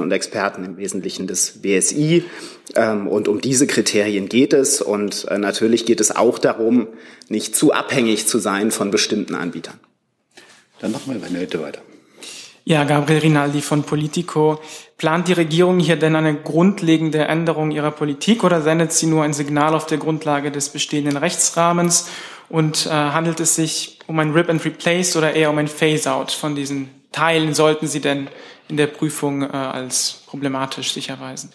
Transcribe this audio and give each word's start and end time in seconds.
und 0.00 0.10
Experten 0.10 0.64
im 0.64 0.78
Wesentlichen 0.78 1.26
des 1.26 1.60
BSI. 1.60 2.24
Ähm, 2.74 3.06
und 3.08 3.28
um 3.28 3.42
diese 3.42 3.66
Kriterien 3.66 4.30
geht 4.30 4.54
es. 4.54 4.80
Und 4.80 5.26
äh, 5.28 5.36
natürlich 5.36 5.84
geht 5.84 6.00
es 6.00 6.16
auch 6.16 6.38
darum, 6.38 6.88
nicht 7.28 7.54
zu 7.54 7.74
abhängig 7.74 8.26
zu 8.26 8.38
sein 8.38 8.70
von 8.70 8.90
bestimmten 8.90 9.34
Anbietern. 9.34 9.78
Dann 10.80 10.92
machen 10.92 11.12
wir 11.14 11.22
eine 11.22 11.40
Hütte 11.40 11.60
weiter. 11.60 11.82
Ja, 12.64 12.84
Gabriel 12.84 13.18
Rinaldi 13.18 13.60
von 13.60 13.82
Politico. 13.82 14.60
Plant 14.96 15.28
die 15.28 15.34
Regierung 15.34 15.78
hier 15.78 15.96
denn 15.96 16.16
eine 16.16 16.36
grundlegende 16.36 17.24
Änderung 17.26 17.70
ihrer 17.70 17.90
Politik 17.90 18.44
oder 18.44 18.62
sendet 18.62 18.92
sie 18.92 19.06
nur 19.06 19.24
ein 19.24 19.34
Signal 19.34 19.74
auf 19.74 19.84
der 19.84 19.98
Grundlage 19.98 20.50
des 20.50 20.70
bestehenden 20.70 21.18
Rechtsrahmens? 21.18 22.08
Und 22.48 22.86
äh, 22.86 22.90
handelt 22.90 23.40
es 23.40 23.56
sich 23.56 23.98
um 24.06 24.18
ein 24.18 24.30
Rip 24.30 24.48
and 24.48 24.64
Replace 24.64 25.16
oder 25.16 25.34
eher 25.34 25.50
um 25.50 25.58
ein 25.58 25.68
Phase-out 25.68 26.32
von 26.32 26.54
diesen 26.54 26.88
Teilen? 27.12 27.52
Sollten 27.52 27.86
sie 27.88 28.00
denn 28.00 28.28
in 28.72 28.78
der 28.78 28.86
Prüfung 28.86 29.42
äh, 29.42 29.48
als 29.48 30.22
problematisch 30.26 30.94
sich 30.94 31.10
erweisen? 31.10 31.50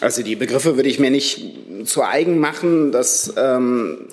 Also 0.00 0.22
die 0.22 0.34
Begriffe 0.34 0.76
würde 0.76 0.88
ich 0.88 0.98
mir 0.98 1.10
nicht 1.10 1.40
zu 1.84 2.02
eigen 2.02 2.38
machen. 2.38 2.90
dass 2.90 3.34
ähm, 3.36 4.08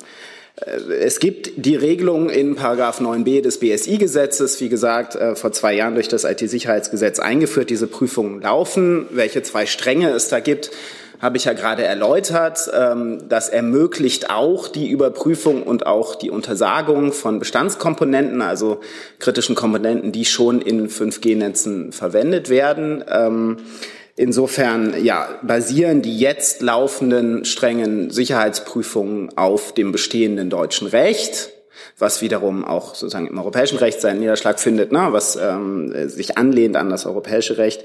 äh, 0.57 0.71
es 0.71 1.19
gibt 1.19 1.51
die 1.55 1.77
Regelung 1.77 2.29
in 2.29 2.55
Paragraph 2.55 2.99
9b 2.99 3.41
des 3.41 3.59
BSI-Gesetzes, 3.59 4.59
wie 4.59 4.67
gesagt, 4.67 5.15
äh, 5.15 5.35
vor 5.37 5.53
zwei 5.53 5.73
Jahren 5.73 5.95
durch 5.95 6.09
das 6.09 6.25
IT-Sicherheitsgesetz 6.25 7.19
eingeführt. 7.19 7.69
Diese 7.69 7.87
Prüfungen 7.87 8.41
laufen. 8.41 9.07
Welche 9.11 9.41
zwei 9.43 9.65
Stränge 9.65 10.09
es 10.09 10.27
da 10.27 10.41
gibt, 10.41 10.71
habe 11.23 11.37
ich 11.37 11.45
ja 11.45 11.53
gerade 11.53 11.85
erläutert. 11.85 12.69
Ähm, 12.77 13.29
das 13.29 13.47
ermöglicht 13.47 14.29
auch 14.29 14.67
die 14.67 14.89
Überprüfung 14.89 15.63
und 15.63 15.85
auch 15.85 16.15
die 16.15 16.29
Untersagung 16.29 17.13
von 17.13 17.39
Bestandskomponenten, 17.39 18.41
also 18.41 18.81
kritischen 19.19 19.55
Komponenten, 19.55 20.11
die 20.11 20.25
schon 20.25 20.61
in 20.61 20.89
5G-Netzen 20.89 21.93
verwendet 21.93 22.49
werden. 22.49 23.05
Ähm, 23.07 23.57
insofern 24.17 25.01
ja, 25.01 25.29
basieren 25.43 26.01
die 26.01 26.19
jetzt 26.19 26.61
laufenden 26.61 27.45
strengen 27.45 28.09
Sicherheitsprüfungen 28.09 29.37
auf 29.37 29.73
dem 29.73 29.93
bestehenden 29.93 30.49
deutschen 30.49 30.87
Recht 30.87 31.52
was 32.03 32.21
wiederum 32.21 32.63
auch 32.65 32.93
sozusagen 32.93 33.27
im 33.27 33.37
europäischen 33.37 33.77
Recht 33.79 34.01
seinen 34.01 34.19
Niederschlag 34.19 34.59
findet, 34.59 34.91
ne, 34.91 35.07
was 35.11 35.35
ähm, 35.35 36.09
sich 36.09 36.37
anlehnt 36.37 36.75
an 36.75 36.89
das 36.89 37.05
europäische 37.05 37.57
Recht. 37.57 37.83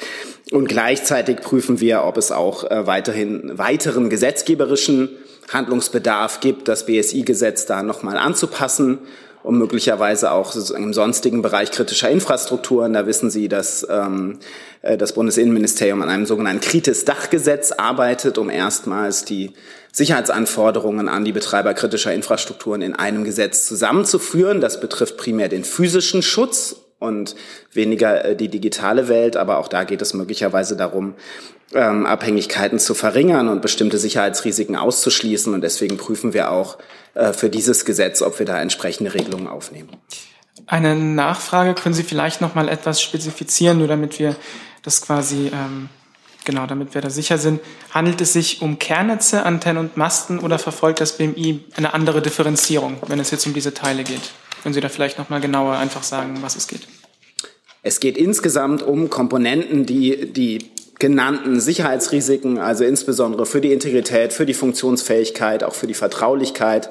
Und 0.51 0.69
gleichzeitig 0.69 1.39
prüfen 1.39 1.81
wir, 1.81 2.05
ob 2.05 2.19
es 2.19 2.33
auch 2.33 2.71
äh, 2.71 2.87
weiterhin 2.87 3.57
weiteren 3.57 4.11
gesetzgeberischen 4.11 5.09
Handlungsbedarf 5.51 6.41
gibt, 6.41 6.69
das 6.69 6.85
BSI-Gesetz 6.85 7.65
da 7.65 7.83
nochmal 7.83 8.19
anzupassen 8.19 8.99
und 9.43 9.57
möglicherweise 9.57 10.33
auch 10.33 10.55
im 10.73 10.93
sonstigen 10.93 11.43
Bereich 11.43 11.71
kritischer 11.71 12.11
Infrastrukturen. 12.11 12.93
Da 12.93 13.07
wissen 13.07 13.31
Sie, 13.31 13.49
dass 13.49 13.87
ähm, 13.89 14.41
äh, 14.83 14.99
das 14.99 15.13
Bundesinnenministerium 15.13 16.03
an 16.03 16.09
einem 16.09 16.27
sogenannten 16.27 16.61
Kritis-Dachgesetz 16.61 17.73
arbeitet, 17.73 18.37
um 18.37 18.51
erstmals 18.51 19.25
die 19.25 19.53
Sicherheitsanforderungen 19.93 21.09
an 21.09 21.25
die 21.25 21.33
Betreiber 21.33 21.75
kritischer 21.75 22.13
Infrastrukturen 22.13 22.83
in 22.83 22.95
einem 22.95 23.25
Gesetz 23.25 23.67
zusammenzuführen. 23.67 24.61
Das 24.61 24.81
betrifft 24.81 25.17
primär 25.17 25.49
den 25.49 25.65
physischen 25.65 26.23
Schutz 26.23 26.77
und 26.99 27.37
weniger 27.73 28.25
äh, 28.25 28.37
die 28.37 28.49
digitale 28.49 29.09
Welt, 29.09 29.37
aber 29.37 29.59
auch 29.59 29.69
da 29.69 29.85
geht 29.85 30.03
es 30.03 30.15
möglicherweise 30.15 30.77
darum, 30.77 31.15
ähm, 31.75 32.07
Abhängigkeiten 32.07 32.79
zu 32.79 32.95
verringern 32.95 33.49
und 33.49 33.63
bestimmte 33.63 33.99
Sicherheitsrisiken 33.99 34.77
auszuschließen. 34.77 35.53
Und 35.53 35.61
deswegen 35.61 35.97
prüfen 35.97 36.33
wir 36.33 36.51
auch 36.51 36.79
äh, 37.15 37.33
für 37.33 37.51
dieses 37.51 37.85
Gesetz, 37.85 38.23
ob 38.23 38.39
wir 38.39 38.47
da 38.47 38.61
entsprechende 38.61 39.15
Regelungen 39.15 39.49
aufnehmen. 39.49 39.91
Eine 40.67 40.97
Nachfrage 40.97 41.75
können 41.75 41.95
Sie 41.95 42.03
vielleicht 42.03 42.41
noch 42.41 42.55
mal 42.55 42.69
etwas 42.69 43.01
spezifizieren, 43.01 43.79
nur 43.79 43.89
damit 43.89 44.19
wir 44.19 44.35
das 44.83 45.03
quasi 45.03 45.51
ähm, 45.53 45.89
Genau, 46.49 46.65
damit 46.65 46.95
wir 46.95 47.03
da 47.03 47.11
sicher 47.11 47.37
sind. 47.37 47.61
Handelt 47.91 48.23
es 48.23 48.33
sich 48.33 48.63
um 48.63 48.79
Kernnetze, 48.79 49.43
Antennen 49.45 49.77
und 49.85 49.99
Masten 49.99 50.39
oder 50.39 50.59
verfolgt 50.59 50.99
das 50.99 51.19
BMI 51.19 51.61
eine 51.77 51.93
andere 51.93 52.23
Differenzierung, 52.23 52.97
wenn 53.07 53.21
es 53.21 53.31
jetzt 53.31 53.47
um 53.47 53.53
diese 53.53 53.75
Teile 53.75 54.03
geht? 54.03 54.31
Können 54.63 54.73
Sie 54.73 54.81
da 54.81 54.89
vielleicht 54.89 55.19
noch 55.19 55.29
mal 55.29 55.43
genauer 55.43 55.77
einfach 55.77 56.03
sagen, 56.03 56.39
was 56.41 56.57
es 56.57 56.67
geht? 56.67 56.89
Es 57.83 58.01
geht 58.01 58.17
insgesamt 58.17 58.83
um 58.83 59.11
Komponenten, 59.11 59.85
die 59.85 60.33
die 60.33 60.71
genannten 60.99 61.61
Sicherheitsrisiken, 61.61 62.59
also 62.59 62.85
insbesondere 62.85 63.47
für 63.47 63.61
die 63.61 63.73
Integrität, 63.73 64.33
für 64.33 64.47
die 64.47 64.55
Funktionsfähigkeit, 64.55 65.63
auch 65.63 65.75
für 65.75 65.87
die 65.87 65.95
Vertraulichkeit 65.95 66.91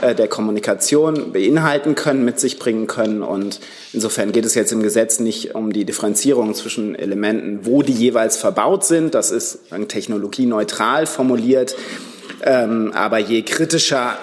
äh, 0.00 0.14
der 0.14 0.28
Kommunikation 0.28 1.32
beinhalten 1.32 1.96
können, 1.96 2.24
mit 2.24 2.38
sich 2.38 2.60
bringen 2.60 2.86
können. 2.86 3.22
Und 3.22 3.58
insofern 3.92 4.30
geht 4.30 4.44
es 4.44 4.54
jetzt 4.54 4.70
im 4.70 4.82
Gesetz 4.82 5.18
nicht 5.18 5.56
um 5.56 5.72
die 5.72 5.84
Differenzierung 5.84 6.54
zwischen 6.54 6.94
Elementen, 6.94 7.66
wo 7.66 7.82
die 7.82 7.92
jeweils 7.92 8.36
verbaut 8.36 8.84
sind. 8.84 9.14
Das 9.14 9.32
ist 9.32 9.60
technologieneutral 9.88 11.06
formuliert. 11.06 11.74
Ähm, 12.42 12.92
aber 12.94 13.18
je 13.18 13.42
kritischer 13.42 14.16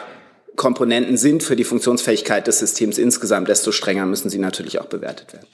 Komponenten 0.56 1.18
sind 1.18 1.44
für 1.44 1.58
die 1.58 1.66
Funktionsfähigkeit 1.66 2.48
des 2.48 2.60
Systems 2.60 2.98
insgesamt, 2.98 3.50
desto 3.50 3.74
strenger 3.74 4.06
müssen 4.06 4.30
sie 4.30 4.40
natürlich 4.40 4.80
auch 4.80 4.86
bewertet 4.86 5.34
werden. 5.34 5.48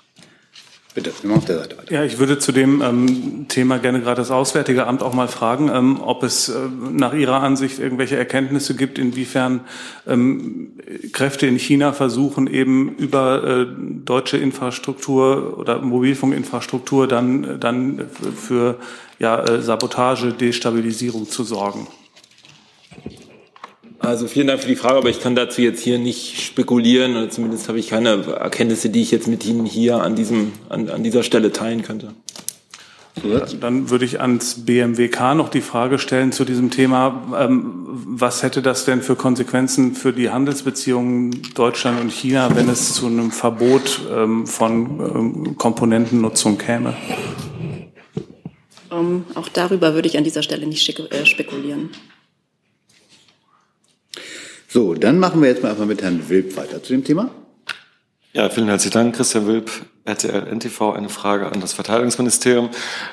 Bitte, 0.93 1.13
machen 1.23 1.37
auf 1.37 1.45
der 1.45 1.59
Seite 1.59 1.77
weiter. 1.77 1.93
Ja, 1.93 2.03
ich 2.03 2.19
würde 2.19 2.37
zu 2.37 2.51
dem 2.51 2.81
ähm, 2.81 3.45
Thema 3.47 3.79
gerne 3.79 4.01
gerade 4.01 4.17
das 4.21 4.29
Auswärtige 4.29 4.87
Amt 4.87 5.03
auch 5.03 5.13
mal 5.13 5.29
fragen, 5.29 5.69
ähm, 5.73 6.01
ob 6.01 6.23
es 6.23 6.49
äh, 6.49 6.53
nach 6.91 7.13
Ihrer 7.13 7.41
Ansicht 7.41 7.79
irgendwelche 7.79 8.17
Erkenntnisse 8.17 8.75
gibt, 8.75 8.99
inwiefern 8.99 9.61
ähm, 10.05 10.73
Kräfte 11.13 11.47
in 11.47 11.57
China 11.57 11.93
versuchen, 11.93 12.47
eben 12.47 12.95
über 12.97 13.43
äh, 13.43 13.67
deutsche 14.03 14.37
Infrastruktur 14.37 15.57
oder 15.57 15.79
Mobilfunkinfrastruktur 15.81 17.07
dann, 17.07 17.59
dann 17.61 18.07
für 18.35 18.77
ja, 19.17 19.41
äh, 19.43 19.61
Sabotage, 19.61 20.33
Destabilisierung 20.33 21.29
zu 21.29 21.45
sorgen. 21.45 21.87
Also 24.01 24.27
vielen 24.27 24.47
Dank 24.47 24.59
für 24.59 24.67
die 24.67 24.75
Frage, 24.75 24.97
aber 24.97 25.09
ich 25.09 25.21
kann 25.21 25.35
dazu 25.35 25.61
jetzt 25.61 25.81
hier 25.81 25.99
nicht 25.99 26.41
spekulieren 26.41 27.15
oder 27.15 27.29
zumindest 27.29 27.67
habe 27.67 27.79
ich 27.79 27.89
keine 27.89 28.25
Erkenntnisse, 28.25 28.89
die 28.89 29.01
ich 29.01 29.11
jetzt 29.11 29.27
mit 29.27 29.45
Ihnen 29.45 29.65
hier 29.65 30.01
an, 30.01 30.15
diesem, 30.15 30.53
an, 30.69 30.89
an 30.89 31.03
dieser 31.03 31.21
Stelle 31.21 31.51
teilen 31.51 31.83
könnte. 31.83 32.13
Dann 33.59 33.89
würde 33.89 34.05
ich 34.05 34.21
ans 34.21 34.65
BMWK 34.65 35.35
noch 35.35 35.49
die 35.49 35.61
Frage 35.61 35.99
stellen 35.99 36.31
zu 36.31 36.45
diesem 36.45 36.71
Thema. 36.71 37.21
Ähm, 37.37 37.73
was 37.85 38.41
hätte 38.41 38.61
das 38.61 38.85
denn 38.85 39.01
für 39.01 39.15
Konsequenzen 39.15 39.93
für 39.95 40.13
die 40.13 40.29
Handelsbeziehungen 40.29 41.41
Deutschland 41.53 41.99
und 41.99 42.11
China, 42.11 42.55
wenn 42.55 42.69
es 42.69 42.93
zu 42.93 43.07
einem 43.07 43.31
Verbot 43.31 44.01
ähm, 44.09 44.47
von 44.47 45.45
ähm, 45.45 45.57
Komponentennutzung 45.57 46.57
käme? 46.57 46.95
auch 49.35 49.47
darüber 49.47 49.93
würde 49.93 50.07
ich 50.09 50.17
an 50.17 50.23
dieser 50.23 50.43
Stelle 50.43 50.67
nicht 50.67 50.87
äh, 50.99 51.25
spekulieren. 51.25 51.89
So, 54.73 54.93
dann 54.93 55.19
machen 55.19 55.41
wir 55.41 55.49
jetzt 55.49 55.63
mal 55.63 55.71
einfach 55.71 55.85
mit 55.85 56.01
Herrn 56.01 56.29
Wilp 56.29 56.55
weiter 56.55 56.81
zu 56.81 56.93
dem 56.93 57.03
Thema. 57.03 57.29
Ja, 58.31 58.47
vielen 58.47 58.69
herzlichen 58.69 58.93
Dank, 58.93 59.15
Christian 59.17 59.45
Wilp, 59.45 59.69
RTL 60.05 60.47
NTV. 60.47 60.93
Eine 60.93 61.09
Frage 61.09 61.51
an 61.51 61.59
das 61.59 61.73
Verteidigungsministerium. 61.73 62.69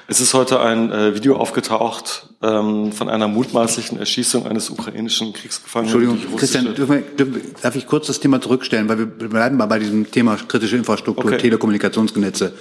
Es 0.07 0.21
ist 0.21 0.35
heute 0.35 0.61
ein 0.61 0.93
äh, 0.93 1.17
Video 1.17 1.35
aufgetaucht 1.35 2.29
ähm, 2.45 2.93
von 2.93 3.09
einer 3.09 3.27
mutmaßlichen 3.27 3.99
Erschießung 3.99 4.47
eines 4.47 4.71
ukrainischen 4.71 5.33
Kriegsgefangenen. 5.33 5.93
Entschuldigung, 5.93 6.39
Christian, 6.39 6.77
dürfen 6.77 6.95
wir, 6.95 7.01
dürfen, 7.01 7.41
darf 7.61 7.75
ich 7.75 7.89
kurz 7.89 8.07
das 8.07 8.21
Thema 8.21 8.41
zurückstellen, 8.41 8.89
weil 8.89 8.99
wir 8.99 9.07
bleiben 9.07 9.57
mal 9.57 9.67
bei 9.67 9.81
diesem 9.81 10.09
Thema 10.13 10.37
kritische 10.37 10.77
Infrastruktur, 10.77 11.25
okay. 11.25 11.39
Telekommunikationsnetze. 11.39 12.53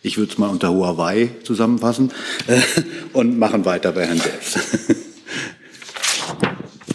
Ich 0.00 0.16
würde 0.16 0.32
es 0.32 0.38
mal 0.38 0.48
unter 0.48 0.70
Huawei 0.70 1.28
zusammenfassen 1.42 2.10
äh, 2.46 2.58
und 3.12 3.38
machen 3.38 3.66
weiter 3.66 3.92
bei 3.92 4.06
Herrn 4.06 4.18
Selbst. 4.18 4.58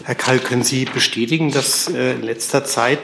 Herr 0.04 0.14
Kall, 0.14 0.38
können 0.38 0.62
Sie 0.62 0.84
bestätigen, 0.84 1.52
dass 1.52 1.88
äh, 1.88 2.14
in 2.14 2.22
letzter 2.22 2.64
Zeit 2.64 2.98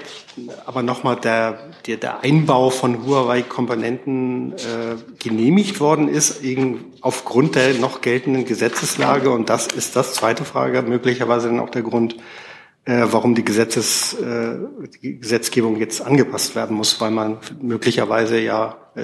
aber 0.67 0.83
nochmal 0.83 1.17
der, 1.17 1.71
der, 1.87 1.97
der 1.97 2.21
Einbau 2.23 2.71
von 2.71 3.05
Huawei-Komponenten 3.05 4.53
äh, 4.53 4.57
genehmigt 5.19 5.81
worden 5.81 6.09
ist, 6.09 6.41
aufgrund 7.01 7.55
der 7.55 7.75
noch 7.75 8.01
geltenden 8.01 8.45
Gesetzeslage? 8.45 9.31
Und 9.31 9.49
das 9.49 9.67
ist 9.69 9.97
das 9.97 10.15
zweite 10.15 10.45
Frage, 10.45 10.83
möglicherweise 10.83 11.49
dann 11.49 11.61
auch 11.61 11.71
der 11.71 11.83
Grund, 11.83 12.17
äh, 12.85 13.07
warum 13.11 13.35
die, 13.35 13.45
Gesetzes, 13.45 14.15
äh, 14.15 14.57
die 15.03 15.21
Gesetzgebung 15.21 15.77
jetzt 15.77 16.01
angepasst 16.01 16.55
werden 16.55 16.77
muss, 16.77 17.01
weil 17.01 17.11
man 17.11 17.39
möglicherweise 17.61 18.41
ja 18.41 18.77
äh, 18.95 19.03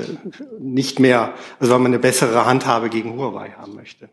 nicht 0.58 0.98
mehr, 1.00 1.34
also 1.60 1.72
weil 1.72 1.80
man 1.80 1.92
eine 1.92 1.98
bessere 2.00 2.46
Handhabe 2.46 2.88
gegen 2.88 3.16
Huawei 3.16 3.50
haben 3.50 3.74
möchte. 3.74 4.08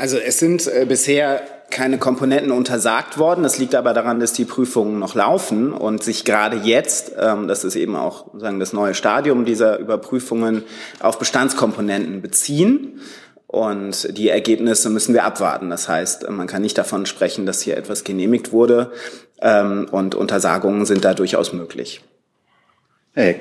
Also 0.00 0.16
es 0.16 0.38
sind 0.38 0.66
äh, 0.66 0.86
bisher 0.88 1.42
keine 1.68 1.98
Komponenten 1.98 2.52
untersagt 2.52 3.18
worden. 3.18 3.42
Das 3.42 3.58
liegt 3.58 3.74
aber 3.74 3.92
daran, 3.92 4.18
dass 4.18 4.32
die 4.32 4.46
Prüfungen 4.46 4.98
noch 4.98 5.14
laufen 5.14 5.74
und 5.74 6.02
sich 6.02 6.24
gerade 6.24 6.56
jetzt, 6.56 7.12
ähm, 7.18 7.48
das 7.48 7.64
ist 7.64 7.76
eben 7.76 7.96
auch 7.96 8.24
sagen 8.38 8.60
das 8.60 8.72
neue 8.72 8.94
Stadium 8.94 9.44
dieser 9.44 9.78
Überprüfungen, 9.78 10.64
auf 11.00 11.18
Bestandskomponenten 11.18 12.22
beziehen. 12.22 13.02
Und 13.46 14.16
die 14.16 14.30
Ergebnisse 14.30 14.88
müssen 14.88 15.12
wir 15.12 15.24
abwarten. 15.24 15.68
Das 15.68 15.86
heißt, 15.86 16.30
man 16.30 16.46
kann 16.46 16.62
nicht 16.62 16.78
davon 16.78 17.04
sprechen, 17.04 17.44
dass 17.44 17.60
hier 17.60 17.76
etwas 17.76 18.02
genehmigt 18.02 18.52
wurde. 18.52 18.92
Ähm, 19.42 19.86
und 19.90 20.14
Untersagungen 20.14 20.86
sind 20.86 21.04
da 21.04 21.12
durchaus 21.12 21.52
möglich. 21.52 22.00
Hey. 23.12 23.40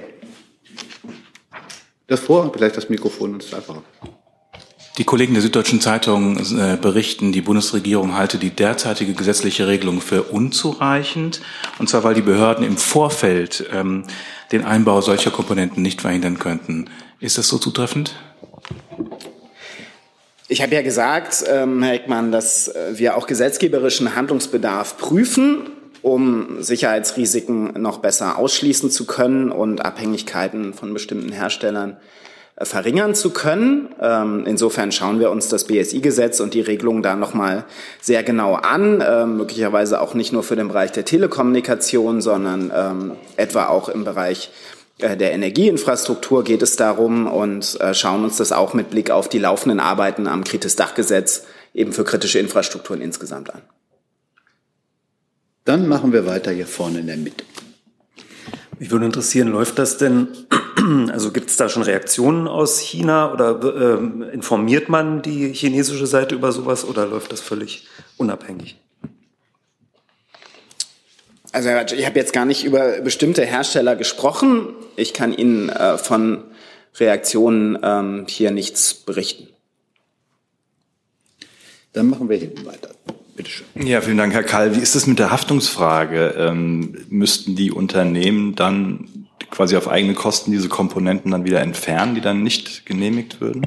Das 2.07 2.19
vor, 2.19 2.51
vielleicht 2.51 2.75
das 2.75 2.89
Mikrofon 2.89 3.35
und 3.35 3.43
es 3.43 3.53
einfacher. 3.53 3.81
Die 4.99 5.05
Kollegen 5.05 5.33
der 5.33 5.41
Süddeutschen 5.41 5.79
Zeitung 5.79 6.35
äh, 6.37 6.75
berichten, 6.75 7.31
die 7.31 7.39
Bundesregierung 7.39 8.17
halte 8.17 8.37
die 8.37 8.49
derzeitige 8.49 9.13
gesetzliche 9.13 9.65
Regelung 9.65 10.01
für 10.01 10.23
unzureichend, 10.23 11.39
und 11.79 11.87
zwar 11.87 12.03
weil 12.03 12.15
die 12.15 12.21
Behörden 12.21 12.65
im 12.65 12.75
Vorfeld 12.75 13.63
ähm, 13.71 14.03
den 14.51 14.65
Einbau 14.65 14.99
solcher 14.99 15.31
Komponenten 15.31 15.81
nicht 15.81 16.01
verhindern 16.01 16.37
könnten. 16.37 16.89
Ist 17.21 17.37
das 17.37 17.47
so 17.47 17.57
zutreffend? 17.57 18.13
Ich 20.49 20.61
habe 20.61 20.75
ja 20.75 20.81
gesagt, 20.81 21.45
ähm, 21.47 21.81
Herr 21.81 21.93
Eckmann, 21.93 22.33
dass 22.33 22.67
äh, 22.67 22.97
wir 22.97 23.15
auch 23.15 23.25
gesetzgeberischen 23.25 24.17
Handlungsbedarf 24.17 24.97
prüfen, 24.97 25.69
um 26.01 26.61
Sicherheitsrisiken 26.61 27.81
noch 27.81 27.99
besser 27.99 28.37
ausschließen 28.37 28.91
zu 28.91 29.05
können 29.05 29.49
und 29.49 29.79
Abhängigkeiten 29.79 30.73
von 30.73 30.93
bestimmten 30.93 31.31
Herstellern 31.31 31.91
äh, 31.91 31.95
verringern 32.61 33.15
zu 33.15 33.31
können. 33.31 33.89
Ähm, 34.01 34.43
insofern 34.45 34.91
schauen 34.91 35.19
wir 35.19 35.31
uns 35.31 35.47
das 35.47 35.65
BSI-Gesetz 35.65 36.39
und 36.39 36.53
die 36.53 36.61
Regelungen 36.61 37.01
da 37.01 37.15
nochmal 37.15 37.65
sehr 38.01 38.23
genau 38.23 38.55
an, 38.55 39.03
ähm, 39.05 39.37
möglicherweise 39.37 40.01
auch 40.01 40.13
nicht 40.13 40.33
nur 40.33 40.43
für 40.43 40.55
den 40.55 40.67
Bereich 40.67 40.91
der 40.91 41.05
Telekommunikation, 41.05 42.21
sondern 42.21 42.71
ähm, 42.75 43.11
etwa 43.37 43.67
auch 43.67 43.89
im 43.89 44.03
Bereich 44.03 44.51
äh, 44.99 45.15
der 45.15 45.31
Energieinfrastruktur 45.31 46.43
geht 46.43 46.61
es 46.61 46.75
darum 46.75 47.27
und 47.27 47.79
äh, 47.79 47.93
schauen 47.93 48.23
uns 48.23 48.37
das 48.37 48.51
auch 48.51 48.73
mit 48.73 48.89
Blick 48.89 49.11
auf 49.11 49.29
die 49.29 49.39
laufenden 49.39 49.79
Arbeiten 49.79 50.27
am 50.27 50.43
Kritis-Dachgesetz 50.43 51.45
eben 51.73 51.93
für 51.93 52.03
kritische 52.03 52.39
Infrastrukturen 52.39 53.01
insgesamt 53.01 53.53
an. 53.53 53.61
Dann 55.65 55.87
machen 55.87 56.13
wir 56.13 56.25
weiter 56.25 56.51
hier 56.51 56.67
vorne 56.67 56.99
in 56.99 57.07
der 57.07 57.17
Mitte. 57.17 57.45
Mich 58.79 58.91
würde 58.91 59.05
interessieren, 59.05 59.49
läuft 59.49 59.77
das 59.77 59.97
denn, 59.97 60.29
also 61.11 61.31
gibt 61.31 61.49
es 61.49 61.57
da 61.57 61.67
schon 61.67 61.83
Reaktionen 61.83 62.47
aus 62.47 62.79
China 62.79 63.33
oder 63.33 63.59
äh, 63.61 64.33
informiert 64.33 64.87
man 64.87 65.21
die 65.21 65.51
chinesische 65.53 66.07
Seite 66.07 66.35
über 66.35 66.53
sowas 66.53 66.85
oder 66.85 67.05
läuft 67.05 67.33
das 67.33 67.41
völlig 67.41 67.87
unabhängig? 68.15 68.77
Also 71.51 71.69
ich 71.93 72.05
habe 72.05 72.19
jetzt 72.19 72.31
gar 72.31 72.45
nicht 72.45 72.63
über 72.63 73.01
bestimmte 73.01 73.43
Hersteller 73.43 73.97
gesprochen. 73.97 74.69
Ich 74.95 75.13
kann 75.13 75.33
Ihnen 75.33 75.67
äh, 75.69 75.97
von 75.97 76.45
Reaktionen 76.99 77.77
ähm, 77.83 78.25
hier 78.29 78.51
nichts 78.51 78.93
berichten. 78.93 79.47
Dann 81.91 82.09
machen 82.09 82.29
wir 82.29 82.37
hinten 82.37 82.65
weiter. 82.65 82.91
Bitte 83.39 83.51
schön. 83.51 83.87
Ja, 83.87 84.01
vielen 84.01 84.17
Dank, 84.17 84.33
Herr 84.33 84.43
Kall. 84.43 84.75
Wie 84.75 84.81
ist 84.81 84.95
es 84.95 85.07
mit 85.07 85.17
der 85.17 85.31
Haftungsfrage? 85.31 86.35
Ähm, 86.37 87.05
müssten 87.07 87.55
die 87.55 87.71
Unternehmen 87.71 88.53
dann 88.53 89.29
quasi 89.49 89.77
auf 89.77 89.87
eigene 89.87 90.13
Kosten 90.13 90.51
diese 90.51 90.67
Komponenten 90.67 91.31
dann 91.31 91.45
wieder 91.45 91.61
entfernen, 91.61 92.15
die 92.15 92.19
dann 92.19 92.43
nicht 92.43 92.85
genehmigt 92.85 93.39
würden? 93.39 93.65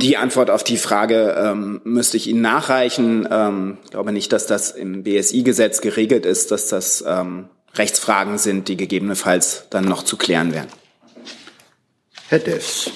Die 0.00 0.16
Antwort 0.16 0.50
auf 0.50 0.64
die 0.64 0.78
Frage 0.78 1.36
ähm, 1.38 1.80
müsste 1.84 2.16
ich 2.16 2.26
Ihnen 2.26 2.40
nachreichen. 2.40 3.28
Ähm, 3.30 3.78
ich 3.84 3.92
glaube 3.92 4.10
nicht, 4.10 4.32
dass 4.32 4.48
das 4.48 4.72
im 4.72 5.04
BSI-Gesetz 5.04 5.80
geregelt 5.80 6.26
ist, 6.26 6.50
dass 6.50 6.66
das 6.66 7.04
ähm, 7.06 7.50
Rechtsfragen 7.76 8.36
sind, 8.38 8.66
die 8.66 8.76
gegebenenfalls 8.76 9.68
dann 9.70 9.84
noch 9.84 10.02
zu 10.02 10.16
klären 10.16 10.52
wären. 10.52 10.66
Herr 12.26 12.40
Dess. 12.40 12.90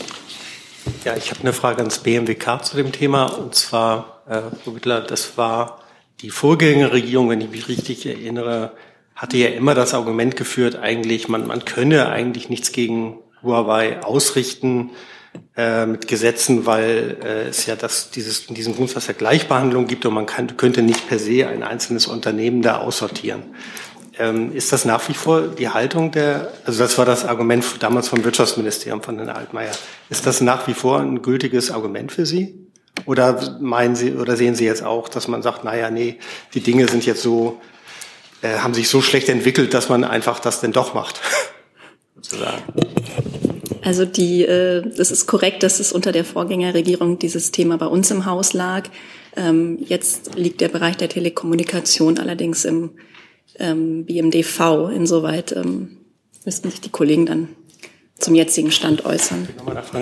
Ja, 1.05 1.17
ich 1.17 1.31
habe 1.31 1.41
eine 1.41 1.53
Frage 1.53 1.79
ans 1.79 1.99
BMWK 1.99 2.65
zu 2.65 2.77
dem 2.77 2.93
Thema. 2.93 3.27
Und 3.27 3.55
zwar, 3.55 4.23
äh, 4.29 4.43
Frau 4.63 4.75
Wittler, 4.75 5.01
das 5.01 5.37
war 5.37 5.81
die 6.21 6.31
Vorgängerregierung, 6.31 7.29
wenn 7.29 7.41
ich 7.41 7.51
mich 7.51 7.69
richtig 7.69 8.07
erinnere, 8.07 8.73
hatte 9.15 9.37
ja 9.37 9.49
immer 9.49 9.75
das 9.75 9.95
Argument 9.95 10.37
geführt, 10.37 10.77
eigentlich, 10.77 11.29
man, 11.29 11.47
man 11.47 11.65
könne 11.65 12.09
eigentlich 12.09 12.49
nichts 12.49 12.73
gegen 12.73 13.19
Huawei 13.43 14.03
ausrichten 14.03 14.91
äh, 15.57 15.87
mit 15.87 16.09
Gesetzen, 16.09 16.67
weil 16.67 17.19
äh, 17.23 17.49
es 17.49 17.67
ja 17.67 17.77
das, 17.77 18.11
dieses, 18.11 18.47
diesen 18.47 18.75
Grundsatz 18.75 19.07
der 19.07 19.15
Gleichbehandlung 19.15 19.87
gibt 19.87 20.05
und 20.07 20.15
man 20.15 20.27
kann, 20.27 20.57
könnte 20.57 20.83
nicht 20.83 21.09
per 21.09 21.19
se 21.19 21.47
ein 21.47 21.63
einzelnes 21.63 22.07
Unternehmen 22.07 22.63
da 22.63 22.79
aussortieren. 22.79 23.43
Ähm, 24.19 24.55
ist 24.55 24.73
das 24.73 24.87
nach 24.87 25.09
wie 25.09 25.15
vor 25.15 25.43
die 25.43 25.69
Haltung 25.69 26.11
der, 26.11 26.53
also 26.65 26.79
das 26.79 26.97
war 26.97 27.05
das 27.05 27.27
Argument 27.27 27.65
damals 27.81 28.09
vom 28.09 28.25
Wirtschaftsministerium 28.25 29.03
von 29.03 29.17
Herrn 29.17 29.29
Altmaier. 29.29 29.73
Ist 30.09 30.27
das 30.27 30.41
nach 30.41 30.67
wie 30.67 30.75
vor 30.75 31.01
ein 31.01 31.21
gültiges 31.21 31.71
Argument 31.71 32.11
für 32.11 32.25
Sie? 32.25 32.55
Oder 33.05 33.59
meinen 33.61 33.95
Sie, 33.95 34.15
oder 34.15 34.37
sehen 34.37 34.55
Sie 34.55 34.65
jetzt 34.65 34.83
auch, 34.83 35.11
dass 35.11 35.29
man 35.29 35.43
sagt, 35.43 35.65
naja, 35.65 35.91
nee, 35.91 36.19
die 36.55 36.61
Dinge 36.61 36.89
sind 36.89 37.05
jetzt 37.05 37.21
so, 37.21 37.61
äh, 38.41 38.57
haben 38.59 38.73
sich 38.73 38.89
so 38.89 39.03
schlecht 39.03 39.29
entwickelt, 39.29 39.75
dass 39.75 39.91
man 39.91 40.03
einfach 40.03 40.41
das 40.41 40.63
denn 40.63 40.73
doch 40.73 40.95
macht? 40.95 41.21
Sozusagen. 42.15 42.63
Also 43.83 44.07
die, 44.07 44.45
äh, 44.45 44.83
das 44.97 45.11
ist 45.11 45.27
korrekt, 45.27 45.63
dass 45.63 45.79
es 45.79 45.93
unter 45.93 46.11
der 46.11 46.25
Vorgängerregierung 46.25 47.19
dieses 47.19 47.51
Thema 47.51 47.77
bei 47.77 47.87
uns 47.87 48.11
im 48.11 48.25
Haus 48.25 48.55
lag. 48.55 48.89
Ähm, 49.37 49.79
jetzt 49.87 50.35
liegt 50.37 50.63
der 50.63 50.69
Bereich 50.69 50.97
der 50.97 51.11
Telekommunikation 51.11 52.19
allerdings 52.19 52.65
im 52.65 52.93
ähm, 53.59 54.05
BMDV. 54.05 54.91
Insoweit 54.95 55.53
ähm, 55.53 55.99
müssten 56.45 56.71
sich 56.71 56.81
die 56.81 56.91
Kollegen 56.91 57.27
dann 57.27 57.49
zum 58.19 58.35
jetzigen 58.35 58.71
Stand 58.71 59.05
äußern. 59.05 59.49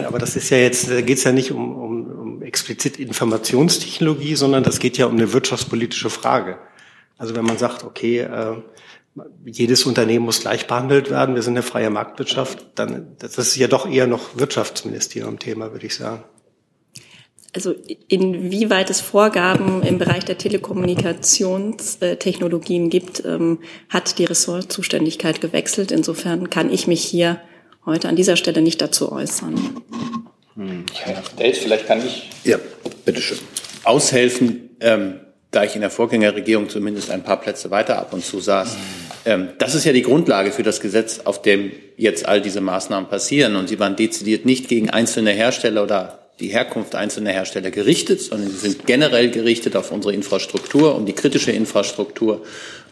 Aber 0.04 0.18
das 0.18 0.36
ist 0.36 0.50
ja 0.50 0.58
jetzt, 0.58 0.88
da 0.88 1.00
geht 1.00 1.18
es 1.18 1.24
ja 1.24 1.32
nicht 1.32 1.50
um, 1.50 1.74
um, 1.74 2.06
um 2.06 2.42
explizit 2.42 2.98
Informationstechnologie, 2.98 4.36
sondern 4.36 4.62
das 4.62 4.78
geht 4.78 4.98
ja 4.98 5.06
um 5.06 5.14
eine 5.14 5.32
wirtschaftspolitische 5.32 6.10
Frage. 6.10 6.58
Also 7.18 7.34
wenn 7.34 7.44
man 7.44 7.58
sagt, 7.58 7.84
okay, 7.84 8.20
äh, 8.20 8.56
jedes 9.44 9.84
Unternehmen 9.84 10.24
muss 10.24 10.40
gleich 10.40 10.66
behandelt 10.66 11.10
werden, 11.10 11.34
wir 11.34 11.42
sind 11.42 11.54
eine 11.54 11.62
freie 11.62 11.90
Marktwirtschaft, 11.90 12.66
dann 12.74 13.16
das 13.18 13.38
ist 13.38 13.56
ja 13.56 13.68
doch 13.68 13.88
eher 13.88 14.06
noch 14.06 14.36
Wirtschaftsministerium-Thema, 14.36 15.72
würde 15.72 15.86
ich 15.86 15.94
sagen 15.94 16.24
also 17.54 17.74
inwieweit 18.08 18.90
es 18.90 19.00
Vorgaben 19.00 19.82
im 19.82 19.96
Bereich 19.98 20.24
der 20.24 20.38
Telekommunikationstechnologien 20.38 22.90
gibt, 22.90 23.24
ähm, 23.24 23.60
hat 23.88 24.18
die 24.18 24.24
Ressortzuständigkeit 24.24 25.40
gewechselt. 25.40 25.92
Insofern 25.92 26.50
kann 26.50 26.72
ich 26.72 26.88
mich 26.88 27.04
hier 27.04 27.40
heute 27.86 28.08
an 28.08 28.16
dieser 28.16 28.36
Stelle 28.36 28.60
nicht 28.60 28.82
dazu 28.82 29.12
äußern. 29.12 29.54
Hm. 30.56 30.84
Dave, 31.36 31.54
vielleicht 31.54 31.86
kann 31.86 32.04
ich 32.04 32.28
ja, 32.42 32.58
bitteschön. 33.04 33.38
aushelfen, 33.84 34.70
ähm, 34.80 35.20
da 35.52 35.62
ich 35.62 35.76
in 35.76 35.82
der 35.82 35.90
Vorgängerregierung 35.90 36.68
zumindest 36.68 37.12
ein 37.12 37.22
paar 37.22 37.40
Plätze 37.40 37.70
weiter 37.70 37.96
ab 37.98 38.12
und 38.12 38.24
zu 38.24 38.40
saß. 38.40 38.76
Ähm, 39.26 39.50
das 39.58 39.76
ist 39.76 39.84
ja 39.84 39.92
die 39.92 40.02
Grundlage 40.02 40.50
für 40.50 40.64
das 40.64 40.80
Gesetz, 40.80 41.20
auf 41.24 41.40
dem 41.42 41.70
jetzt 41.96 42.26
all 42.26 42.40
diese 42.40 42.60
Maßnahmen 42.60 43.08
passieren. 43.08 43.54
Und 43.54 43.68
sie 43.68 43.78
waren 43.78 43.94
dezidiert 43.94 44.44
nicht 44.44 44.66
gegen 44.68 44.90
einzelne 44.90 45.30
Hersteller 45.30 45.84
oder 45.84 46.23
die 46.40 46.48
Herkunft 46.48 46.94
einzelner 46.94 47.30
Hersteller 47.30 47.70
gerichtet, 47.70 48.20
sondern 48.20 48.50
sie 48.50 48.56
sind 48.56 48.86
generell 48.86 49.30
gerichtet 49.30 49.76
auf 49.76 49.92
unsere 49.92 50.12
Infrastruktur 50.14 50.94
und 50.94 51.06
die 51.06 51.12
kritische 51.12 51.52
Infrastruktur. 51.52 52.42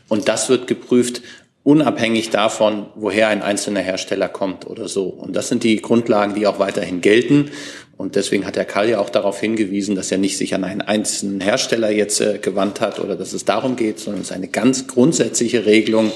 Und 0.09 0.29
das 0.29 0.49
wird 0.49 0.67
geprüft, 0.67 1.23
unabhängig 1.65 2.31
davon, 2.31 2.87
woher 2.95 3.29
ein 3.29 3.43
einzelner 3.43 3.81
Hersteller 3.81 4.29
kommt 4.29 4.67
oder 4.67 4.89
so. 4.89 5.05
Und 5.05 5.35
das 5.35 5.49
sind 5.49 5.65
die 5.65 5.77
Grundlagen, 5.77 6.35
die 6.35 6.47
auch 6.47 6.59
weiterhin 6.59 7.01
gelten. 7.01 7.51
Und 7.97 8.17
deswegen 8.17 8.47
hat 8.47 8.57
Herr 8.57 8.65
Kall 8.65 8.89
ja 8.89 8.99
auch 8.99 9.11
darauf 9.11 9.39
hingewiesen, 9.39 9.95
dass 9.95 10.11
er 10.11 10.19
nicht 10.19 10.37
sich 10.37 10.55
an 10.55 10.65
einen 10.65 10.81
einzelnen 10.81 11.41
Hersteller 11.41 11.91
jetzt 11.91 12.21
äh, 12.21 12.39
gewandt 12.39 12.81
hat 12.81 12.99
oder 12.99 13.17
dass 13.17 13.33
es 13.33 13.45
darum 13.45 13.77
geht, 13.77 14.01
sondern 14.01 14.23
es 14.23 14.31
ist 14.31 14.37
eine 14.37 14.49
ganz 14.49 14.89
grundsätzliche 14.89 15.67
Regelung, 15.67 16.11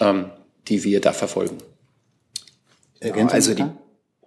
ähm, 0.00 0.26
die 0.68 0.84
wir 0.84 1.00
da 1.00 1.12
verfolgen. 1.12 1.58
Genau, 3.00 3.30
also 3.30 3.54
die, 3.54 3.64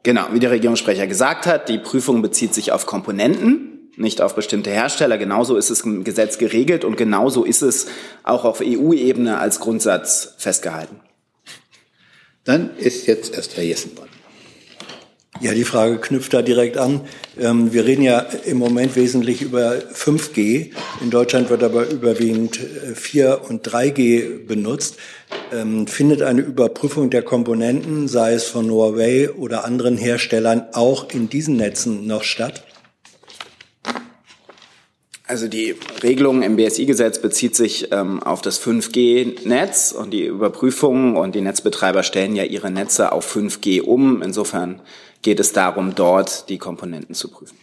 Genau, 0.03 0.27
wie 0.31 0.39
der 0.39 0.51
Regierungssprecher 0.51 1.05
gesagt 1.05 1.45
hat, 1.45 1.69
die 1.69 1.77
Prüfung 1.77 2.21
bezieht 2.21 2.53
sich 2.53 2.71
auf 2.71 2.85
Komponenten, 2.85 3.91
nicht 3.95 4.21
auf 4.21 4.35
bestimmte 4.35 4.71
Hersteller. 4.71 5.17
Genauso 5.17 5.57
ist 5.57 5.69
es 5.69 5.81
im 5.81 6.03
Gesetz 6.03 6.37
geregelt 6.37 6.83
und 6.83 6.97
genauso 6.97 7.43
ist 7.43 7.61
es 7.61 7.87
auch 8.23 8.43
auf 8.43 8.61
EU-Ebene 8.61 9.37
als 9.37 9.59
Grundsatz 9.59 10.33
festgehalten. 10.37 10.99
Dann 12.43 12.75
ist 12.77 13.05
jetzt 13.05 13.35
erst 13.35 13.55
Herr 13.55 13.63
Jessen 13.63 13.95
dran. 13.95 14.10
Ja, 15.39 15.53
die 15.53 15.63
Frage 15.63 15.97
knüpft 15.97 16.33
da 16.33 16.41
direkt 16.41 16.77
an. 16.77 17.01
Ähm, 17.39 17.71
wir 17.73 17.85
reden 17.85 18.03
ja 18.03 18.19
im 18.19 18.57
Moment 18.57 18.95
wesentlich 18.95 19.41
über 19.41 19.75
5G. 19.93 20.71
In 21.01 21.09
Deutschland 21.09 21.49
wird 21.49 21.63
aber 21.63 21.89
überwiegend 21.89 22.57
4 22.57 23.25
äh, 23.25 23.47
und 23.47 23.67
3G 23.67 24.45
benutzt. 24.45 24.97
Ähm, 25.53 25.87
findet 25.87 26.21
eine 26.21 26.41
Überprüfung 26.41 27.09
der 27.09 27.23
Komponenten, 27.23 28.07
sei 28.07 28.33
es 28.33 28.43
von 28.43 28.69
Huawei 28.69 29.31
oder 29.31 29.63
anderen 29.63 29.97
Herstellern, 29.97 30.65
auch 30.73 31.09
in 31.09 31.29
diesen 31.29 31.55
Netzen 31.55 32.05
noch 32.05 32.23
statt? 32.23 32.63
Also 35.31 35.47
die 35.47 35.75
Regelung 36.03 36.43
im 36.43 36.57
BSI-Gesetz 36.57 37.19
bezieht 37.19 37.55
sich 37.55 37.87
ähm, 37.93 38.21
auf 38.21 38.41
das 38.41 38.61
5G-Netz 38.61 39.93
und 39.93 40.11
die 40.11 40.25
Überprüfung 40.25 41.15
und 41.15 41.35
die 41.35 41.41
Netzbetreiber 41.41 42.03
stellen 42.03 42.35
ja 42.35 42.43
ihre 42.43 42.69
Netze 42.69 43.13
auf 43.13 43.33
5G 43.33 43.81
um. 43.81 44.21
Insofern 44.21 44.81
geht 45.21 45.39
es 45.39 45.53
darum, 45.53 45.95
dort 45.95 46.49
die 46.49 46.57
Komponenten 46.57 47.15
zu 47.15 47.29
prüfen. 47.29 47.57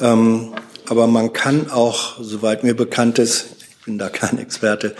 Ähm, 0.00 0.52
aber 0.88 1.06
man 1.06 1.32
kann 1.32 1.70
auch, 1.70 2.18
soweit 2.20 2.64
mir 2.64 2.74
bekannt 2.74 3.18
ist, 3.18 3.56
ich 3.60 3.84
bin 3.84 3.98
da 3.98 4.08
kein 4.08 4.38
Experte, 4.38 4.94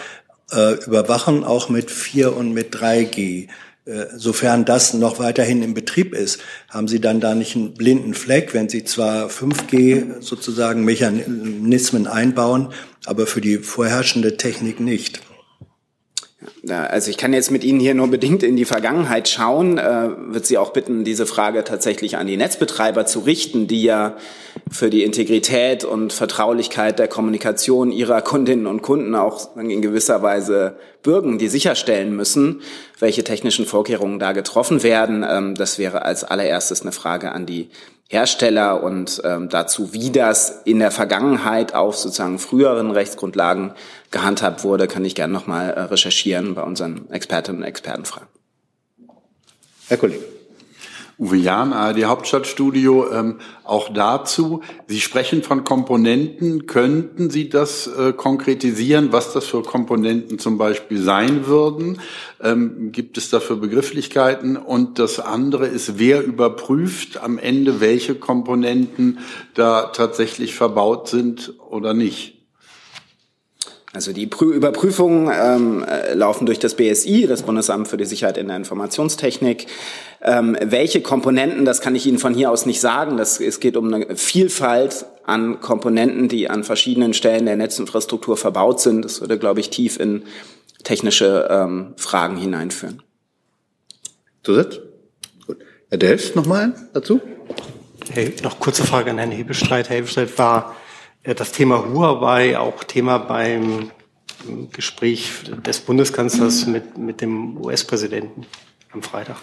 äh, 0.52 0.74
überwachen, 0.84 1.44
auch 1.44 1.68
mit 1.68 1.90
4 1.90 2.36
und 2.36 2.52
mit 2.52 2.74
3G. 2.74 3.48
Äh, 3.86 4.06
sofern 4.14 4.64
das 4.64 4.94
noch 4.94 5.18
weiterhin 5.18 5.62
im 5.62 5.74
Betrieb 5.74 6.14
ist, 6.14 6.40
haben 6.68 6.86
Sie 6.86 7.00
dann 7.00 7.20
da 7.20 7.34
nicht 7.34 7.56
einen 7.56 7.74
blinden 7.74 8.14
Fleck, 8.14 8.52
wenn 8.54 8.68
Sie 8.68 8.84
zwar 8.84 9.28
5G 9.28 10.20
sozusagen 10.20 10.84
Mechanismen 10.84 12.06
einbauen, 12.06 12.72
aber 13.06 13.26
für 13.26 13.40
die 13.40 13.58
vorherrschende 13.58 14.36
Technik 14.36 14.80
nicht? 14.80 15.22
Also 16.68 17.10
ich 17.10 17.18
kann 17.18 17.34
jetzt 17.34 17.50
mit 17.50 17.64
Ihnen 17.64 17.80
hier 17.80 17.94
nur 17.94 18.08
bedingt 18.08 18.42
in 18.42 18.56
die 18.56 18.64
Vergangenheit 18.64 19.28
schauen, 19.28 19.76
äh, 19.76 20.08
wird 20.28 20.46
Sie 20.46 20.56
auch 20.56 20.72
bitten, 20.72 21.04
diese 21.04 21.26
Frage 21.26 21.64
tatsächlich 21.64 22.16
an 22.16 22.26
die 22.26 22.38
Netzbetreiber 22.38 23.04
zu 23.04 23.20
richten, 23.20 23.66
die 23.66 23.82
ja 23.82 24.16
für 24.70 24.88
die 24.88 25.04
Integrität 25.04 25.84
und 25.84 26.14
Vertraulichkeit 26.14 26.98
der 26.98 27.08
Kommunikation 27.08 27.92
ihrer 27.92 28.22
Kundinnen 28.22 28.66
und 28.66 28.80
Kunden 28.80 29.14
auch 29.14 29.54
in 29.56 29.82
gewisser 29.82 30.22
Weise 30.22 30.76
bürgen, 31.02 31.38
die 31.38 31.48
sicherstellen 31.48 32.16
müssen, 32.16 32.62
welche 32.98 33.22
technischen 33.22 33.66
Vorkehrungen 33.66 34.18
da 34.18 34.32
getroffen 34.32 34.82
werden. 34.82 35.26
Ähm, 35.28 35.54
das 35.54 35.78
wäre 35.78 36.06
als 36.06 36.24
allererstes 36.24 36.80
eine 36.80 36.92
Frage 36.92 37.32
an 37.32 37.44
die 37.44 37.68
Hersteller 38.12 38.82
und 38.82 39.22
ähm, 39.24 39.48
dazu, 39.48 39.92
wie 39.92 40.10
das 40.10 40.62
in 40.64 40.80
der 40.80 40.90
Vergangenheit 40.90 41.74
auf 41.74 41.96
sozusagen 41.96 42.40
früheren 42.40 42.90
Rechtsgrundlagen 42.90 43.72
gehandhabt 44.10 44.64
wurde, 44.64 44.88
kann 44.88 45.04
ich 45.04 45.14
gerne 45.14 45.32
nochmal 45.32 45.70
äh, 45.70 45.80
recherchieren 45.82 46.56
bei 46.56 46.62
unseren 46.64 47.08
Expertinnen 47.12 47.62
und 47.62 47.68
Experten 47.68 48.04
fragen. 48.04 48.26
Herr 49.86 49.96
Kollege. 49.96 50.39
Uwe 51.20 51.36
Jahn, 51.36 51.74
ARD 51.74 52.04
Hauptstadtstudio, 52.04 53.12
ähm, 53.12 53.40
auch 53.64 53.92
dazu. 53.92 54.62
Sie 54.86 55.02
sprechen 55.02 55.42
von 55.42 55.64
Komponenten. 55.64 56.64
Könnten 56.64 57.28
Sie 57.28 57.50
das 57.50 57.86
äh, 57.86 58.14
konkretisieren, 58.14 59.12
was 59.12 59.34
das 59.34 59.44
für 59.44 59.60
Komponenten 59.62 60.38
zum 60.38 60.56
Beispiel 60.56 60.96
sein 60.96 61.46
würden? 61.46 62.00
Ähm, 62.42 62.90
gibt 62.90 63.18
es 63.18 63.28
dafür 63.28 63.56
Begrifflichkeiten? 63.56 64.56
Und 64.56 64.98
das 64.98 65.20
andere 65.20 65.66
ist, 65.66 65.98
wer 65.98 66.24
überprüft 66.24 67.22
am 67.22 67.36
Ende, 67.36 67.82
welche 67.82 68.14
Komponenten 68.14 69.18
da 69.52 69.88
tatsächlich 69.88 70.54
verbaut 70.54 71.08
sind 71.08 71.52
oder 71.68 71.92
nicht? 71.92 72.39
Also 73.92 74.12
die 74.12 74.28
Prü 74.28 74.52
Überprüfungen 74.52 75.32
ähm, 75.34 75.84
äh, 75.84 76.14
laufen 76.14 76.46
durch 76.46 76.60
das 76.60 76.74
BSI, 76.74 77.26
das 77.26 77.42
Bundesamt 77.42 77.88
für 77.88 77.96
die 77.96 78.04
Sicherheit 78.04 78.38
in 78.38 78.46
der 78.46 78.56
Informationstechnik. 78.56 79.66
Ähm, 80.22 80.56
welche 80.62 81.00
Komponenten, 81.00 81.64
das 81.64 81.80
kann 81.80 81.96
ich 81.96 82.06
Ihnen 82.06 82.18
von 82.18 82.32
hier 82.32 82.52
aus 82.52 82.66
nicht 82.66 82.80
sagen. 82.80 83.16
Das, 83.16 83.40
es 83.40 83.58
geht 83.58 83.76
um 83.76 83.92
eine 83.92 84.16
Vielfalt 84.16 85.06
an 85.24 85.60
Komponenten, 85.60 86.28
die 86.28 86.48
an 86.48 86.62
verschiedenen 86.62 87.14
Stellen 87.14 87.46
der 87.46 87.56
Netzinfrastruktur 87.56 88.36
verbaut 88.36 88.80
sind. 88.80 89.04
Das 89.04 89.20
würde, 89.20 89.38
glaube 89.38 89.58
ich, 89.58 89.70
tief 89.70 89.98
in 89.98 90.22
technische 90.84 91.48
ähm, 91.50 91.94
Fragen 91.96 92.36
hineinführen. 92.36 93.02
Zusatz? 94.44 94.78
Gut. 95.46 95.58
Herr 95.88 95.98
Delfs 95.98 96.36
nochmal 96.36 96.74
dazu? 96.92 97.20
Hey, 98.12 98.34
noch 98.44 98.60
kurze 98.60 98.84
Frage 98.84 99.10
an 99.10 99.18
Herrn 99.18 99.32
Hebelstreit. 99.32 99.88
Herr 99.88 99.96
Hebelstreit 99.96 100.38
war 100.38 100.76
das 101.22 101.52
Thema 101.52 101.84
Huawei 101.84 102.58
auch 102.58 102.84
Thema 102.84 103.18
beim 103.18 103.90
Gespräch 104.72 105.30
des 105.66 105.80
Bundeskanzlers 105.80 106.66
mit, 106.66 106.96
mit 106.96 107.20
dem 107.20 107.58
US-Präsidenten 107.58 108.46
am 108.92 109.02
Freitag. 109.02 109.36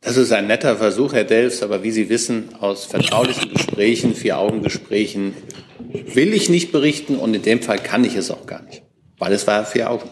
Das 0.00 0.16
ist 0.16 0.32
ein 0.32 0.46
netter 0.46 0.76
Versuch, 0.76 1.12
Herr 1.12 1.24
Delfs, 1.24 1.62
aber 1.62 1.82
wie 1.82 1.90
Sie 1.90 2.08
wissen, 2.08 2.54
aus 2.60 2.84
vertraulichen 2.84 3.52
Gesprächen, 3.52 4.14
Vier-Augen-Gesprächen 4.14 5.34
will 5.78 6.32
ich 6.34 6.48
nicht 6.48 6.72
berichten 6.72 7.16
und 7.16 7.34
in 7.34 7.42
dem 7.42 7.62
Fall 7.62 7.78
kann 7.78 8.04
ich 8.04 8.14
es 8.14 8.30
auch 8.30 8.46
gar 8.46 8.62
nicht, 8.62 8.82
weil 9.18 9.32
es 9.32 9.46
war 9.46 9.64
vier 9.64 9.90
Augen. 9.90 10.08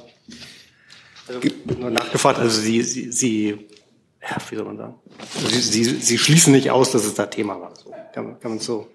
Also, 1.29 1.41
nur 1.79 1.91
nachgefragt, 1.91 2.39
also 2.39 2.61
Sie, 2.61 2.83
Sie, 2.83 3.11
Sie 3.13 3.67
ja, 4.23 4.37
wie 4.49 4.57
soll 4.57 4.65
man 4.65 4.77
sagen, 4.77 4.95
Sie, 5.49 5.85
Sie, 5.85 5.85
Sie 5.85 6.19
schließen 6.19 6.53
nicht 6.53 6.71
aus, 6.71 6.93
dass 6.93 7.05
es 7.05 7.15
da 7.15 7.27
Thema 7.27 7.61
war. 7.61 7.73
So, 7.77 7.93
kann, 8.13 8.39
kann 8.41 8.51
man 8.53 8.59
so 8.59 8.89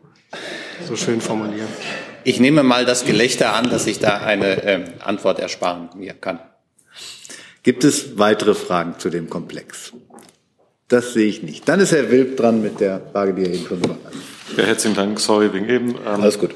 so 0.87 0.95
schön 0.95 1.21
formulieren. 1.21 1.67
Ich 2.23 2.39
nehme 2.39 2.63
mal 2.63 2.85
das 2.85 3.05
Gelächter 3.05 3.53
an, 3.53 3.69
dass 3.69 3.87
ich 3.87 3.99
da 3.99 4.17
eine 4.17 4.63
äh, 4.63 4.83
Antwort 4.99 5.39
ersparen 5.39 5.89
mir 5.95 6.13
kann. 6.13 6.39
Gibt 7.63 7.83
es 7.83 8.17
weitere 8.17 8.53
Fragen 8.53 8.95
zu 8.97 9.09
dem 9.09 9.29
Komplex? 9.29 9.93
Das 10.87 11.13
sehe 11.13 11.27
ich 11.27 11.41
nicht. 11.41 11.67
Dann 11.67 11.79
ist 11.79 11.91
Herr 11.91 12.11
Wilb 12.11 12.37
dran 12.37 12.61
mit 12.61 12.79
der 12.79 13.01
Frage, 13.11 13.33
die 13.33 13.43
er 13.43 13.53
eben 13.53 13.65
schon 13.65 13.81
hat. 13.81 13.97
Ja, 14.57 14.65
herzlichen 14.65 14.95
Dank. 14.95 15.19
Sorry 15.19 15.53
wegen 15.53 15.69
eben. 15.69 15.89
Ähm, 15.91 16.21
Alles 16.21 16.37
gut. 16.37 16.53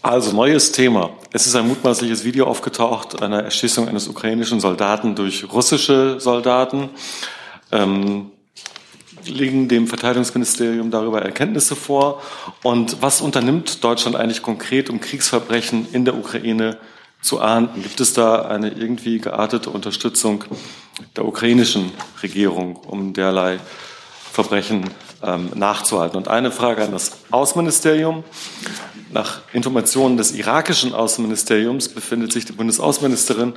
Also 0.00 0.34
neues 0.34 0.72
Thema. 0.72 1.10
Es 1.32 1.46
ist 1.46 1.54
ein 1.54 1.68
mutmaßliches 1.68 2.24
Video 2.24 2.46
aufgetaucht 2.46 3.22
einer 3.22 3.44
Erschießung 3.44 3.88
eines 3.88 4.08
ukrainischen 4.08 4.58
Soldaten 4.58 5.14
durch 5.14 5.52
russische 5.52 6.18
Soldaten. 6.18 6.90
Ähm, 7.70 8.31
liegen 9.24 9.68
dem 9.68 9.86
Verteidigungsministerium 9.86 10.90
darüber 10.90 11.22
Erkenntnisse 11.22 11.76
vor? 11.76 12.22
Und 12.62 13.02
was 13.02 13.20
unternimmt 13.20 13.82
Deutschland 13.84 14.16
eigentlich 14.16 14.42
konkret, 14.42 14.90
um 14.90 15.00
Kriegsverbrechen 15.00 15.86
in 15.92 16.04
der 16.04 16.16
Ukraine 16.16 16.78
zu 17.20 17.40
ahnden? 17.40 17.82
Gibt 17.82 18.00
es 18.00 18.12
da 18.12 18.42
eine 18.42 18.70
irgendwie 18.70 19.18
geartete 19.18 19.70
Unterstützung 19.70 20.44
der 21.16 21.24
ukrainischen 21.24 21.92
Regierung, 22.22 22.76
um 22.76 23.12
derlei 23.12 23.58
Verbrechen 24.32 24.90
ähm, 25.22 25.50
nachzuhalten? 25.54 26.16
Und 26.16 26.28
eine 26.28 26.50
Frage 26.50 26.84
an 26.84 26.92
das 26.92 27.12
Außenministerium. 27.30 28.24
Nach 29.12 29.42
Informationen 29.52 30.16
des 30.16 30.32
irakischen 30.32 30.94
Außenministeriums 30.94 31.90
befindet 31.90 32.32
sich 32.32 32.46
die 32.46 32.52
Bundesaußenministerin 32.52 33.52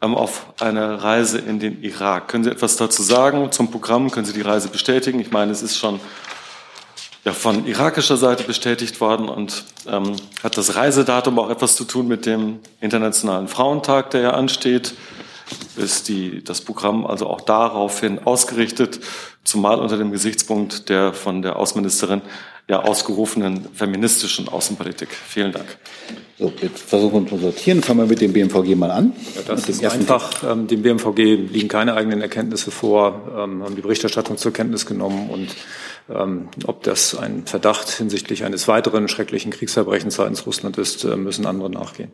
ähm, 0.00 0.14
auf 0.14 0.46
einer 0.60 1.02
Reise 1.02 1.38
in 1.38 1.60
den 1.60 1.82
Irak. 1.82 2.28
Können 2.28 2.44
Sie 2.44 2.50
etwas 2.50 2.76
dazu 2.76 3.02
sagen 3.02 3.52
zum 3.52 3.70
Programm? 3.70 4.10
Können 4.10 4.24
Sie 4.24 4.32
die 4.32 4.40
Reise 4.40 4.68
bestätigen? 4.68 5.20
Ich 5.20 5.30
meine, 5.30 5.52
es 5.52 5.60
ist 5.60 5.76
schon 5.76 6.00
ja, 7.26 7.32
von 7.32 7.66
irakischer 7.66 8.16
Seite 8.16 8.44
bestätigt 8.44 8.98
worden 9.02 9.28
und 9.28 9.64
ähm, 9.86 10.16
hat 10.42 10.56
das 10.56 10.74
Reisedatum 10.74 11.38
auch 11.38 11.50
etwas 11.50 11.76
zu 11.76 11.84
tun 11.84 12.08
mit 12.08 12.24
dem 12.24 12.60
Internationalen 12.80 13.46
Frauentag, 13.46 14.10
der 14.10 14.22
ja 14.22 14.30
ansteht. 14.30 14.94
Ist 15.76 16.08
die, 16.08 16.42
das 16.42 16.60
Programm 16.60 17.06
also 17.06 17.26
auch 17.26 17.40
daraufhin 17.40 18.18
ausgerichtet, 18.18 19.00
zumal 19.44 19.78
unter 19.78 19.98
dem 19.98 20.10
Gesichtspunkt 20.10 20.88
der 20.88 21.12
von 21.12 21.42
der 21.42 21.56
Außenministerin 21.56 22.22
ja 22.68 22.82
ausgerufenen 22.82 23.66
feministischen 23.74 24.48
Außenpolitik. 24.48 25.08
Vielen 25.10 25.52
Dank. 25.52 25.76
So, 26.38 26.52
jetzt 26.62 26.80
versuchen 26.80 27.24
wir 27.24 27.30
zu 27.30 27.38
sortieren. 27.38 27.82
Fangen 27.82 28.00
wir 28.00 28.06
mit 28.06 28.20
dem 28.20 28.32
BMVG 28.32 28.74
mal 28.74 28.90
an. 28.90 29.12
Ja, 29.34 29.42
das 29.46 29.68
ist 29.68 29.84
einfach. 29.84 30.42
Ähm, 30.42 30.66
dem 30.66 30.82
BMVG 30.82 31.52
liegen 31.52 31.68
keine 31.68 31.94
eigenen 31.94 32.22
Erkenntnisse 32.22 32.70
vor, 32.70 33.30
ähm, 33.36 33.62
haben 33.62 33.76
die 33.76 33.82
Berichterstattung 33.82 34.38
zur 34.38 34.52
Kenntnis 34.52 34.86
genommen 34.86 35.28
und 35.30 35.54
ähm, 36.10 36.48
ob 36.66 36.82
das 36.82 37.16
ein 37.16 37.46
Verdacht 37.46 37.90
hinsichtlich 37.90 38.44
eines 38.44 38.66
weiteren 38.66 39.08
schrecklichen 39.08 39.52
Kriegsverbrechens 39.52 40.16
seitens 40.16 40.46
Russland 40.46 40.78
ist, 40.78 41.04
äh, 41.04 41.16
müssen 41.16 41.46
andere 41.46 41.70
nachgehen. 41.70 42.10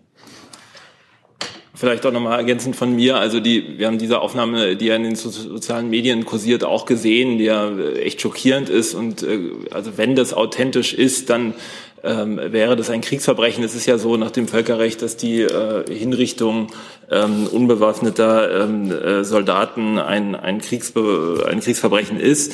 Vielleicht 1.81 2.05
auch 2.05 2.13
nochmal 2.13 2.39
ergänzend 2.39 2.77
von 2.77 2.95
mir. 2.95 3.17
Also 3.17 3.41
die, 3.41 3.79
wir 3.79 3.87
haben 3.87 3.97
diese 3.97 4.21
Aufnahme, 4.21 4.77
die 4.77 4.85
ja 4.85 4.97
in 4.97 5.03
den 5.03 5.15
sozialen 5.15 5.89
Medien 5.89 6.27
kursiert, 6.27 6.63
auch 6.63 6.85
gesehen, 6.85 7.39
die 7.39 7.45
ja 7.45 7.75
echt 7.95 8.21
schockierend 8.21 8.69
ist. 8.69 8.93
Und 8.93 9.23
äh, 9.23 9.39
also 9.71 9.97
wenn 9.97 10.15
das 10.15 10.35
authentisch 10.35 10.93
ist, 10.93 11.31
dann 11.31 11.55
ähm, 12.05 12.39
wäre 12.39 12.77
das 12.77 12.91
ein 12.91 13.01
Kriegsverbrechen. 13.01 13.65
Es 13.65 13.75
ist 13.75 13.87
ja 13.87 13.97
so 13.97 14.19
nach 14.19 14.31
dem 14.31 14.47
Völkerrecht, 14.47 15.01
dass 15.01 15.17
die 15.17 15.41
äh, 15.41 15.91
Hinrichtung 15.91 16.67
ähm, 17.11 17.47
unbewaffneter 17.47 18.65
ähm, 18.65 18.93
äh, 18.93 19.25
Soldaten 19.25 19.99
ein, 19.99 20.35
ein, 20.35 20.61
Kriegsbe 20.61 21.47
ein 21.51 21.61
Kriegsverbrechen 21.61 22.21
ist. 22.21 22.53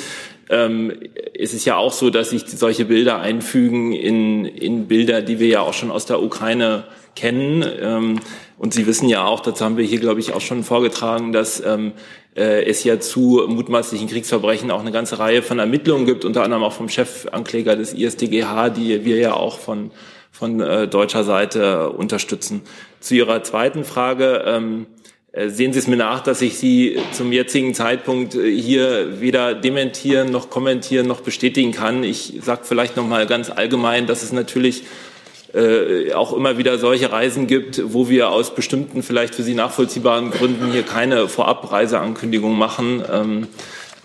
Ähm, 0.50 0.92
es 1.36 1.52
ist 1.52 1.64
ja 1.64 1.76
auch 1.76 1.92
so, 1.92 2.10
dass 2.10 2.30
sich 2.30 2.44
solche 2.46 2.84
Bilder 2.84 3.18
einfügen 3.18 3.92
in, 3.92 4.44
in 4.44 4.86
Bilder, 4.86 5.20
die 5.20 5.40
wir 5.40 5.48
ja 5.48 5.60
auch 5.62 5.74
schon 5.74 5.90
aus 5.90 6.06
der 6.06 6.22
Ukraine 6.22 6.84
kennen. 7.16 7.64
Ähm, 7.80 8.20
und 8.58 8.72
Sie 8.72 8.86
wissen 8.86 9.08
ja 9.08 9.24
auch, 9.24 9.40
das 9.40 9.60
haben 9.60 9.76
wir 9.76 9.84
hier, 9.84 10.00
glaube 10.00 10.20
ich, 10.20 10.32
auch 10.32 10.40
schon 10.40 10.64
vorgetragen, 10.64 11.32
dass 11.32 11.64
ähm, 11.64 11.92
äh, 12.34 12.64
es 12.64 12.84
ja 12.84 12.98
zu 13.00 13.44
mutmaßlichen 13.46 14.08
Kriegsverbrechen 14.08 14.70
auch 14.70 14.80
eine 14.80 14.92
ganze 14.92 15.18
Reihe 15.18 15.42
von 15.42 15.58
Ermittlungen 15.58 16.06
gibt, 16.06 16.24
unter 16.24 16.42
anderem 16.42 16.62
auch 16.62 16.72
vom 16.72 16.88
Chefankläger 16.88 17.76
des 17.76 17.92
ISDGH, 17.92 18.70
die 18.70 19.04
wir 19.04 19.16
ja 19.18 19.34
auch 19.34 19.58
von, 19.58 19.90
von 20.32 20.60
äh, 20.60 20.88
deutscher 20.88 21.24
Seite 21.24 21.90
unterstützen. 21.90 22.62
Zu 23.00 23.14
Ihrer 23.14 23.42
zweiten 23.42 23.84
Frage. 23.84 24.44
Ähm, 24.46 24.86
äh, 25.32 25.50
Sehen 25.50 25.74
Sie 25.74 25.78
es 25.78 25.86
mir 25.86 25.96
nach, 25.96 26.22
dass 26.22 26.40
ich 26.40 26.56
Sie 26.56 26.98
zum 27.12 27.30
jetzigen 27.32 27.74
Zeitpunkt 27.74 28.34
äh, 28.34 28.50
hier 28.50 29.20
weder 29.20 29.54
dementieren 29.54 30.30
noch 30.30 30.48
kommentieren 30.48 31.06
noch 31.06 31.20
bestätigen 31.20 31.72
kann. 31.72 32.04
Ich 32.04 32.40
sage 32.42 32.62
vielleicht 32.64 32.96
noch 32.96 33.06
mal 33.06 33.26
ganz 33.26 33.50
allgemein, 33.50 34.06
dass 34.06 34.22
es 34.22 34.32
natürlich 34.32 34.84
äh, 35.56 36.12
auch 36.12 36.32
immer 36.32 36.58
wieder 36.58 36.78
solche 36.78 37.10
Reisen 37.10 37.46
gibt, 37.46 37.82
wo 37.92 38.08
wir 38.08 38.30
aus 38.30 38.54
bestimmten, 38.54 39.02
vielleicht 39.02 39.34
für 39.34 39.42
Sie 39.42 39.54
nachvollziehbaren 39.54 40.30
Gründen 40.30 40.70
hier 40.70 40.82
keine 40.82 41.28
Vorabreiseankündigung 41.28 42.56
machen. 42.56 43.02
Ähm, 43.10 43.48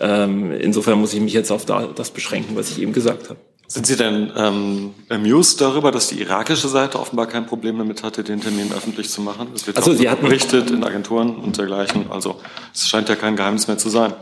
ähm, 0.00 0.52
insofern 0.52 0.98
muss 0.98 1.12
ich 1.14 1.20
mich 1.20 1.34
jetzt 1.34 1.50
auf 1.52 1.66
da, 1.66 1.88
das 1.94 2.10
beschränken, 2.10 2.56
was 2.56 2.70
ich 2.70 2.80
eben 2.80 2.92
gesagt 2.92 3.28
habe. 3.28 3.38
Sind 3.68 3.86
Sie 3.86 3.96
denn 3.96 4.30
ähm, 4.36 4.94
amused 5.08 5.60
darüber, 5.60 5.92
dass 5.92 6.08
die 6.08 6.20
irakische 6.20 6.68
Seite 6.68 6.98
offenbar 6.98 7.26
kein 7.26 7.46
Problem 7.46 7.78
damit 7.78 8.02
hatte, 8.02 8.22
den 8.22 8.40
Termin 8.40 8.70
öffentlich 8.72 9.08
zu 9.08 9.22
machen? 9.22 9.48
Es 9.54 9.66
wird 9.66 9.78
also 9.78 9.94
Sie 9.94 10.10
hatten 10.10 10.26
berichtet 10.26 10.70
in 10.70 10.84
Agenturen 10.84 11.36
und 11.36 11.56
dergleichen. 11.56 12.10
Also 12.10 12.40
es 12.74 12.88
scheint 12.88 13.08
ja 13.08 13.14
kein 13.14 13.36
Geheimnis 13.36 13.68
mehr 13.68 13.78
zu 13.78 13.88
sein. 13.88 14.12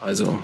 Also 0.00 0.38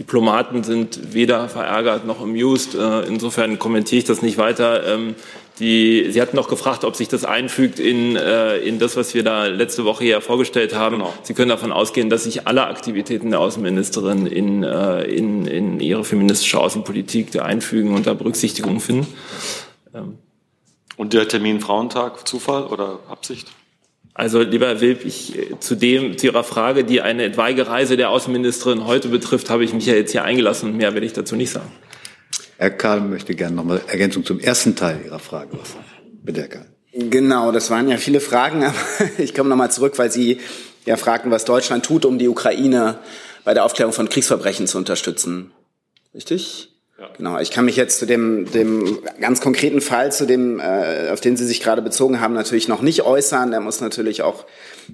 Diplomaten 0.00 0.64
sind 0.64 1.12
weder 1.12 1.50
verärgert 1.50 2.06
noch 2.06 2.22
amused. 2.22 2.74
Äh, 2.74 3.02
insofern 3.02 3.58
kommentiere 3.58 3.98
ich 3.98 4.06
das 4.06 4.22
nicht 4.22 4.38
weiter. 4.38 4.86
Ähm, 4.86 5.14
die, 5.58 6.10
Sie 6.10 6.22
hatten 6.22 6.36
noch 6.36 6.48
gefragt, 6.48 6.84
ob 6.84 6.96
sich 6.96 7.08
das 7.08 7.26
einfügt 7.26 7.78
in, 7.78 8.16
äh, 8.16 8.56
in 8.56 8.78
das, 8.78 8.96
was 8.96 9.12
wir 9.12 9.22
da 9.22 9.44
letzte 9.44 9.84
Woche 9.84 10.04
hier 10.04 10.22
vorgestellt 10.22 10.74
haben. 10.74 10.96
Genau. 10.96 11.12
Sie 11.22 11.34
können 11.34 11.50
davon 11.50 11.70
ausgehen, 11.70 12.08
dass 12.08 12.24
sich 12.24 12.46
alle 12.46 12.66
Aktivitäten 12.66 13.30
der 13.30 13.40
Außenministerin 13.40 14.26
in, 14.26 14.62
äh, 14.62 15.02
in, 15.02 15.46
in 15.46 15.80
ihre 15.80 16.02
feministische 16.02 16.58
Außenpolitik 16.58 17.38
einfügen 17.38 17.94
und 17.94 18.06
da 18.06 18.14
Berücksichtigung 18.14 18.80
finden. 18.80 19.06
Ähm. 19.94 20.16
Und 20.96 21.12
der 21.12 21.28
Termin 21.28 21.60
Frauentag, 21.60 22.26
Zufall 22.26 22.64
oder 22.64 23.00
Absicht? 23.10 23.48
Also, 24.20 24.42
lieber 24.42 24.66
Herr 24.66 24.82
Wilp, 24.82 25.06
ich, 25.06 25.32
zu, 25.60 25.74
dem, 25.74 26.18
zu 26.18 26.26
Ihrer 26.26 26.44
Frage, 26.44 26.84
die 26.84 27.00
eine 27.00 27.24
etwaige 27.24 27.68
Reise 27.68 27.96
der 27.96 28.10
Außenministerin 28.10 28.84
heute 28.84 29.08
betrifft, 29.08 29.48
habe 29.48 29.64
ich 29.64 29.72
mich 29.72 29.86
ja 29.86 29.94
jetzt 29.94 30.12
hier 30.12 30.24
eingelassen 30.24 30.68
und 30.68 30.76
mehr 30.76 30.94
will 30.94 31.02
ich 31.02 31.14
dazu 31.14 31.36
nicht 31.36 31.50
sagen. 31.50 31.72
Herr 32.58 32.68
Karl 32.68 33.00
möchte 33.00 33.34
gerne 33.34 33.56
noch 33.56 33.64
mal 33.64 33.80
Ergänzung 33.86 34.22
zum 34.26 34.38
ersten 34.38 34.76
Teil 34.76 35.00
Ihrer 35.06 35.20
Frage 35.20 35.58
was 35.58 35.72
sagen. 35.72 35.86
Bitte, 36.22 36.42
Herr 36.42 36.48
Karl. 36.48 36.66
Genau, 36.92 37.50
das 37.50 37.70
waren 37.70 37.88
ja 37.88 37.96
viele 37.96 38.20
Fragen, 38.20 38.62
aber 38.64 38.76
ich 39.16 39.34
komme 39.34 39.48
noch 39.48 39.56
mal 39.56 39.70
zurück, 39.70 39.94
weil 39.96 40.12
Sie 40.12 40.38
ja 40.84 40.98
fragten, 40.98 41.30
was 41.30 41.46
Deutschland 41.46 41.86
tut, 41.86 42.04
um 42.04 42.18
die 42.18 42.28
Ukraine 42.28 42.98
bei 43.44 43.54
der 43.54 43.64
Aufklärung 43.64 43.94
von 43.94 44.10
Kriegsverbrechen 44.10 44.66
zu 44.66 44.76
unterstützen. 44.76 45.50
Richtig? 46.14 46.69
Genau, 47.16 47.38
ich 47.38 47.50
kann 47.50 47.64
mich 47.64 47.76
jetzt 47.76 47.98
zu 47.98 48.06
dem, 48.06 48.50
dem 48.52 48.98
ganz 49.20 49.40
konkreten 49.40 49.80
Fall, 49.80 50.12
zu 50.12 50.26
dem, 50.26 50.60
äh, 50.60 51.08
auf 51.10 51.20
den 51.20 51.36
Sie 51.36 51.46
sich 51.46 51.60
gerade 51.60 51.80
bezogen 51.80 52.20
haben, 52.20 52.34
natürlich 52.34 52.68
noch 52.68 52.82
nicht 52.82 53.02
äußern. 53.02 53.50
Der 53.50 53.60
muss 53.60 53.80
natürlich 53.80 54.22
auch 54.22 54.44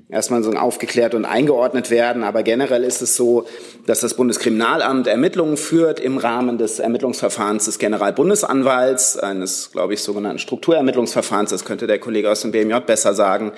erstmal 0.08 0.44
so 0.44 0.52
aufgeklärt 0.52 1.14
und 1.14 1.24
eingeordnet 1.24 1.90
werden. 1.90 2.22
Aber 2.22 2.44
generell 2.44 2.84
ist 2.84 3.02
es 3.02 3.16
so, 3.16 3.46
dass 3.86 4.00
das 4.00 4.14
Bundeskriminalamt 4.14 5.08
Ermittlungen 5.08 5.56
führt 5.56 5.98
im 5.98 6.18
Rahmen 6.18 6.58
des 6.58 6.78
Ermittlungsverfahrens 6.78 7.64
des 7.64 7.78
Generalbundesanwalts, 7.78 9.18
eines, 9.18 9.72
glaube 9.72 9.94
ich, 9.94 10.00
sogenannten 10.02 10.38
Strukturermittlungsverfahrens. 10.38 11.50
Das 11.50 11.64
könnte 11.64 11.88
der 11.88 11.98
Kollege 11.98 12.30
aus 12.30 12.42
dem 12.42 12.52
BMJ 12.52 12.76
besser 12.86 13.14
sagen 13.14 13.52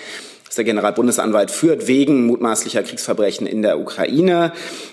das 0.49 0.57
der 0.57 0.65
Generalbundesanwalt 0.65 1.51
führt 1.51 1.87
wegen 1.87 2.27
mutmaßlicher 2.27 2.83
Kriegsverbrechen 2.83 3.47
in 3.47 3.63
der 3.63 3.79
Ukraine. 3.79 4.53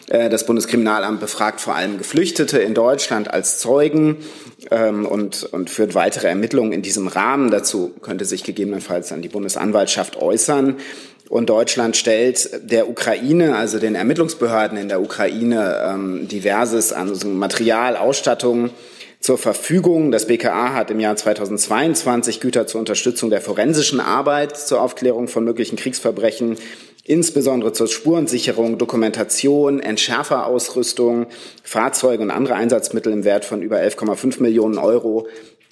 Äh, 0.10 0.30
das 0.30 0.46
Bundeskriminalamt 0.46 1.22
befragt 1.22 1.62
vor 1.62 1.76
allem 1.76 1.98
Geflüchtete 1.98 2.60
in 2.60 2.74
Deutschland 2.74 3.34
als 3.34 3.58
Zeugen 3.60 4.18
ähm, 4.70 5.06
und, 5.06 5.44
und 5.46 5.70
führt 5.70 5.96
weitere 5.96 6.28
Ermittlungen 6.28 6.74
in 6.74 6.82
diesem 6.82 7.08
Rahmen. 7.08 7.52
Dazu 7.52 7.94
könnte 8.02 8.26
sich 8.26 8.44
gegebenenfalls 8.44 9.10
dann 9.10 9.22
die 9.22 9.30
Bundesanwaltschaft 9.30 10.18
äußern. 10.18 10.76
Und 11.30 11.50
Deutschland 11.50 11.98
stellt 11.98 12.50
der 12.70 12.88
Ukraine, 12.88 13.56
also 13.56 13.80
den 13.80 13.96
Ermittlungsbehörden 13.96 14.78
in 14.78 14.90
der 14.90 15.02
Ukraine, 15.02 15.82
ähm, 15.84 16.28
diverses 16.28 16.94
an 16.94 17.18
Material, 17.38 17.96
Ausstattung 17.96 18.70
zur 19.26 19.40
Verfügung. 19.40 20.12
Das 20.12 20.28
BKA 20.28 20.74
hat 20.74 20.92
im 20.92 21.00
Jahr 21.00 21.16
2022 21.16 22.42
Güter 22.42 22.68
zur 22.68 22.78
Unterstützung 22.78 23.32
der 23.32 23.42
forensischen 23.42 24.00
Arbeit 24.00 24.56
zur 24.56 24.80
Aufklärung 24.80 25.28
von 25.28 25.44
möglichen 25.44 25.78
Kriegsverbrechen 25.78 26.58
insbesondere 27.04 27.74
zur 27.74 27.88
Spurensicherung, 27.88 28.78
Dokumentation, 28.78 29.80
Entschärferausrüstung, 29.80 31.28
Fahrzeuge 31.64 32.22
und 32.22 32.32
andere 32.32 32.56
Einsatzmittel 32.56 33.14
im 33.14 33.24
Wert 33.24 33.46
von 33.46 33.64
über 33.64 33.78
11,5 33.78 34.42
Millionen 34.42 34.78
Euro 34.78 35.28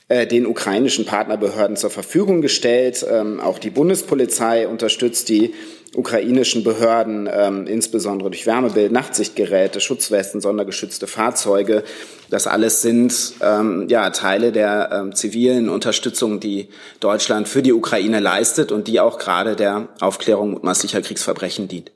den 0.09 0.45
ukrainischen 0.45 1.05
Partnerbehörden 1.05 1.77
zur 1.77 1.89
Verfügung 1.89 2.41
gestellt. 2.41 3.05
Ähm, 3.09 3.39
auch 3.39 3.57
die 3.57 3.69
Bundespolizei 3.69 4.67
unterstützt 4.67 5.29
die 5.29 5.53
ukrainischen 5.95 6.63
Behörden, 6.63 7.29
ähm, 7.31 7.67
insbesondere 7.67 8.29
durch 8.29 8.45
Wärmebild, 8.45 8.91
Nachtsichtgeräte, 8.91 9.79
Schutzwesten, 9.79 10.41
sondergeschützte 10.41 11.07
Fahrzeuge. 11.07 11.83
Das 12.29 12.47
alles 12.47 12.81
sind 12.81 13.33
ähm, 13.41 13.87
ja, 13.89 14.09
Teile 14.09 14.51
der 14.51 14.89
ähm, 14.91 15.15
zivilen 15.15 15.69
Unterstützung, 15.69 16.39
die 16.39 16.69
Deutschland 16.99 17.47
für 17.47 17.61
die 17.61 17.73
Ukraine 17.73 18.19
leistet 18.19 18.71
und 18.71 18.87
die 18.87 18.99
auch 18.99 19.19
gerade 19.19 19.55
der 19.55 19.89
Aufklärung 19.99 20.51
mutmaßlicher 20.51 21.01
Kriegsverbrechen 21.01 21.67
dient. 21.67 21.91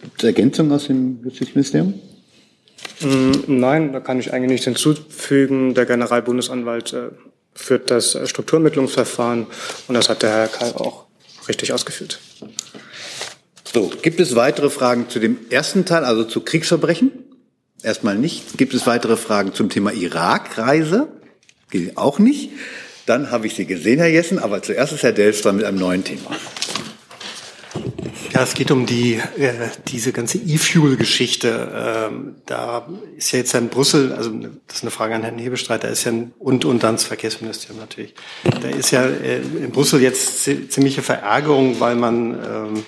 Gibt 0.00 0.22
es 0.22 0.24
Ergänzungen 0.24 0.72
aus 0.72 0.86
dem 0.86 1.20
Justizministerium? 1.24 1.94
Mm, 3.00 3.32
nein, 3.46 3.92
da 3.92 4.00
kann 4.00 4.18
ich 4.20 4.32
eigentlich 4.32 4.50
nichts 4.50 4.64
hinzufügen. 4.64 5.74
Der 5.74 5.86
Generalbundesanwalt 5.86 6.92
äh, 6.92 7.08
führt 7.54 7.90
das 7.90 8.14
äh, 8.14 8.26
Strukturermittlungsverfahren 8.26 9.46
und 9.88 9.94
das 9.94 10.08
hat 10.08 10.22
der 10.22 10.30
Herr 10.30 10.48
Karl 10.48 10.72
auch 10.72 11.06
richtig 11.48 11.72
ausgeführt. 11.72 12.20
So, 13.72 13.90
gibt 14.02 14.20
es 14.20 14.36
weitere 14.36 14.70
Fragen 14.70 15.08
zu 15.08 15.18
dem 15.18 15.38
ersten 15.50 15.84
Teil, 15.84 16.04
also 16.04 16.24
zu 16.24 16.40
Kriegsverbrechen? 16.40 17.10
Erstmal 17.82 18.16
nicht. 18.16 18.56
Gibt 18.56 18.72
es 18.72 18.86
weitere 18.86 19.16
Fragen 19.16 19.52
zum 19.52 19.68
Thema 19.68 19.92
Irak-Reise? 19.92 21.08
Auch 21.96 22.18
nicht. 22.18 22.50
Dann 23.06 23.30
habe 23.30 23.46
ich 23.46 23.54
Sie 23.54 23.66
gesehen, 23.66 23.98
Herr 23.98 24.08
Jessen, 24.08 24.38
aber 24.38 24.62
zuerst 24.62 24.92
ist 24.92 25.02
Herr 25.02 25.12
Delfstra 25.12 25.52
mit 25.52 25.64
einem 25.64 25.78
neuen 25.78 26.04
Thema. 26.04 26.30
Ja, 28.32 28.42
es 28.42 28.54
geht 28.54 28.70
um 28.70 28.86
die 28.86 29.14
äh, 29.14 29.52
diese 29.88 30.12
ganze 30.12 30.38
E-Fuel-Geschichte. 30.38 32.08
Ähm, 32.10 32.36
da 32.46 32.86
ist 33.16 33.32
ja 33.32 33.38
jetzt 33.38 33.54
in 33.54 33.68
Brüssel, 33.68 34.12
also 34.12 34.30
das 34.66 34.78
ist 34.78 34.82
eine 34.82 34.90
Frage 34.90 35.14
an 35.14 35.22
Herrn 35.22 35.38
Hebestreit, 35.38 35.84
da 35.84 35.88
ist 35.88 36.04
ja 36.04 36.12
ein, 36.12 36.32
und 36.38 36.64
und 36.64 36.84
ans 36.84 37.04
Verkehrsministerium 37.04 37.80
natürlich. 37.80 38.14
Da 38.44 38.68
ist 38.68 38.90
ja 38.90 39.04
äh, 39.04 39.38
in 39.38 39.70
Brüssel 39.70 40.00
jetzt 40.00 40.44
ziemliche 40.44 41.02
Verärgerung, 41.02 41.80
weil 41.80 41.96
man 41.96 42.32
ähm, 42.34 42.84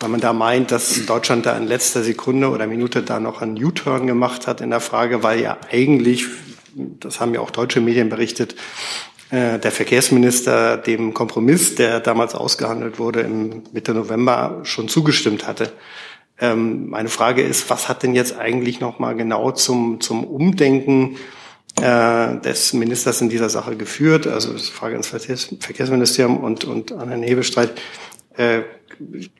weil 0.00 0.08
man 0.08 0.20
da 0.20 0.32
meint, 0.32 0.70
dass 0.70 1.04
Deutschland 1.04 1.44
da 1.44 1.56
in 1.56 1.66
letzter 1.66 2.02
Sekunde 2.02 2.48
oder 2.48 2.66
Minute 2.66 3.02
da 3.02 3.20
noch 3.20 3.42
einen 3.42 3.62
U-Turn 3.62 4.06
gemacht 4.06 4.46
hat 4.46 4.62
in 4.62 4.70
der 4.70 4.80
Frage, 4.80 5.22
weil 5.22 5.40
ja 5.40 5.58
eigentlich, 5.70 6.24
das 6.74 7.20
haben 7.20 7.34
ja 7.34 7.40
auch 7.40 7.50
deutsche 7.50 7.82
Medien 7.82 8.08
berichtet, 8.08 8.56
der 9.30 9.70
Verkehrsminister 9.70 10.76
dem 10.76 11.14
Kompromiss, 11.14 11.76
der 11.76 12.00
damals 12.00 12.34
ausgehandelt 12.34 12.98
wurde, 12.98 13.20
im 13.20 13.62
Mitte 13.72 13.94
November 13.94 14.60
schon 14.64 14.88
zugestimmt 14.88 15.46
hatte. 15.46 15.70
Ähm, 16.40 16.88
meine 16.88 17.10
Frage 17.10 17.42
ist, 17.42 17.68
was 17.68 17.88
hat 17.88 18.02
denn 18.02 18.14
jetzt 18.14 18.38
eigentlich 18.38 18.80
noch 18.80 18.98
mal 18.98 19.14
genau 19.14 19.52
zum, 19.52 20.00
zum 20.00 20.24
Umdenken 20.24 21.16
äh, 21.80 22.38
des 22.38 22.72
Ministers 22.72 23.20
in 23.20 23.28
dieser 23.28 23.50
Sache 23.50 23.76
geführt? 23.76 24.26
Also 24.26 24.56
Frage 24.56 25.00
Verkehrs 25.02 25.54
Verkehrsministerium 25.60 26.38
und, 26.38 26.64
und 26.64 26.92
an 26.92 27.08
Herrn 27.08 27.22
Hebestreit. 27.22 27.72
Äh, 28.36 28.62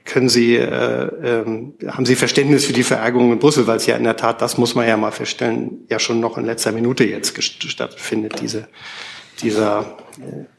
können 0.05 0.29
Sie, 0.29 0.57
äh, 0.57 0.64
äh, 0.64 1.44
haben 1.88 2.07
Sie 2.07 2.16
Verständnis 2.16 2.64
für 2.64 2.72
die 2.72 2.83
Verärgerung 2.83 3.33
in 3.33 3.38
Brüssel, 3.38 3.66
weil 3.66 3.76
es 3.76 3.87
ja 3.87 3.96
in 3.96 4.05
der 4.05 4.16
Tat, 4.16 4.40
das 4.40 4.57
muss 4.57 4.74
man 4.74 4.88
ja 4.88 4.96
mal 4.96 5.11
feststellen, 5.11 5.85
ja 5.88 5.98
schon 5.98 6.20
noch 6.20 6.38
in 6.38 6.46
letzter 6.46 6.72
Minute 6.72 7.05
jetzt 7.05 7.42
stattfindet, 7.42 8.40
diese 8.40 8.68
dieser 9.42 9.96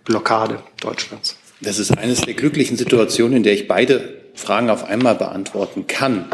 Blockade 0.06 0.60
Deutschlands. 0.80 1.38
Das 1.62 1.80
ist 1.80 1.98
eines 1.98 2.22
der 2.22 2.34
glücklichen 2.34 2.78
Situationen, 2.78 3.38
in 3.38 3.44
der 3.44 3.54
ich 3.54 3.68
beide 3.68 4.22
Fragen 4.34 4.70
auf 4.70 4.84
einmal 4.84 5.16
beantworten 5.16 5.88
kann. 5.88 6.26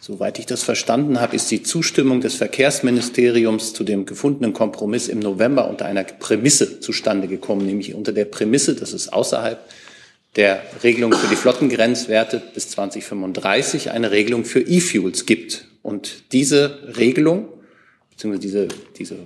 Soweit 0.00 0.38
ich 0.38 0.46
das 0.46 0.62
verstanden 0.62 1.20
habe, 1.20 1.34
ist 1.34 1.50
die 1.50 1.62
Zustimmung 1.62 2.20
des 2.20 2.34
Verkehrsministeriums 2.36 3.74
zu 3.74 3.82
dem 3.82 4.06
gefundenen 4.06 4.52
Kompromiss 4.52 5.08
im 5.08 5.18
November 5.18 5.68
unter 5.68 5.86
einer 5.86 6.04
Prämisse 6.04 6.80
zustande 6.80 7.26
gekommen, 7.26 7.66
nämlich 7.66 7.94
unter 7.94 8.12
der 8.12 8.24
Prämisse, 8.24 8.74
dass 8.74 8.92
es 8.92 9.12
außerhalb 9.12 9.58
der 10.36 10.62
Regelung 10.84 11.12
für 11.12 11.26
die 11.26 11.36
Flottengrenzwerte 11.36 12.40
bis 12.54 12.70
2035 12.70 13.90
eine 13.90 14.12
Regelung 14.12 14.44
für 14.44 14.60
E-Fuels 14.60 15.26
gibt. 15.26 15.64
Und 15.82 16.32
diese 16.32 16.96
Regelung 16.96 17.48
beziehungsweise 18.18 18.40
diese, 18.40 18.68
diese 18.98 19.16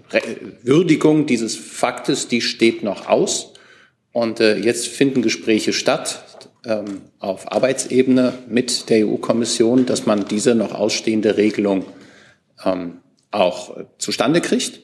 Würdigung 0.63 1.25
dieses 1.25 1.57
Faktes, 1.57 2.29
die 2.29 2.43
steht 2.43 2.83
noch 2.83 3.09
aus. 3.09 3.55
Und 4.13 4.41
äh, 4.41 4.59
jetzt 4.59 4.89
finden 4.89 5.23
Gespräche 5.23 5.73
statt 5.73 6.51
ähm, 6.67 7.01
auf 7.19 7.51
Arbeitsebene 7.51 8.35
mit 8.49 8.91
der 8.91 9.07
EU-Kommission, 9.07 9.87
dass 9.87 10.05
man 10.05 10.29
diese 10.29 10.55
noch 10.55 10.75
ausstehende 10.75 11.39
Regelung 11.39 11.87
ähm, 12.63 12.99
auch 13.31 13.79
äh, 13.79 13.85
zustande 13.97 14.43
kriegt. 14.43 14.81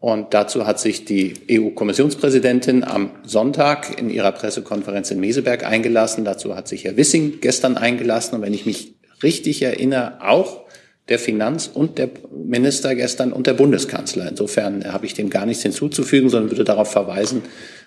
Und 0.00 0.34
dazu 0.34 0.66
hat 0.66 0.78
sich 0.78 1.06
die 1.06 1.32
EU-Kommissionspräsidentin 1.50 2.84
am 2.84 3.12
Sonntag 3.24 3.98
in 3.98 4.10
ihrer 4.10 4.32
Pressekonferenz 4.32 5.10
in 5.10 5.18
Meseberg 5.18 5.64
eingelassen. 5.64 6.26
Dazu 6.26 6.54
hat 6.54 6.68
sich 6.68 6.84
Herr 6.84 6.98
Wissing 6.98 7.40
gestern 7.40 7.78
eingelassen. 7.78 8.34
Und 8.34 8.42
wenn 8.42 8.52
ich 8.52 8.66
mich 8.66 8.96
richtig 9.22 9.62
erinnere, 9.62 10.18
auch 10.20 10.63
der 11.08 11.18
Finanz- 11.18 11.70
und 11.72 11.98
der 11.98 12.10
Minister 12.30 12.94
gestern 12.94 13.32
und 13.32 13.46
der 13.46 13.54
Bundeskanzler. 13.54 14.28
Insofern 14.28 14.90
habe 14.90 15.06
ich 15.06 15.14
dem 15.14 15.28
gar 15.30 15.44
nichts 15.44 15.62
hinzuzufügen, 15.62 16.30
sondern 16.30 16.50
würde 16.50 16.64
darauf 16.64 16.90
verweisen, 16.90 17.42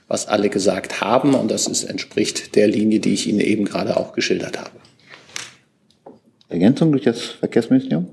was 0.07 0.27
alle 0.27 0.49
gesagt 0.49 1.01
haben. 1.01 1.33
Und 1.33 1.49
das 1.49 1.67
ist, 1.67 1.83
entspricht 1.83 2.55
der 2.55 2.67
Linie, 2.67 2.99
die 2.99 3.13
ich 3.13 3.27
Ihnen 3.27 3.39
eben 3.39 3.65
gerade 3.65 3.97
auch 3.97 4.13
geschildert 4.13 4.59
habe. 4.59 4.71
Ergänzung 6.49 6.91
durch 6.91 7.03
das 7.03 7.21
Verkehrsministerium? 7.21 8.07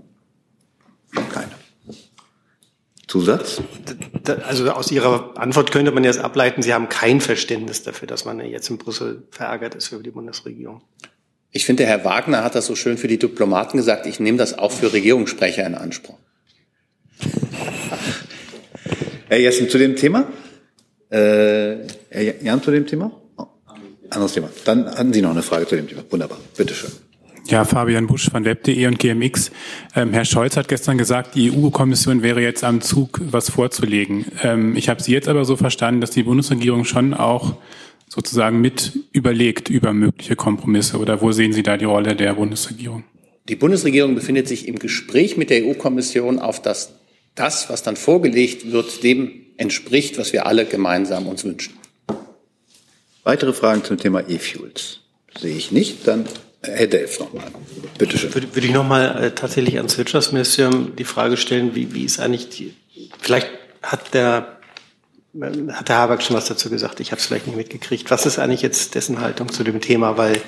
Keine. 1.32 1.50
Zusatz? 3.06 3.62
Also 4.48 4.70
aus 4.70 4.90
Ihrer 4.90 5.38
Antwort 5.38 5.70
könnte 5.70 5.92
man 5.92 6.02
jetzt 6.02 6.18
ableiten, 6.18 6.62
Sie 6.62 6.74
haben 6.74 6.88
kein 6.88 7.20
Verständnis 7.20 7.82
dafür, 7.82 8.08
dass 8.08 8.24
man 8.24 8.40
jetzt 8.40 8.70
in 8.70 8.78
Brüssel 8.78 9.22
verärgert 9.30 9.74
ist 9.74 9.92
über 9.92 10.02
die 10.02 10.10
Bundesregierung. 10.10 10.80
Ich 11.56 11.66
finde, 11.66 11.86
Herr 11.86 12.04
Wagner 12.04 12.42
hat 12.42 12.56
das 12.56 12.66
so 12.66 12.74
schön 12.74 12.98
für 12.98 13.06
die 13.06 13.16
Diplomaten 13.16 13.76
gesagt. 13.76 14.06
Ich 14.06 14.18
nehme 14.18 14.36
das 14.36 14.58
auch 14.58 14.72
für 14.72 14.92
Regierungssprecher 14.92 15.64
in 15.64 15.76
Anspruch. 15.76 16.18
Herr 19.28 19.38
Jessen, 19.38 19.70
zu 19.70 19.78
dem 19.78 19.94
Thema? 19.94 20.26
Äh, 21.10 21.76
Herr 22.10 22.42
Jan, 22.42 22.60
zu 22.60 22.72
dem 22.72 22.88
Thema? 22.88 23.12
Oh, 23.36 23.46
anderes 24.10 24.32
Thema. 24.32 24.50
Dann 24.64 24.86
hatten 24.86 25.12
Sie 25.12 25.22
noch 25.22 25.30
eine 25.30 25.44
Frage 25.44 25.68
zu 25.68 25.76
dem 25.76 25.86
Thema. 25.86 26.02
Wunderbar. 26.10 26.38
Bitteschön. 26.56 26.90
Ja, 27.46 27.64
Fabian 27.64 28.08
Busch 28.08 28.30
von 28.30 28.44
web.de 28.44 28.88
und 28.88 28.98
GMX. 28.98 29.52
Ähm, 29.94 30.12
Herr 30.12 30.24
Scholz 30.24 30.56
hat 30.56 30.66
gestern 30.66 30.98
gesagt, 30.98 31.36
die 31.36 31.52
EU-Kommission 31.52 32.24
wäre 32.24 32.40
jetzt 32.40 32.64
am 32.64 32.80
Zug, 32.80 33.20
was 33.22 33.50
vorzulegen. 33.50 34.24
Ähm, 34.42 34.74
ich 34.74 34.88
habe 34.88 35.00
Sie 35.00 35.12
jetzt 35.12 35.28
aber 35.28 35.44
so 35.44 35.54
verstanden, 35.54 36.00
dass 36.00 36.10
die 36.10 36.24
Bundesregierung 36.24 36.84
schon 36.84 37.14
auch 37.14 37.54
sozusagen 38.14 38.60
mit 38.60 38.92
überlegt 39.12 39.68
über 39.68 39.92
mögliche 39.92 40.36
Kompromisse. 40.36 40.98
Oder 40.98 41.20
wo 41.20 41.32
sehen 41.32 41.52
Sie 41.52 41.64
da 41.64 41.76
die 41.76 41.84
Rolle 41.84 42.14
der 42.14 42.34
Bundesregierung? 42.34 43.02
Die 43.48 43.56
Bundesregierung 43.56 44.14
befindet 44.14 44.46
sich 44.46 44.68
im 44.68 44.78
Gespräch 44.78 45.36
mit 45.36 45.50
der 45.50 45.64
EU-Kommission 45.64 46.38
auf 46.38 46.62
das, 46.62 46.94
das, 47.34 47.68
was 47.68 47.82
dann 47.82 47.96
vorgelegt 47.96 48.70
wird, 48.70 49.02
dem 49.02 49.32
entspricht, 49.56 50.16
was 50.16 50.32
wir 50.32 50.46
alle 50.46 50.64
gemeinsam 50.64 51.26
uns 51.26 51.44
wünschen. 51.44 51.74
Weitere 53.24 53.52
Fragen 53.52 53.82
zum 53.82 53.98
Thema 53.98 54.28
E-Fuels? 54.28 55.00
Sehe 55.36 55.56
ich 55.56 55.72
nicht. 55.72 56.06
Dann 56.06 56.26
Herr 56.62 56.86
Delf 56.86 57.18
nochmal. 57.18 57.48
Bitte 57.98 58.16
schön. 58.16 58.32
Würde, 58.32 58.54
würde 58.54 58.66
ich 58.66 58.72
nochmal 58.72 59.24
äh, 59.24 59.30
tatsächlich 59.32 59.76
ans 59.76 59.98
Wirtschaftsministerium 59.98 60.94
die 60.96 61.04
Frage 61.04 61.36
stellen, 61.36 61.74
wie, 61.74 61.92
wie 61.94 62.04
ist 62.04 62.20
eigentlich 62.20 62.48
die, 62.48 62.74
vielleicht 63.18 63.48
hat 63.82 64.14
der, 64.14 64.53
äh, 64.53 64.53
hat 65.72 65.88
der 65.88 65.96
Habeck 65.96 66.22
schon 66.22 66.36
was 66.36 66.46
dazu 66.46 66.70
gesagt, 66.70 67.00
ich 67.00 67.10
habe 67.10 67.20
es 67.20 67.26
vielleicht 67.26 67.46
nicht 67.46 67.56
mitgekriegt. 67.56 68.10
Was 68.10 68.26
ist 68.26 68.38
eigentlich 68.38 68.62
jetzt 68.62 68.94
dessen 68.94 69.20
Haltung 69.20 69.50
zu 69.50 69.64
dem 69.64 69.80
Thema? 69.80 70.16
Weil 70.16 70.40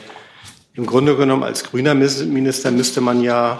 im 0.74 0.86
Grunde 0.86 1.16
genommen 1.16 1.42
als 1.42 1.64
grüner 1.64 1.94
Minister 1.94 2.70
müsste 2.70 3.00
man 3.00 3.22
ja 3.22 3.58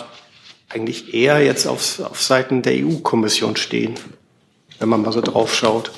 eigentlich 0.69 1.15
eher 1.15 1.43
jetzt 1.43 1.67
auf, 1.67 2.01
auf 2.01 2.23
Seiten 2.23 2.63
der 2.63 2.75
EU-Kommission 2.75 3.57
stehen, 3.57 3.95
wenn 4.79 4.89
man 4.89 5.03
mal 5.03 5.13
so 5.13 5.21
drauf 5.21 5.55
schaut. 5.55 5.91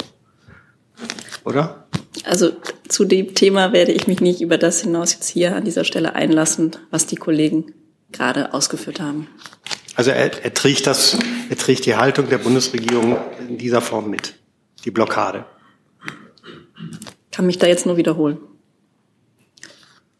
Oder? 1.44 1.86
Also 2.24 2.52
zu 2.88 3.04
dem 3.04 3.34
Thema 3.34 3.72
werde 3.72 3.92
ich 3.92 4.06
mich 4.06 4.20
nicht 4.20 4.40
über 4.40 4.58
das 4.58 4.82
hinaus 4.82 5.12
jetzt 5.14 5.28
hier 5.28 5.56
an 5.56 5.64
dieser 5.64 5.84
Stelle 5.84 6.14
einlassen, 6.14 6.76
was 6.90 7.06
die 7.06 7.16
Kollegen 7.16 7.72
gerade 8.12 8.54
ausgeführt 8.54 9.00
haben. 9.00 9.28
Also 9.94 10.10
er, 10.10 10.44
er 10.44 10.54
trägt 10.54 10.86
das, 10.86 11.18
er 11.50 11.56
trägt 11.56 11.86
die 11.86 11.96
Haltung 11.96 12.28
der 12.28 12.38
Bundesregierung 12.38 13.16
in 13.48 13.58
dieser 13.58 13.80
Form 13.80 14.10
mit, 14.10 14.34
die 14.88 14.92
Blockade. 14.92 15.44
Kann 17.30 17.44
mich 17.44 17.58
da 17.58 17.66
jetzt 17.66 17.84
nur 17.84 17.98
wiederholen. 17.98 18.38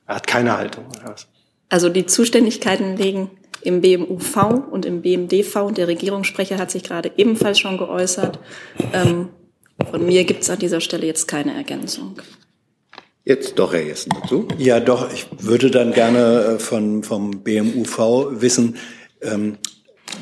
Er 0.06 0.16
hat 0.16 0.26
keine 0.26 0.58
Haltung. 0.58 0.84
Oder 0.88 1.12
was? 1.12 1.26
Also 1.70 1.88
die 1.88 2.04
Zuständigkeiten 2.04 2.98
liegen 2.98 3.30
im 3.62 3.80
BMUV 3.80 4.36
und 4.70 4.84
im 4.84 5.00
BMDV 5.00 5.56
und 5.62 5.78
der 5.78 5.88
Regierungssprecher 5.88 6.58
hat 6.58 6.70
sich 6.70 6.82
gerade 6.82 7.10
ebenfalls 7.16 7.58
schon 7.58 7.78
geäußert. 7.78 8.38
Ähm, 8.92 9.30
von 9.90 10.04
mir 10.04 10.24
gibt 10.24 10.42
es 10.42 10.50
an 10.50 10.58
dieser 10.58 10.82
Stelle 10.82 11.06
jetzt 11.06 11.26
keine 11.28 11.54
Ergänzung. 11.54 12.20
Jetzt 13.24 13.58
doch, 13.58 13.72
Herr 13.72 13.82
Jessen, 13.82 14.12
dazu? 14.20 14.48
Ja, 14.58 14.80
doch. 14.80 15.10
Ich 15.12 15.26
würde 15.38 15.70
dann 15.70 15.92
gerne 15.92 16.56
äh, 16.56 16.58
von, 16.58 17.02
vom 17.02 17.42
BMUV 17.42 18.40
wissen, 18.40 18.76
ähm, 19.22 19.56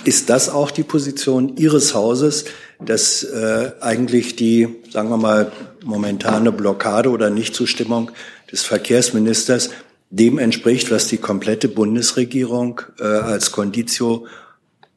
ist 0.05 0.31
das 0.31 0.49
auch 0.49 0.71
die 0.71 0.83
Position 0.85 1.57
Ihres 1.57 1.95
Hauses, 1.95 2.45
dass 2.79 3.23
äh, 3.25 3.73
eigentlich 3.81 4.37
die, 4.37 4.69
sagen 4.91 5.09
wir 5.09 5.17
mal, 5.17 5.53
momentane 5.85 6.53
Blockade 6.53 7.11
oder 7.11 7.31
Nichtzustimmung 7.31 8.11
des 8.51 8.65
Verkehrsministers 8.65 9.71
dem 10.11 10.39
entspricht, 10.39 10.91
was 10.91 11.09
die 11.09 11.19
komplette 11.19 11.69
Bundesregierung 11.69 12.83
äh, 12.99 13.05
als 13.05 13.53
Conditio 13.53 14.27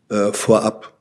äh, 0.10 0.32
vorab 0.34 0.94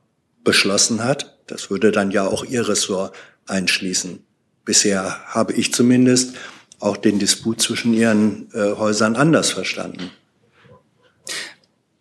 beschlossen 0.43 1.03
hat? 1.03 1.37
Das 1.47 1.69
würde 1.69 1.91
dann 1.91 2.11
ja 2.11 2.27
auch 2.27 2.43
Ihr 2.43 2.67
Ressort 2.67 3.15
einschließen. 3.45 4.23
Bisher 4.65 5.25
habe 5.25 5.53
ich 5.53 5.73
zumindest 5.73 6.35
auch 6.79 6.97
den 6.97 7.19
Disput 7.19 7.61
zwischen 7.61 7.93
ihren 7.93 8.49
äh, 8.53 8.73
Häusern 8.75 9.15
anders 9.15 9.51
verstanden. 9.51 10.11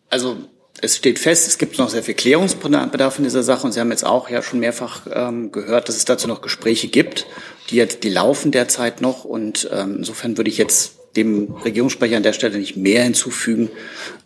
Also 0.08 0.36
es 0.80 0.96
steht 0.96 1.18
fest, 1.18 1.48
es 1.48 1.58
gibt 1.58 1.78
noch 1.78 1.88
sehr 1.88 2.02
viel 2.02 2.14
Klärungsbedarf 2.14 3.18
in 3.18 3.24
dieser 3.24 3.42
Sache 3.42 3.66
und 3.66 3.72
Sie 3.72 3.80
haben 3.80 3.90
jetzt 3.90 4.04
auch 4.04 4.30
ja 4.30 4.42
schon 4.42 4.60
mehrfach 4.60 5.02
ähm, 5.12 5.50
gehört, 5.52 5.88
dass 5.88 5.96
es 5.96 6.04
dazu 6.04 6.28
noch 6.28 6.40
Gespräche 6.40 6.88
gibt, 6.88 7.26
die 7.70 7.76
jetzt 7.76 8.04
die 8.04 8.10
laufen 8.10 8.52
derzeit 8.52 9.00
noch 9.00 9.24
und 9.24 9.68
ähm, 9.72 9.96
insofern 9.98 10.36
würde 10.36 10.50
ich 10.50 10.58
jetzt 10.58 10.94
dem 11.16 11.54
Regierungssprecher 11.64 12.16
an 12.16 12.22
der 12.22 12.32
Stelle 12.32 12.58
nicht 12.58 12.76
mehr 12.76 13.02
hinzufügen 13.02 13.70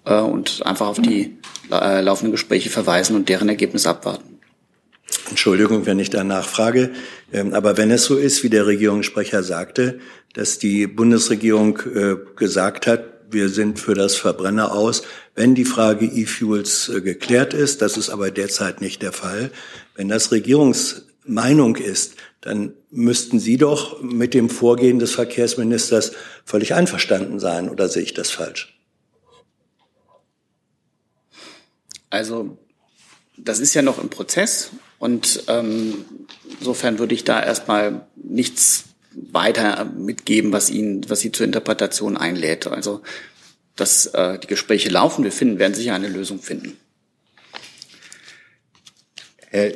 äh, 0.04 0.18
und 0.18 0.64
einfach 0.66 0.88
auf 0.88 1.00
die 1.00 1.38
äh, 1.70 2.00
laufenden 2.02 2.32
Gespräche 2.32 2.70
verweisen 2.70 3.16
und 3.16 3.28
deren 3.28 3.48
Ergebnis 3.48 3.86
abwarten. 3.86 4.38
Entschuldigung, 5.30 5.86
wenn 5.86 5.98
ich 5.98 6.10
da 6.10 6.24
nachfrage. 6.24 6.90
Ähm, 7.32 7.54
aber 7.54 7.76
wenn 7.76 7.90
es 7.90 8.04
so 8.04 8.16
ist, 8.16 8.42
wie 8.42 8.50
der 8.50 8.66
Regierungssprecher 8.66 9.42
sagte, 9.42 10.00
dass 10.34 10.58
die 10.58 10.86
Bundesregierung 10.86 11.78
äh, 11.94 12.16
gesagt 12.36 12.86
hat, 12.86 13.04
wir 13.32 13.48
sind 13.48 13.78
für 13.78 13.94
das 13.94 14.16
Verbrenner 14.16 14.72
aus, 14.72 15.02
wenn 15.34 15.54
die 15.54 15.64
Frage 15.64 16.06
E-Fuels 16.06 16.88
äh, 16.88 17.00
geklärt 17.00 17.54
ist, 17.54 17.82
das 17.82 17.96
ist 17.96 18.10
aber 18.10 18.30
derzeit 18.30 18.80
nicht 18.80 19.02
der 19.02 19.12
Fall. 19.12 19.50
Wenn 19.94 20.08
das 20.08 20.32
Regierungsmeinung 20.32 21.76
ist, 21.76 22.14
dann 22.40 22.74
müssten 22.90 23.38
Sie 23.40 23.56
doch 23.56 24.02
mit 24.02 24.34
dem 24.34 24.50
Vorgehen 24.50 24.98
des 24.98 25.12
Verkehrsministers 25.12 26.12
völlig 26.44 26.74
einverstanden 26.74 27.38
sein, 27.40 27.68
oder 27.68 27.88
sehe 27.88 28.02
ich 28.02 28.14
das 28.14 28.30
falsch? 28.30 28.78
Also 32.10 32.58
das 33.38 33.58
ist 33.58 33.74
ja 33.74 33.82
noch 33.82 33.98
im 33.98 34.10
Prozess 34.10 34.70
und 34.98 35.44
ähm, 35.48 36.04
insofern 36.58 36.98
würde 36.98 37.14
ich 37.14 37.24
da 37.24 37.42
erstmal 37.42 38.06
nichts 38.16 38.84
weiter 39.14 39.84
mitgeben, 39.84 40.52
was 40.52 40.70
Ihnen, 40.70 41.08
was 41.08 41.20
Sie 41.20 41.32
zur 41.32 41.46
Interpretation 41.46 42.16
einlädt. 42.16 42.66
Also, 42.66 43.02
dass 43.76 44.06
äh, 44.06 44.38
die 44.38 44.46
Gespräche 44.46 44.90
laufen, 44.90 45.24
wir 45.24 45.32
finden, 45.32 45.58
werden 45.58 45.74
sicher 45.74 45.94
eine 45.94 46.08
Lösung 46.08 46.40
finden. 46.40 46.76
Herr 49.50 49.72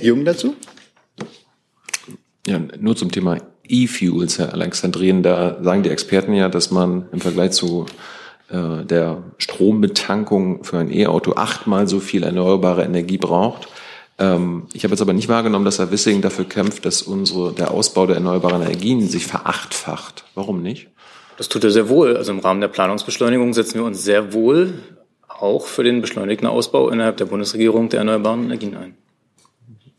Jung 0.00 0.24
dazu? 0.24 0.56
Ja, 2.46 2.58
nur 2.78 2.96
zum 2.96 3.12
Thema 3.12 3.38
E-Fuels, 3.68 4.38
Herr 4.38 4.54
Alexandrien. 4.54 5.22
Da 5.22 5.62
sagen 5.62 5.82
die 5.82 5.90
Experten 5.90 6.32
ja, 6.32 6.48
dass 6.48 6.70
man 6.70 7.08
im 7.12 7.20
Vergleich 7.20 7.52
zu 7.52 7.86
äh, 8.48 8.84
der 8.84 9.22
Strombetankung 9.38 10.64
für 10.64 10.78
ein 10.78 10.90
E-Auto 10.90 11.34
achtmal 11.34 11.88
so 11.88 12.00
viel 12.00 12.22
erneuerbare 12.22 12.84
Energie 12.84 13.18
braucht. 13.18 13.68
Ähm, 14.18 14.66
ich 14.72 14.84
habe 14.84 14.92
jetzt 14.92 15.02
aber 15.02 15.12
nicht 15.12 15.28
wahrgenommen, 15.28 15.64
dass 15.64 15.78
Herr 15.78 15.90
Wissing 15.90 16.22
dafür 16.22 16.46
kämpft, 16.46 16.86
dass 16.86 17.02
unsere, 17.02 17.52
der 17.52 17.70
Ausbau 17.70 18.06
der 18.06 18.16
erneuerbaren 18.16 18.62
Energien 18.62 19.06
sich 19.06 19.26
verachtfacht. 19.26 20.24
Warum 20.34 20.62
nicht? 20.62 20.88
Das 21.36 21.48
tut 21.48 21.64
er 21.64 21.70
sehr 21.70 21.88
wohl. 21.88 22.16
Also 22.16 22.32
im 22.32 22.38
Rahmen 22.38 22.60
der 22.60 22.68
Planungsbeschleunigung 22.68 23.52
setzen 23.52 23.74
wir 23.74 23.84
uns 23.84 24.02
sehr 24.02 24.32
wohl 24.32 24.74
auch 25.28 25.66
für 25.66 25.84
den 25.84 26.00
beschleunigten 26.00 26.48
Ausbau 26.48 26.88
innerhalb 26.88 27.18
der 27.18 27.26
Bundesregierung 27.26 27.90
der 27.90 27.98
erneuerbaren 27.98 28.44
Energien 28.44 28.74
ein. 28.74 28.94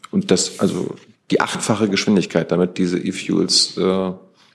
Und 0.09 0.31
das, 0.31 0.59
also 0.59 0.95
die 1.29 1.41
achtfache 1.41 1.89
Geschwindigkeit, 1.89 2.51
damit 2.51 2.79
diese 2.79 2.97
E-Fuels 2.97 3.77
äh, 3.77 4.11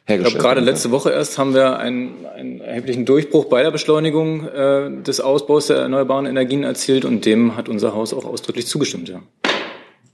ich 0.09 0.19
glaube, 0.19 0.39
gerade 0.39 0.61
letzte 0.61 0.91
Woche 0.91 1.11
erst 1.11 1.39
haben 1.39 1.55
wir 1.55 1.79
einen, 1.79 2.27
einen 2.27 2.61
erheblichen 2.61 3.05
Durchbruch 3.05 3.45
bei 3.45 3.63
der 3.63 3.71
Beschleunigung 3.71 4.49
äh, 4.49 5.03
des 5.03 5.21
Ausbaus 5.21 5.69
der 5.69 5.77
erneuerbaren 5.77 6.27
Energien 6.27 6.65
erzielt 6.65 7.05
und 7.05 7.25
dem 7.25 7.57
hat 7.57 7.69
unser 7.69 7.95
Haus 7.95 8.13
auch 8.13 8.25
ausdrücklich 8.25 8.67
zugestimmt. 8.67 9.09
Ja. 9.09 9.23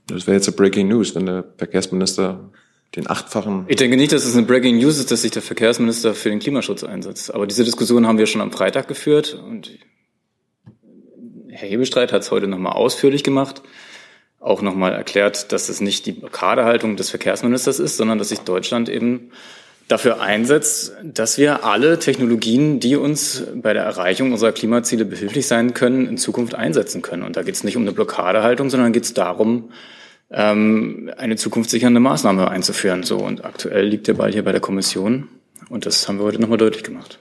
Das 0.09 0.27
wäre 0.27 0.35
jetzt 0.35 0.47
eine 0.47 0.57
Breaking 0.57 0.87
News, 0.87 1.15
wenn 1.15 1.25
der 1.25 1.45
Verkehrsminister 1.57 2.51
den 2.95 3.09
achtfachen. 3.09 3.65
Ich 3.67 3.75
denke 3.75 3.97
nicht, 3.97 4.11
dass 4.11 4.25
es 4.25 4.35
eine 4.35 4.45
Breaking 4.45 4.77
News 4.77 4.97
ist, 4.97 5.11
dass 5.11 5.21
sich 5.21 5.31
der 5.31 5.41
Verkehrsminister 5.41 6.15
für 6.15 6.29
den 6.29 6.39
Klimaschutz 6.39 6.83
einsetzt. 6.83 7.33
Aber 7.33 7.45
diese 7.45 7.63
Diskussion 7.63 8.07
haben 8.07 8.17
wir 8.17 8.25
schon 8.25 8.41
am 8.41 8.51
Freitag 8.51 8.87
geführt 8.87 9.33
und 9.33 9.71
Herr 11.49 11.67
Hebestreit 11.67 12.11
hat 12.11 12.23
es 12.23 12.31
heute 12.31 12.47
nochmal 12.47 12.73
ausführlich 12.73 13.23
gemacht 13.23 13.61
auch 14.39 14.61
nochmal 14.61 14.93
erklärt, 14.93 15.51
dass 15.51 15.69
es 15.69 15.81
nicht 15.81 16.05
die 16.05 16.13
Blockadehaltung 16.13 16.95
des 16.95 17.09
Verkehrsministers 17.09 17.79
ist, 17.79 17.97
sondern 17.97 18.17
dass 18.17 18.29
sich 18.29 18.39
Deutschland 18.39 18.89
eben 18.89 19.31
dafür 19.87 20.21
einsetzt, 20.21 20.93
dass 21.03 21.37
wir 21.37 21.65
alle 21.65 21.99
Technologien, 21.99 22.79
die 22.79 22.95
uns 22.95 23.43
bei 23.55 23.73
der 23.73 23.83
Erreichung 23.83 24.31
unserer 24.31 24.51
Klimaziele 24.51 25.03
behilflich 25.03 25.47
sein 25.47 25.73
können, 25.73 26.07
in 26.07 26.17
Zukunft 26.17 26.55
einsetzen 26.55 27.01
können. 27.01 27.23
Und 27.23 27.35
da 27.35 27.43
geht 27.43 27.55
es 27.55 27.63
nicht 27.63 27.75
um 27.75 27.81
eine 27.81 27.91
Blockadehaltung, 27.91 28.69
sondern 28.69 28.93
geht 28.93 29.03
es 29.03 29.13
darum, 29.13 29.71
ähm, 30.31 31.11
eine 31.17 31.35
zukunftssichernde 31.35 31.99
Maßnahme 31.99 32.49
einzuführen. 32.49 33.03
So 33.03 33.17
und 33.17 33.43
aktuell 33.45 33.87
liegt 33.87 34.07
der 34.07 34.13
Ball 34.13 34.31
hier 34.31 34.43
bei 34.43 34.51
der 34.51 34.61
Kommission 34.61 35.27
und 35.69 35.85
das 35.85 36.07
haben 36.07 36.19
wir 36.19 36.25
heute 36.25 36.39
nochmal 36.39 36.57
deutlich 36.57 36.83
gemacht. 36.83 37.19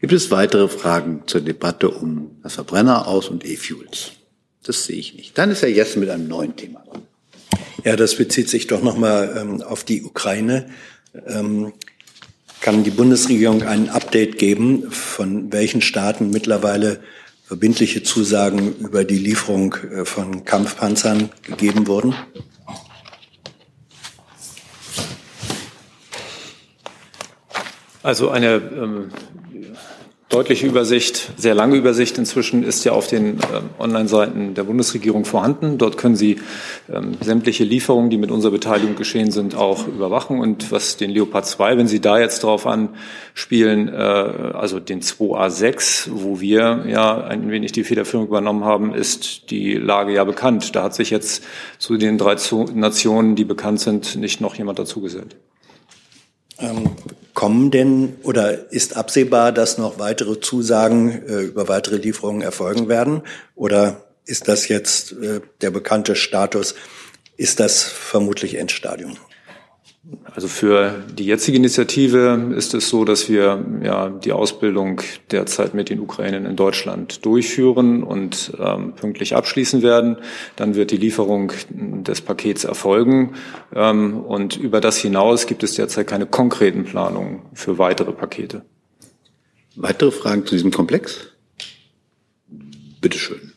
Gibt 0.00 0.12
es 0.12 0.30
weitere 0.30 0.68
Fragen 0.68 1.22
zur 1.26 1.40
Debatte 1.40 1.88
um 1.88 2.32
das 2.42 2.54
Verbrenner 2.54 3.06
aus 3.06 3.28
und 3.28 3.44
E-Fuels? 3.44 4.12
Das 4.64 4.84
sehe 4.84 4.96
ich 4.96 5.14
nicht. 5.14 5.38
Dann 5.38 5.50
ist 5.50 5.62
er 5.62 5.70
jetzt 5.70 5.96
mit 5.96 6.10
einem 6.10 6.28
neuen 6.28 6.56
Thema 6.56 6.82
dran. 6.88 7.02
Ja, 7.84 7.96
das 7.96 8.16
bezieht 8.16 8.48
sich 8.48 8.66
doch 8.66 8.82
nochmal 8.82 9.36
ähm, 9.40 9.62
auf 9.62 9.84
die 9.84 10.02
Ukraine. 10.02 10.66
Ähm, 11.26 11.72
kann 12.60 12.84
die 12.84 12.90
Bundesregierung 12.90 13.64
ein 13.64 13.90
Update 13.90 14.38
geben, 14.38 14.90
von 14.90 15.52
welchen 15.52 15.82
Staaten 15.82 16.30
mittlerweile 16.30 17.00
verbindliche 17.44 18.02
Zusagen 18.02 18.76
über 18.76 19.04
die 19.04 19.18
Lieferung 19.18 19.74
äh, 19.74 20.04
von 20.04 20.44
Kampfpanzern 20.44 21.30
gegeben 21.42 21.86
wurden? 21.86 22.14
Also 28.02 28.30
eine 28.30 28.54
ähm, 28.54 29.10
deutliche 30.32 30.66
Übersicht, 30.66 31.32
sehr 31.36 31.54
lange 31.54 31.76
Übersicht 31.76 32.16
inzwischen 32.16 32.64
ist 32.64 32.84
ja 32.84 32.92
auf 32.92 33.06
den 33.06 33.34
ähm, 33.54 33.70
Online-Seiten 33.78 34.54
der 34.54 34.64
Bundesregierung 34.64 35.26
vorhanden. 35.26 35.76
Dort 35.76 35.98
können 35.98 36.16
Sie 36.16 36.40
ähm, 36.90 37.12
sämtliche 37.20 37.64
Lieferungen, 37.64 38.08
die 38.08 38.16
mit 38.16 38.30
unserer 38.30 38.52
Beteiligung 38.52 38.96
geschehen 38.96 39.30
sind, 39.30 39.54
auch 39.54 39.86
überwachen. 39.86 40.40
Und 40.40 40.72
was 40.72 40.96
den 40.96 41.10
Leopard 41.10 41.46
2, 41.46 41.76
wenn 41.76 41.86
Sie 41.86 42.00
da 42.00 42.18
jetzt 42.18 42.44
drauf 42.44 42.66
anspielen, 42.66 43.88
äh, 43.88 43.92
also 43.92 44.80
den 44.80 45.02
2A6, 45.02 46.08
wo 46.10 46.40
wir 46.40 46.86
ja 46.88 47.22
ein 47.24 47.50
wenig 47.50 47.72
die 47.72 47.84
Federführung 47.84 48.26
übernommen 48.26 48.64
haben, 48.64 48.94
ist 48.94 49.50
die 49.50 49.74
Lage 49.74 50.14
ja 50.14 50.24
bekannt. 50.24 50.74
Da 50.74 50.82
hat 50.82 50.94
sich 50.94 51.10
jetzt 51.10 51.44
zu 51.78 51.98
den 51.98 52.16
drei 52.16 52.36
Nationen, 52.74 53.36
die 53.36 53.44
bekannt 53.44 53.80
sind, 53.80 54.16
nicht 54.16 54.40
noch 54.40 54.54
jemand 54.54 54.78
dazugesellt. 54.78 55.36
Ähm, 56.62 56.96
kommen 57.34 57.70
denn 57.70 58.16
oder 58.22 58.72
ist 58.72 58.96
absehbar, 58.96 59.52
dass 59.52 59.78
noch 59.78 59.98
weitere 59.98 60.40
Zusagen 60.40 61.26
äh, 61.26 61.40
über 61.40 61.68
weitere 61.68 61.96
Lieferungen 61.96 62.42
erfolgen 62.42 62.88
werden? 62.88 63.22
Oder 63.54 64.04
ist 64.24 64.48
das 64.48 64.68
jetzt 64.68 65.12
äh, 65.12 65.40
der 65.60 65.70
bekannte 65.70 66.14
Status? 66.14 66.74
Ist 67.36 67.58
das 67.60 67.82
vermutlich 67.82 68.54
Endstadium? 68.56 69.16
Also 70.24 70.48
für 70.48 71.04
die 71.16 71.26
jetzige 71.26 71.58
Initiative 71.58 72.52
ist 72.56 72.74
es 72.74 72.88
so, 72.88 73.04
dass 73.04 73.28
wir 73.28 73.64
ja 73.84 74.08
die 74.08 74.32
Ausbildung 74.32 75.00
derzeit 75.30 75.74
mit 75.74 75.90
den 75.90 76.00
Ukrainern 76.00 76.44
in 76.44 76.56
Deutschland 76.56 77.24
durchführen 77.24 78.02
und 78.02 78.52
ähm, 78.58 78.94
pünktlich 78.94 79.36
abschließen 79.36 79.82
werden. 79.82 80.16
Dann 80.56 80.74
wird 80.74 80.90
die 80.90 80.96
Lieferung 80.96 81.52
des 81.70 82.20
Pakets 82.20 82.64
erfolgen. 82.64 83.34
Ähm, 83.74 84.18
und 84.18 84.56
über 84.56 84.80
das 84.80 84.98
hinaus 84.98 85.46
gibt 85.46 85.62
es 85.62 85.76
derzeit 85.76 86.08
keine 86.08 86.26
konkreten 86.26 86.84
Planungen 86.84 87.42
für 87.52 87.78
weitere 87.78 88.10
Pakete. 88.10 88.64
Weitere 89.76 90.10
Fragen 90.10 90.44
zu 90.46 90.56
diesem 90.56 90.72
Komplex? 90.72 91.28
Bitte 93.00 93.18
schön. 93.18 93.51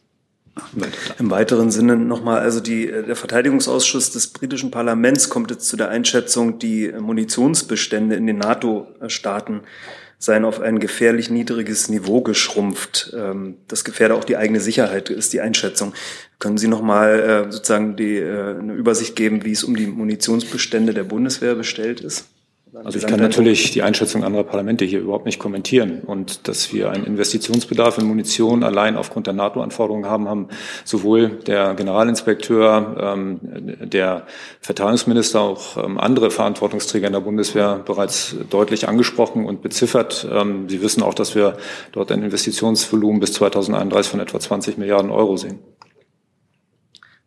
Im 1.20 1.30
weiteren 1.32 1.70
Sinne 1.70 1.98
nochmal, 1.98 2.40
also 2.40 2.62
die, 2.62 2.90
äh, 2.90 3.04
der 3.04 3.16
Verteidigungsausschuss 3.16 4.12
des 4.12 4.28
britischen 4.28 4.72
Parlaments 4.72 5.30
kommt 5.30 5.52
jetzt 5.52 5.68
zu 5.68 5.76
der 5.76 5.90
Einschätzung, 5.90 6.60
die 6.60 6.94
Munitionsbestände 6.98 8.16
in 8.16 8.26
den 8.26 8.38
NATO-Staaten 8.38 9.62
seien 10.18 10.46
auf 10.46 10.62
ein 10.62 10.80
gefährlich 10.80 11.30
niedriges 11.30 11.90
Niveau 11.90 12.22
geschrumpft. 12.22 13.14
Ähm, 13.16 13.58
das 13.68 13.84
gefährde 13.84 14.16
auch 14.16 14.24
die 14.24 14.38
eigene 14.38 14.60
Sicherheit, 14.60 15.10
ist 15.10 15.34
die 15.34 15.42
Einschätzung. 15.42 15.94
Können 16.40 16.58
Sie 16.58 16.68
nochmal 16.68 17.20
äh, 17.20 17.52
sozusagen 17.52 17.96
die, 17.96 18.18
äh, 18.18 18.58
eine 18.58 18.74
Übersicht 18.74 19.16
geben, 19.16 19.44
wie 19.44 19.52
es 19.52 19.64
um 19.64 19.76
die 19.76 19.88
Munitionsbestände 19.88 20.94
der 20.94 21.04
Bundeswehr 21.04 21.56
bestellt 21.56 22.02
ist? 22.02 22.30
Also 22.84 22.98
ich 22.98 23.08
kann 23.08 23.20
natürlich 23.20 23.72
die 23.72 23.84
Einschätzung 23.84 24.24
anderer 24.24 24.44
Parlamente 24.44 24.84
hier 24.86 25.00
überhaupt 25.00 25.26
nicht 25.26 25.40
kommentieren. 25.40 26.02
Und 26.06 26.48
dass 26.48 26.74
wir 26.74 26.92
einen 26.92 27.06
Investitionsbedarf 27.06 27.98
in 27.98 28.06
Munition 28.06 28.64
allein 28.64 28.98
aufgrund 28.98 29.28
der 29.28 29.34
NATO-Anforderungen 29.34 30.10
haben, 30.10 30.28
haben 30.28 30.50
sowohl 30.84 31.30
der 31.30 31.74
Generalinspekteur, 31.76 32.98
ähm, 33.00 33.40
der 33.80 34.26
Verteidigungsminister, 34.62 35.40
auch 35.40 35.78
ähm, 35.78 35.98
andere 35.98 36.32
Verantwortungsträger 36.32 37.08
in 37.08 37.14
der 37.14 37.22
Bundeswehr 37.22 37.82
bereits 37.86 38.36
deutlich 38.50 38.88
angesprochen 38.88 39.46
und 39.46 39.62
beziffert. 39.62 40.28
Ähm, 40.32 40.68
Sie 40.68 40.82
wissen 40.82 41.02
auch, 41.02 41.14
dass 41.14 41.36
wir 41.36 41.58
dort 41.92 42.12
ein 42.12 42.24
Investitionsvolumen 42.24 43.20
bis 43.20 43.34
2031 43.34 44.12
von 44.12 44.20
etwa 44.20 44.40
20 44.40 44.78
Milliarden 44.78 45.12
Euro 45.12 45.38
sehen. 45.38 45.60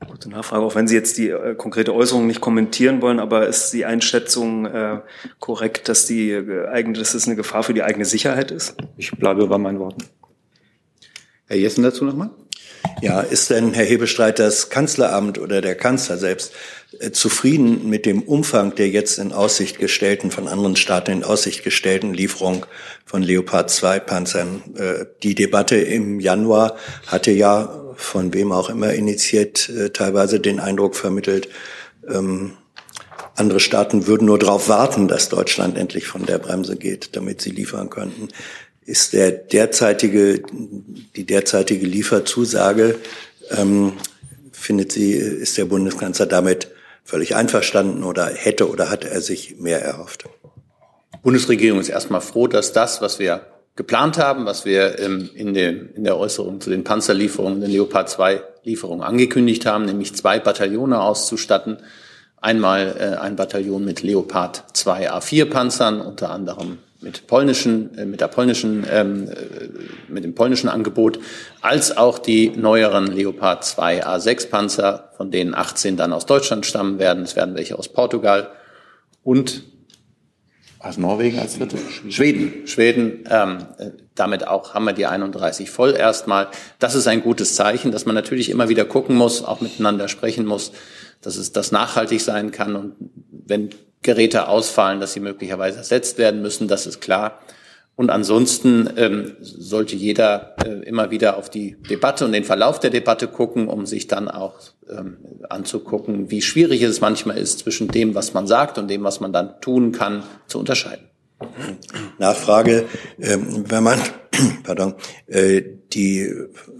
Kurze 0.06 0.30
Nachfrage, 0.30 0.62
auch 0.64 0.76
wenn 0.76 0.86
Sie 0.86 0.94
jetzt 0.94 1.18
die 1.18 1.30
äh, 1.30 1.54
konkrete 1.56 1.92
Äußerung 1.92 2.26
nicht 2.26 2.40
kommentieren 2.40 3.02
wollen, 3.02 3.18
aber 3.18 3.48
ist 3.48 3.72
die 3.72 3.84
Einschätzung 3.84 4.64
äh, 4.66 5.00
korrekt, 5.40 5.88
dass 5.88 6.06
die 6.06 6.30
äh, 6.30 6.68
eigene, 6.68 6.96
dass 6.96 7.14
es 7.14 7.26
eine 7.26 7.34
Gefahr 7.34 7.64
für 7.64 7.74
die 7.74 7.82
eigene 7.82 8.04
Sicherheit 8.04 8.52
ist? 8.52 8.76
Ich 8.96 9.10
bleibe 9.10 9.46
bei 9.48 9.58
meinen 9.58 9.80
Worten. 9.80 10.04
Herr 11.46 11.56
Jessen 11.56 11.82
dazu 11.82 12.04
nochmal? 12.04 12.30
Ja, 13.00 13.20
ist 13.20 13.50
denn 13.50 13.74
Herr 13.74 13.84
Hebestreit 13.84 14.38
das 14.38 14.70
Kanzleramt 14.70 15.38
oder 15.38 15.60
der 15.60 15.74
Kanzler 15.74 16.16
selbst 16.16 16.52
äh, 17.00 17.10
zufrieden 17.10 17.88
mit 17.88 18.06
dem 18.06 18.22
Umfang 18.22 18.74
der 18.76 18.88
jetzt 18.88 19.18
in 19.18 19.32
Aussicht 19.32 19.78
gestellten, 19.78 20.30
von 20.30 20.46
anderen 20.46 20.76
Staaten 20.76 21.10
in 21.10 21.24
Aussicht 21.24 21.64
gestellten 21.64 22.14
Lieferung 22.14 22.66
von 23.04 23.22
Leopard 23.22 23.70
2 23.70 23.98
Panzern? 24.00 24.62
Äh, 24.76 25.06
die 25.22 25.34
Debatte 25.34 25.76
im 25.76 26.20
Januar 26.20 26.76
hatte 27.06 27.30
ja 27.32 27.87
von 27.98 28.32
wem 28.32 28.52
auch 28.52 28.70
immer 28.70 28.92
initiiert, 28.92 29.68
äh, 29.68 29.90
teilweise 29.90 30.38
den 30.38 30.60
Eindruck 30.60 30.94
vermittelt, 30.94 31.48
ähm, 32.08 32.52
andere 33.34 33.60
Staaten 33.60 34.06
würden 34.06 34.26
nur 34.26 34.38
darauf 34.38 34.68
warten, 34.68 35.08
dass 35.08 35.28
Deutschland 35.28 35.76
endlich 35.76 36.06
von 36.06 36.24
der 36.26 36.38
Bremse 36.38 36.76
geht, 36.76 37.14
damit 37.16 37.40
sie 37.40 37.50
liefern 37.50 37.90
könnten. 37.90 38.28
Ist 38.84 39.12
der 39.12 39.30
derzeitige, 39.30 40.42
die 41.16 41.24
derzeitige 41.24 41.86
Lieferzusage, 41.86 42.96
ähm, 43.50 43.92
findet 44.52 44.92
sie, 44.92 45.12
ist 45.12 45.58
der 45.58 45.66
Bundeskanzler 45.66 46.26
damit 46.26 46.68
völlig 47.04 47.34
einverstanden 47.34 48.04
oder 48.04 48.26
hätte 48.26 48.68
oder 48.68 48.90
hat 48.90 49.04
er 49.04 49.20
sich 49.20 49.56
mehr 49.58 49.82
erhofft? 49.82 50.24
Bundesregierung 51.22 51.80
ist 51.80 51.88
erstmal 51.88 52.20
froh, 52.20 52.46
dass 52.46 52.72
das, 52.72 53.02
was 53.02 53.18
wir 53.18 53.46
geplant 53.78 54.18
haben, 54.18 54.44
was 54.44 54.64
wir 54.64 54.98
ähm, 54.98 55.30
in, 55.34 55.54
dem, 55.54 55.90
in 55.94 56.02
der 56.02 56.18
Äußerung 56.18 56.60
zu 56.60 56.68
den 56.68 56.82
Panzerlieferungen, 56.82 57.60
den 57.60 57.70
Leopard 57.70 58.10
2 58.10 58.42
Lieferungen 58.64 59.04
angekündigt 59.04 59.66
haben, 59.66 59.84
nämlich 59.84 60.14
zwei 60.16 60.40
Bataillone 60.40 61.00
auszustatten. 61.00 61.78
Einmal 62.40 62.96
äh, 62.98 63.20
ein 63.20 63.36
Bataillon 63.36 63.84
mit 63.84 64.02
Leopard 64.02 64.64
2 64.72 65.12
A4 65.12 65.44
Panzern, 65.44 66.00
unter 66.00 66.30
anderem 66.30 66.78
mit 67.00 67.28
polnischen, 67.28 67.96
äh, 67.96 68.04
mit 68.04 68.20
der 68.20 68.26
polnischen, 68.26 68.84
ähm, 68.90 69.28
äh, 69.28 69.68
mit 70.08 70.24
dem 70.24 70.34
polnischen 70.34 70.68
Angebot, 70.68 71.20
als 71.60 71.96
auch 71.96 72.18
die 72.18 72.50
neueren 72.50 73.06
Leopard 73.06 73.64
2 73.64 74.04
A6 74.04 74.50
Panzer, 74.50 75.12
von 75.16 75.30
denen 75.30 75.54
18 75.54 75.96
dann 75.96 76.12
aus 76.12 76.26
Deutschland 76.26 76.66
stammen 76.66 76.98
werden. 76.98 77.22
Es 77.22 77.36
werden 77.36 77.54
welche 77.54 77.78
aus 77.78 77.88
Portugal 77.88 78.50
und 79.22 79.62
aus 80.80 80.96
Norwegen 80.98 81.38
als 81.38 81.58
dritte? 81.58 81.78
Schweden. 82.08 82.66
Schweden, 82.66 83.24
ähm, 83.30 83.66
damit 84.14 84.46
auch 84.46 84.74
haben 84.74 84.84
wir 84.84 84.92
die 84.92 85.06
31 85.06 85.70
voll 85.70 85.94
erstmal. 85.94 86.48
Das 86.78 86.94
ist 86.94 87.06
ein 87.06 87.22
gutes 87.22 87.54
Zeichen, 87.54 87.92
dass 87.92 88.06
man 88.06 88.14
natürlich 88.14 88.50
immer 88.50 88.68
wieder 88.68 88.84
gucken 88.84 89.16
muss, 89.16 89.42
auch 89.44 89.60
miteinander 89.60 90.08
sprechen 90.08 90.46
muss, 90.46 90.72
dass 91.20 91.36
es 91.36 91.52
das 91.52 91.72
nachhaltig 91.72 92.20
sein 92.20 92.50
kann 92.50 92.76
und 92.76 92.94
wenn 93.30 93.70
Geräte 94.02 94.48
ausfallen, 94.48 95.00
dass 95.00 95.12
sie 95.12 95.20
möglicherweise 95.20 95.78
ersetzt 95.78 96.18
werden 96.18 96.40
müssen, 96.40 96.68
das 96.68 96.86
ist 96.86 97.00
klar. 97.00 97.40
Und 97.98 98.10
ansonsten 98.10 98.88
ähm, 98.96 99.32
sollte 99.40 99.96
jeder 99.96 100.54
äh, 100.64 100.86
immer 100.86 101.10
wieder 101.10 101.36
auf 101.36 101.50
die 101.50 101.76
Debatte 101.90 102.24
und 102.24 102.30
den 102.30 102.44
Verlauf 102.44 102.78
der 102.78 102.90
Debatte 102.90 103.26
gucken, 103.26 103.66
um 103.66 103.86
sich 103.86 104.06
dann 104.06 104.28
auch 104.28 104.54
ähm, 104.88 105.16
anzugucken, 105.48 106.30
wie 106.30 106.40
schwierig 106.40 106.80
es 106.82 107.00
manchmal 107.00 107.38
ist, 107.38 107.58
zwischen 107.58 107.88
dem, 107.88 108.14
was 108.14 108.34
man 108.34 108.46
sagt 108.46 108.78
und 108.78 108.86
dem, 108.86 109.02
was 109.02 109.18
man 109.18 109.32
dann 109.32 109.60
tun 109.60 109.90
kann, 109.90 110.22
zu 110.46 110.60
unterscheiden. 110.60 111.06
Nachfrage, 112.18 112.84
ähm, 113.18 113.64
wenn 113.68 113.82
man, 113.82 113.98
pardon, 114.62 114.94
äh, 115.26 115.62
die 115.92 116.32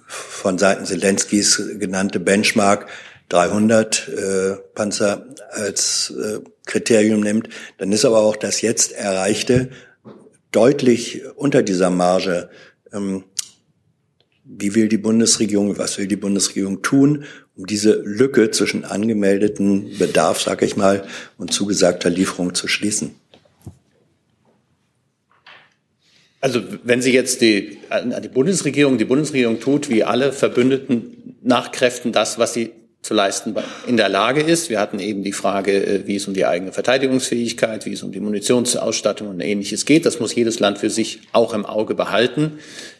von 0.06 0.56
Seiten 0.56 0.84
Zelenskis 0.84 1.60
genannte 1.80 2.20
Benchmark 2.20 2.86
300 3.30 4.08
äh, 4.08 4.56
Panzer 4.72 5.26
als 5.50 6.14
äh, 6.16 6.38
Kriterium 6.64 7.22
nimmt, 7.22 7.48
dann 7.78 7.90
ist 7.90 8.04
aber 8.04 8.20
auch 8.20 8.36
das 8.36 8.60
jetzt 8.60 8.92
erreichte 8.92 9.70
deutlich 10.52 11.22
unter 11.36 11.62
dieser 11.62 11.90
Marge. 11.90 12.50
Ähm, 12.92 13.24
wie 14.44 14.74
will 14.74 14.88
die 14.88 14.98
Bundesregierung, 14.98 15.76
was 15.76 15.98
will 15.98 16.06
die 16.06 16.16
Bundesregierung 16.16 16.80
tun, 16.82 17.24
um 17.54 17.66
diese 17.66 18.00
Lücke 18.02 18.50
zwischen 18.50 18.84
angemeldeten 18.84 19.98
Bedarf, 19.98 20.40
sage 20.40 20.64
ich 20.64 20.76
mal, 20.76 21.06
und 21.36 21.52
zugesagter 21.52 22.08
Lieferung 22.08 22.54
zu 22.54 22.66
schließen? 22.66 23.14
Also 26.40 26.62
wenn 26.84 27.02
Sie 27.02 27.12
jetzt 27.12 27.40
die, 27.40 27.78
die 28.22 28.28
Bundesregierung, 28.28 28.96
die 28.96 29.04
Bundesregierung 29.04 29.60
tut, 29.60 29.90
wie 29.90 30.04
alle 30.04 30.32
Verbündeten 30.32 31.36
nach 31.42 31.72
Kräften 31.72 32.12
das, 32.12 32.38
was 32.38 32.54
sie 32.54 32.72
zu 33.00 33.14
leisten 33.14 33.54
in 33.86 33.96
der 33.96 34.08
Lage 34.08 34.40
ist. 34.40 34.70
Wir 34.70 34.80
hatten 34.80 34.98
eben 34.98 35.22
die 35.22 35.32
Frage, 35.32 35.72
äh, 35.72 36.06
wie 36.06 36.16
es 36.16 36.26
um 36.26 36.34
die 36.34 36.44
eigene 36.44 36.72
Verteidigungsfähigkeit, 36.72 37.86
wie 37.86 37.92
es 37.92 38.02
um 38.02 38.12
die 38.12 38.20
Munitionsausstattung 38.20 39.28
und 39.28 39.40
ähnliches 39.40 39.84
geht. 39.84 40.04
Das 40.04 40.18
muss 40.20 40.34
jedes 40.34 40.58
Land 40.58 40.78
für 40.78 40.90
sich 40.90 41.20
auch 41.32 41.54
im 41.54 41.64
Auge 41.64 41.94
behalten. 41.94 42.58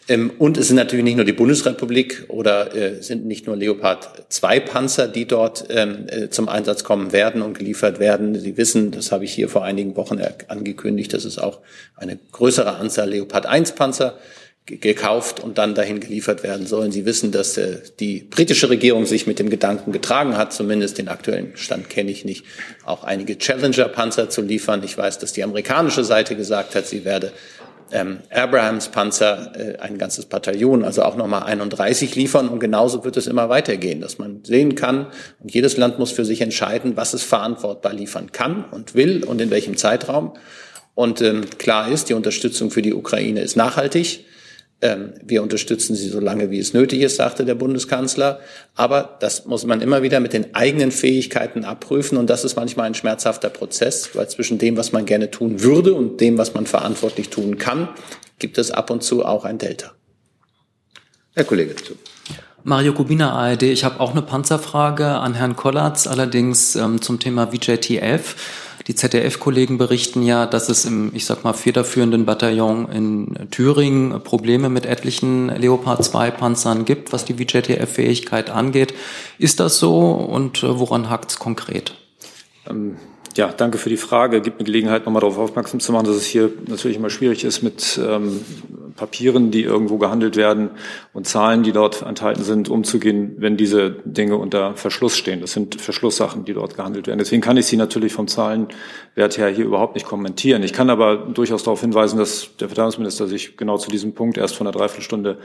Ähm, 0.09 0.31
und 0.39 0.57
es 0.57 0.69
sind 0.69 0.77
natürlich 0.77 1.05
nicht 1.05 1.17
nur 1.17 1.25
die 1.25 1.33
Bundesrepublik 1.33 2.25
oder 2.29 2.75
äh, 2.75 3.03
sind 3.03 3.27
nicht 3.27 3.47
nur 3.47 3.57
Leopard 3.57 4.25
2 4.29 4.61
Panzer, 4.61 5.09
die 5.09 5.27
dort 5.27 5.67
ähm, 5.69 6.07
äh, 6.09 6.31
zum 6.31 6.49
Einsatz 6.49 6.85
kommen 6.85 7.13
werden 7.13 7.43
und 7.43 7.59
geliefert 7.59 7.99
werden. 7.99 8.39
Sie 8.39 8.57
wissen, 8.57 8.93
das 8.93 9.11
habe 9.11 9.25
ich 9.25 9.35
hier 9.35 9.49
vor 9.49 9.65
einigen 9.65 9.97
Wochen 9.97 10.21
angekündigt, 10.47 11.13
dass 11.13 11.25
es 11.25 11.39
auch 11.39 11.59
eine 11.97 12.19
größere 12.33 12.77
Anzahl 12.77 13.11
Leopard 13.11 13.47
1 13.47 13.73
Panzer 13.73 14.17
gekauft 14.69 15.41
und 15.41 15.59
dann 15.59 15.75
dahin 15.75 16.01
geliefert 16.01 16.43
werden 16.43 16.67
sollen. 16.67 16.93
Sie 16.93 17.07
wissen, 17.07 17.33
dass 17.33 17.57
äh, 17.57 17.79
die 17.99 18.21
britische 18.21 18.69
Regierung 18.69 19.07
sich 19.07 19.27
mit 19.27 19.39
dem 19.39 19.51
Gedanken 19.51 19.93
getragen 19.93 20.37
hat, 20.37 20.53
zumindest 20.53 20.99
den 20.99 21.09
aktuellen 21.09 21.57
Stand 21.57 21.89
kenne 21.89 22.11
ich 22.11 22.25
nicht, 22.25 22.45
auch 22.85 23.03
einige 23.03 23.39
Challenger-Panzer 23.39 24.29
zu 24.29 24.43
liefern. 24.43 24.83
Ich 24.85 24.97
weiß, 24.97 25.19
dass 25.19 25.33
die 25.33 25.43
amerikanische 25.43 26.05
Seite 26.05 26.37
gesagt 26.37 26.75
hat, 26.75 26.87
sie 26.87 27.05
werde 27.05 27.33
ähm, 27.91 28.19
Abrahams-Panzer, 28.31 29.53
äh, 29.57 29.79
ein 29.79 29.99
ganzes 29.99 30.27
Bataillon, 30.27 30.85
also 30.85 31.03
auch 31.03 31.17
nochmal 31.17 31.45
31 31.45 32.15
liefern. 32.15 32.49
Und 32.49 32.61
genauso 32.61 33.05
wird 33.05 33.17
es 33.17 33.27
immer 33.27 33.49
weitergehen, 33.49 34.01
dass 34.01 34.19
man 34.19 34.45
sehen 34.45 34.75
kann, 34.75 35.07
und 35.41 35.53
jedes 35.53 35.77
Land 35.77 35.99
muss 35.99 36.13
für 36.13 36.25
sich 36.25 36.41
entscheiden, 36.41 36.97
was 36.97 37.15
es 37.15 37.23
verantwortbar 37.23 37.95
liefern 37.95 38.33
kann 38.33 38.65
und 38.71 38.95
will 38.95 39.25
und 39.25 39.41
in 39.41 39.51
welchem 39.51 39.77
Zeitraum. 39.77 40.35
Und 40.95 41.23
ähm, 41.23 41.45
klar 41.59 41.91
ist, 41.91 42.09
die 42.09 42.15
Unterstützung 42.15 42.71
für 42.71 42.83
die 42.83 42.93
Ukraine 42.93 43.41
ist 43.41 43.57
nachhaltig. 43.57 44.25
Ähm, 44.81 45.15
wir 45.25 45.43
unterstützen 45.43 45.97
sie 45.97 46.09
so 46.09 46.21
lange, 46.21 46.51
wie 46.51 46.59
es 46.59 46.73
nötig 46.73 47.01
ist, 47.01 47.17
sagte 47.17 47.45
der 47.45 47.57
Bundeskanzler. 47.57 48.41
Aber 48.77 49.17
das 49.21 49.47
muss 49.47 49.67
man 49.67 49.81
immer 49.81 50.03
wieder 50.03 50.21
mit 50.21 50.33
den 50.33 50.55
eigenen 50.55 50.93
Fähigkeiten 50.93 51.65
abprüfen. 51.65 52.17
Und 52.17 52.31
das 52.31 52.45
ist 52.45 52.55
manchmal 52.55 52.87
ein 52.87 52.95
schmerzhafter 52.95 53.51
Prozess, 53.51 54.11
weil 54.15 54.29
zwischen 54.29 54.59
dem, 54.59 54.77
was 54.77 54.93
man 54.93 55.05
gerne 55.05 55.31
tun 55.31 55.63
würde 55.63 55.95
und 55.95 56.21
dem, 56.21 56.39
was 56.39 56.55
man 56.55 56.67
verantwortlich 56.67 57.29
tun 57.29 57.59
kann, 57.59 57.89
gibt 58.39 58.57
es 58.59 58.71
ab 58.71 58.91
und 58.91 59.03
zu 59.03 59.25
auch 59.25 59.45
ein 59.45 59.59
Delta. 59.59 59.93
Herr 61.35 61.45
Kollege. 61.45 61.75
Mario 62.65 62.93
Kubina, 62.93 63.33
ARD. 63.33 63.63
Ich 63.65 63.85
habe 63.85 63.99
auch 64.01 64.13
eine 64.13 64.23
Panzerfrage 64.23 65.07
an 65.07 65.35
Herrn 65.35 65.57
Kollatz, 65.57 66.07
allerdings 66.07 66.77
ähm, 66.77 67.01
zum 67.01 67.19
Thema 67.19 67.49
VJTF. 67.49 68.37
Die 68.89 68.95
ZDF-Kollegen 68.95 69.77
berichten 69.77 70.23
ja, 70.23 70.47
dass 70.47 70.71
es 70.71 70.87
im, 70.87 71.11
ich 71.15 71.27
sag 71.27 71.45
mal, 71.45 71.53
federführenden 71.53 72.25
Bataillon 72.25 72.89
in 72.91 73.51
Thüringen 73.51 74.23
Probleme 74.23 74.71
mit 74.71 74.87
etlichen 74.87 75.51
Leopard 75.51 76.03
2 76.03 76.31
Panzern 76.31 76.87
gibt, 76.87 77.13
was 77.13 77.27
die 77.27 77.35
VJTF-Fähigkeit 77.35 78.49
angeht. 78.49 78.95
Ist 79.39 79.61
das 79.61 79.79
so 79.79 80.13
und 80.13 80.63
äh, 80.63 80.79
woran 80.79 81.11
hakt 81.11 81.33
es 81.33 81.39
konkret? 81.39 81.95
Ähm 82.69 82.97
ja, 83.37 83.53
danke 83.53 83.79
für 83.79 83.91
die 83.91 83.99
Frage. 83.99 84.41
Gibt 84.41 84.59
mir 84.59 84.65
Gelegenheit, 84.65 85.05
nochmal 85.05 85.21
darauf 85.21 85.39
aufmerksam 85.39 85.79
zu 85.79 85.93
machen, 85.93 86.07
dass 86.07 86.17
es 86.17 86.27
hier 86.27 86.51
natürlich 86.67 86.97
immer 86.97 87.11
schwierig 87.11 87.45
ist 87.45 87.63
mit 87.63 88.01
ähm, 88.03 88.41
Papieren, 88.99 89.51
die 89.51 89.63
irgendwo 89.63 89.97
gehandelt 89.97 90.37
werden 90.37 90.71
und 91.15 91.27
Zahlen, 91.27 91.63
die 91.63 91.73
dort 91.73 92.03
enthalten 92.03 92.43
sind, 92.43 92.69
umzugehen, 92.69 93.37
wenn 93.39 93.57
diese 93.57 93.91
Dinge 94.05 94.37
unter 94.37 94.75
Verschluss 94.75 95.17
stehen. 95.17 95.41
Das 95.41 95.53
sind 95.53 95.81
Verschlusssachen, 95.81 96.45
die 96.45 96.53
dort 96.53 96.77
gehandelt 96.77 97.07
werden. 97.07 97.19
Deswegen 97.19 97.41
kann 97.41 97.57
ich 97.57 97.67
sie 97.67 97.77
natürlich 97.77 98.13
vom 98.13 98.29
Zahlenwert 98.29 99.39
her 99.39 99.49
hier 99.49 99.65
überhaupt 99.65 99.95
nicht 99.95 100.07
kommentieren. 100.07 100.63
Ich 100.63 100.73
kann 100.73 100.91
aber 100.91 101.17
durchaus 101.17 101.63
darauf 101.63 101.81
hinweisen, 101.81 102.19
dass 102.19 102.57
der 102.61 102.69
Verteidigungsminister 102.69 103.27
sich 103.29 103.57
genau 103.57 103.79
zu 103.79 103.89
diesem 103.89 104.15
Punkt 104.15 104.37
erst 104.37 104.57
vor 104.57 104.67
einer 104.67 104.73
Dreiviertelstunde 104.73 105.39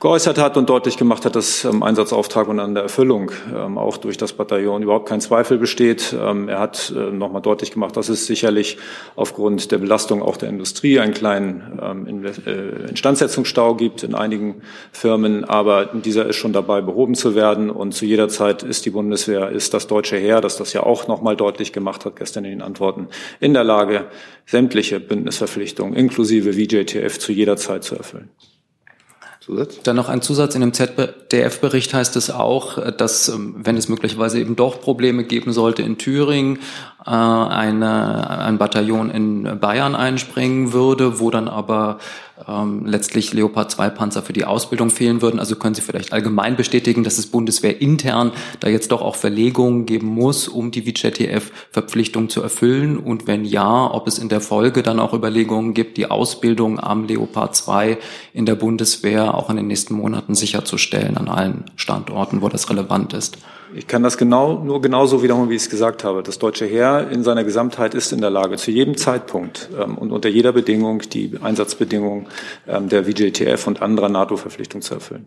geäußert 0.00 0.38
hat 0.38 0.56
und 0.56 0.68
deutlich 0.68 0.96
gemacht 0.96 1.24
hat, 1.24 1.36
dass 1.36 1.66
am 1.66 1.82
Einsatzauftrag 1.82 2.48
und 2.48 2.58
an 2.58 2.74
der 2.74 2.84
Erfüllung 2.84 3.30
ähm, 3.54 3.78
auch 3.78 3.98
durch 3.98 4.16
das 4.16 4.32
Bataillon 4.32 4.82
überhaupt 4.82 5.08
kein 5.08 5.20
Zweifel 5.20 5.58
besteht. 5.58 6.16
Ähm, 6.18 6.48
er 6.48 6.60
hat 6.60 6.92
äh, 6.96 7.10
nochmal 7.10 7.42
deutlich 7.42 7.72
gemacht, 7.72 7.96
dass 7.96 8.08
es 8.08 8.26
sicherlich 8.26 8.78
aufgrund 9.14 9.70
der 9.70 9.78
Belastung 9.78 10.22
auch 10.22 10.36
der 10.36 10.48
Industrie 10.48 10.98
einen 10.98 11.14
kleinen 11.14 11.78
ähm, 11.82 12.24
äh, 12.24 12.85
Instandsetzungsstau 12.88 13.74
gibt 13.74 14.02
in 14.02 14.14
einigen 14.14 14.62
Firmen, 14.92 15.44
aber 15.44 15.86
dieser 15.86 16.26
ist 16.26 16.36
schon 16.36 16.52
dabei 16.52 16.80
behoben 16.80 17.14
zu 17.14 17.34
werden 17.34 17.70
und 17.70 17.92
zu 17.92 18.04
jeder 18.04 18.28
Zeit 18.28 18.62
ist 18.62 18.86
die 18.86 18.90
Bundeswehr, 18.90 19.50
ist 19.50 19.74
das 19.74 19.86
deutsche 19.86 20.16
Heer, 20.16 20.40
das 20.40 20.56
das 20.56 20.72
ja 20.72 20.82
auch 20.82 21.08
nochmal 21.08 21.36
deutlich 21.36 21.72
gemacht 21.72 22.04
hat 22.04 22.16
gestern 22.16 22.44
in 22.44 22.50
den 22.50 22.62
Antworten, 22.62 23.08
in 23.40 23.54
der 23.54 23.64
Lage, 23.64 24.06
sämtliche 24.46 25.00
Bündnisverpflichtungen 25.00 25.94
inklusive 25.94 26.52
VJTF 26.52 27.18
zu 27.18 27.32
jeder 27.32 27.56
Zeit 27.56 27.84
zu 27.84 27.96
erfüllen. 27.96 28.30
Zusatz? 29.46 29.80
Dann 29.84 29.94
noch 29.94 30.08
ein 30.08 30.22
Zusatz. 30.22 30.56
In 30.56 30.60
dem 30.60 30.72
ZDF-Bericht 30.72 31.94
heißt 31.94 32.16
es 32.16 32.30
auch, 32.30 32.90
dass, 32.90 33.28
ähm, 33.28 33.54
wenn 33.58 33.76
es 33.76 33.88
möglicherweise 33.88 34.40
eben 34.40 34.56
doch 34.56 34.80
Probleme 34.80 35.22
geben 35.22 35.52
sollte 35.52 35.82
in 35.82 35.98
Thüringen, 35.98 36.58
äh, 37.06 37.10
eine, 37.10 38.28
ein 38.28 38.58
Bataillon 38.58 39.08
in 39.10 39.60
Bayern 39.60 39.94
einspringen 39.94 40.72
würde, 40.72 41.20
wo 41.20 41.30
dann 41.30 41.46
aber 41.46 41.98
ähm, 42.46 42.84
letztlich 42.84 43.32
Leopard 43.32 43.70
2 43.70 43.90
Panzer 43.90 44.22
für 44.22 44.32
die 44.32 44.44
Ausbildung 44.44 44.90
fehlen 44.90 45.22
würden. 45.22 45.40
Also 45.40 45.56
können 45.56 45.74
Sie 45.74 45.82
vielleicht 45.82 46.12
allgemein 46.12 46.56
bestätigen, 46.56 47.04
dass 47.04 47.18
es 47.18 47.26
Bundeswehr 47.26 47.80
intern 47.80 48.32
da 48.60 48.68
jetzt 48.68 48.92
doch 48.92 49.02
auch 49.02 49.16
Verlegungen 49.16 49.86
geben 49.86 50.08
muss, 50.08 50.48
um 50.48 50.70
die 50.70 50.82
VJTF-Verpflichtung 50.82 52.28
zu 52.28 52.42
erfüllen? 52.42 52.98
Und 52.98 53.26
wenn 53.26 53.44
ja, 53.44 53.90
ob 53.92 54.06
es 54.06 54.18
in 54.18 54.28
der 54.28 54.40
Folge 54.40 54.82
dann 54.82 55.00
auch 55.00 55.14
Überlegungen 55.14 55.74
gibt, 55.74 55.96
die 55.96 56.10
Ausbildung 56.10 56.78
am 56.78 57.04
Leopard 57.04 57.56
2 57.56 57.98
in 58.32 58.46
der 58.46 58.54
Bundeswehr 58.54 59.34
auch 59.34 59.50
in 59.50 59.56
den 59.56 59.66
nächsten 59.66 59.94
Monaten 59.94 60.34
sicherzustellen 60.34 61.16
an 61.16 61.28
allen 61.28 61.64
Standorten, 61.76 62.42
wo 62.42 62.48
das 62.48 62.68
relevant 62.70 63.12
ist? 63.12 63.38
Ich 63.74 63.86
kann 63.86 64.02
das 64.02 64.16
genau, 64.16 64.62
nur 64.62 64.80
genauso 64.80 65.22
wiederholen, 65.22 65.50
wie 65.50 65.56
ich 65.56 65.62
es 65.62 65.70
gesagt 65.70 66.04
habe. 66.04 66.22
Das 66.22 66.38
deutsche 66.38 66.66
Heer 66.66 67.08
in 67.10 67.24
seiner 67.24 67.44
Gesamtheit 67.44 67.94
ist 67.94 68.12
in 68.12 68.20
der 68.20 68.30
Lage, 68.30 68.56
zu 68.56 68.70
jedem 68.70 68.96
Zeitpunkt 68.96 69.68
ähm, 69.78 69.98
und 69.98 70.12
unter 70.12 70.28
jeder 70.28 70.52
Bedingung 70.52 71.00
die 71.00 71.38
Einsatzbedingungen 71.42 72.26
ähm, 72.66 72.88
der 72.88 73.04
VJTF 73.04 73.66
und 73.66 73.82
anderer 73.82 74.08
NATO-Verpflichtungen 74.08 74.82
zu 74.82 74.94
erfüllen. 74.94 75.26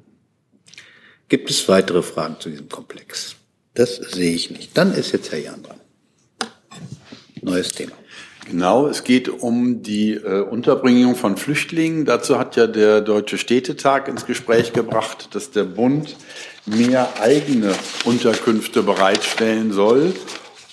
Gibt 1.27 1.49
es 1.49 1.67
weitere 1.67 2.01
Fragen 2.01 2.37
zu 2.39 2.49
diesem 2.49 2.69
Komplex? 2.69 3.35
Das 3.73 3.97
sehe 3.97 4.33
ich 4.33 4.49
nicht. 4.51 4.77
Dann 4.77 4.93
ist 4.93 5.11
jetzt 5.11 5.31
Herr 5.31 5.39
Jan 5.39 5.61
dran. 5.61 5.77
Neues 7.41 7.71
Thema. 7.71 7.93
Genau, 8.49 8.87
es 8.87 9.03
geht 9.03 9.29
um 9.29 9.83
die 9.83 10.13
äh, 10.13 10.41
Unterbringung 10.41 11.15
von 11.15 11.37
Flüchtlingen. 11.37 12.05
Dazu 12.05 12.39
hat 12.39 12.55
ja 12.55 12.65
der 12.65 13.01
Deutsche 13.01 13.37
Städtetag 13.37 14.07
ins 14.07 14.25
Gespräch 14.25 14.73
gebracht, 14.73 15.35
dass 15.35 15.51
der 15.51 15.65
Bund 15.65 16.15
mehr 16.69 17.21
eigene 17.21 17.73
Unterkünfte 18.03 18.83
bereitstellen 18.83 19.71
soll 19.71 20.13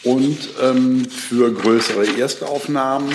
und 0.03 0.39
ähm, 0.63 1.05
für 1.07 1.53
größere 1.53 2.19
Erstaufnahmen 2.19 3.11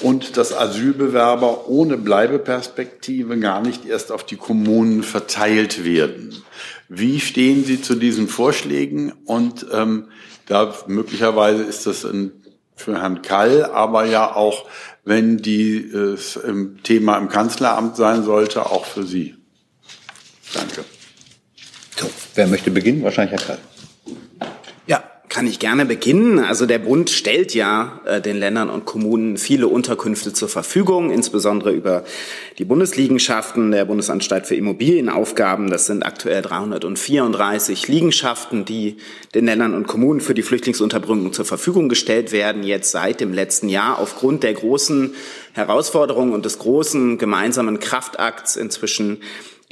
und 0.00 0.36
dass 0.36 0.52
Asylbewerber 0.52 1.68
ohne 1.68 1.96
Bleibeperspektive 1.96 3.38
gar 3.38 3.62
nicht 3.62 3.86
erst 3.86 4.10
auf 4.10 4.24
die 4.24 4.36
Kommunen 4.36 5.02
verteilt 5.02 5.84
werden. 5.84 6.42
Wie 6.88 7.20
stehen 7.20 7.64
Sie 7.64 7.80
zu 7.80 7.94
diesen 7.94 8.28
Vorschlägen? 8.28 9.12
Und 9.24 9.66
ähm, 9.72 10.08
da 10.46 10.74
möglicherweise 10.88 11.62
ist 11.62 11.86
das 11.86 12.04
ein 12.04 12.32
für 12.74 13.00
Herrn 13.00 13.22
Kall, 13.22 13.64
aber 13.64 14.06
ja 14.06 14.34
auch, 14.34 14.66
wenn 15.04 15.38
die 15.38 15.76
äh, 15.76 16.16
Thema 16.82 17.18
im 17.18 17.28
Kanzleramt 17.28 17.96
sein 17.96 18.24
sollte, 18.24 18.66
auch 18.66 18.84
für 18.84 19.04
Sie. 19.04 19.36
Danke. 20.52 20.84
So, 21.96 22.10
wer 22.34 22.46
möchte 22.46 22.70
beginnen? 22.70 23.02
Wahrscheinlich 23.02 23.40
Herr 23.40 23.46
Kall. 23.46 23.58
Kann 25.32 25.46
ich 25.46 25.58
gerne 25.58 25.86
beginnen. 25.86 26.40
Also 26.40 26.66
der 26.66 26.78
Bund 26.78 27.08
stellt 27.08 27.54
ja 27.54 28.02
äh, 28.04 28.20
den 28.20 28.36
Ländern 28.36 28.68
und 28.68 28.84
Kommunen 28.84 29.38
viele 29.38 29.66
Unterkünfte 29.66 30.34
zur 30.34 30.50
Verfügung, 30.50 31.10
insbesondere 31.10 31.72
über 31.72 32.04
die 32.58 32.66
Bundesliegenschaften 32.66 33.70
der 33.70 33.86
Bundesanstalt 33.86 34.46
für 34.46 34.56
Immobilienaufgaben. 34.56 35.70
Das 35.70 35.86
sind 35.86 36.02
aktuell 36.02 36.42
334 36.42 37.88
Liegenschaften, 37.88 38.66
die 38.66 38.98
den 39.34 39.46
Ländern 39.46 39.72
und 39.72 39.86
Kommunen 39.86 40.20
für 40.20 40.34
die 40.34 40.42
Flüchtlingsunterbringung 40.42 41.32
zur 41.32 41.46
Verfügung 41.46 41.88
gestellt 41.88 42.32
werden, 42.32 42.62
jetzt 42.62 42.90
seit 42.90 43.22
dem 43.22 43.32
letzten 43.32 43.70
Jahr 43.70 44.00
aufgrund 44.00 44.42
der 44.42 44.52
großen 44.52 45.14
Herausforderungen 45.54 46.34
und 46.34 46.44
des 46.44 46.58
großen 46.58 47.16
gemeinsamen 47.16 47.80
Kraftakts 47.80 48.56
inzwischen 48.56 49.22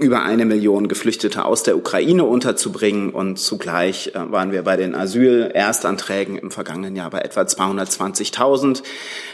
über 0.00 0.22
eine 0.22 0.46
Million 0.46 0.88
Geflüchtete 0.88 1.44
aus 1.44 1.62
der 1.62 1.76
Ukraine 1.76 2.24
unterzubringen. 2.24 3.10
Und 3.10 3.38
zugleich 3.38 4.12
äh, 4.14 4.32
waren 4.32 4.50
wir 4.50 4.62
bei 4.62 4.76
den 4.76 4.94
Asyl-Erstanträgen 4.94 6.38
im 6.38 6.50
vergangenen 6.50 6.96
Jahr 6.96 7.10
bei 7.10 7.20
etwa 7.20 7.42
220.000. 7.42 8.82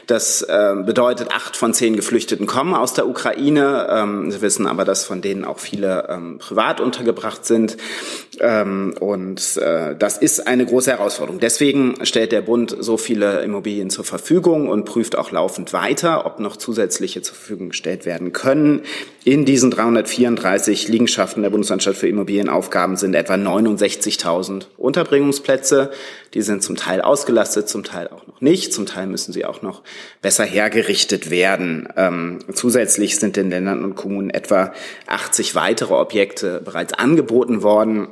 Das 0.09 0.43
äh, 0.43 0.75
bedeutet, 0.85 1.29
acht 1.33 1.57
von 1.57 1.73
zehn 1.73 1.95
Geflüchteten 1.95 2.47
kommen 2.47 2.75
aus 2.75 2.95
der 2.95 3.09
Ukraine. 3.09 3.87
Ähm, 3.91 4.31
Sie 4.31 4.43
wissen 4.43 4.67
aber, 4.67 4.85
dass 4.85 5.05
von 5.05 5.21
denen 5.21 5.45
auch 5.45 5.61
viele 5.61 6.09
ähm, 6.09 6.39
privat 6.39 6.81
untergebracht 6.81 7.45
sind. 7.45 7.77
Ähm, 8.41 8.95
und 8.99 9.57
äh, 9.59 9.95
das 9.97 10.19
ist 10.19 10.49
eine 10.49 10.67
große 10.67 10.91
Herausforderung. 10.91 11.41
Deswegen 11.41 11.95
stellt 12.05 12.33
der 12.33 12.43
Bund 12.43 12.77
so 12.79 12.97
viele 12.97 13.41
Immobilien 13.43 13.89
zur 13.91 14.05
Verfügung 14.05 14.69
und 14.69 14.85
prüft 14.85 15.17
auch 15.17 15.31
laufend 15.31 15.73
weiter, 15.73 16.27
ob 16.27 16.41
noch 16.41 16.57
zusätzliche 16.57 17.23
zur 17.23 17.37
Verfügung 17.37 17.69
gestellt 17.69 18.05
werden 18.05 18.33
können. 18.33 18.83
In 19.25 19.45
diesen 19.45 19.71
334 19.71 20.56
32 20.57 20.89
Liegenschaften 20.89 21.43
der 21.43 21.51
Bundesanstalt 21.51 21.97
für 21.97 22.09
Immobilienaufgaben 22.09 22.97
sind 22.97 23.15
etwa 23.15 23.35
69.000 23.35 24.67
Unterbringungsplätze. 24.77 25.91
Die 26.35 26.43
sind 26.43 26.63
zum 26.63 26.77
Teil 26.77 27.01
ausgelastet, 27.01 27.69
zum 27.69 27.85
Teil 27.85 28.09
auch 28.09 28.27
noch 28.27 28.41
nicht. 28.41 28.73
Zum 28.73 28.87
Teil 28.87 29.07
müssen 29.07 29.33
sie 29.33 29.45
auch 29.45 29.63
noch 29.63 29.83
besser 30.23 30.45
hergerichtet 30.45 31.31
werden. 31.31 31.89
Ähm, 31.97 32.39
zusätzlich 32.55 33.17
sind 33.17 33.37
den 33.37 33.51
Ländern 33.51 33.85
und 33.85 33.97
Kommunen 33.97 34.31
etwa 34.31 34.73
80 35.07 35.55
weitere 35.55 35.95
Objekte 35.95 36.61
bereits 36.65 36.95
angeboten 36.95 37.63
worden 37.63 38.09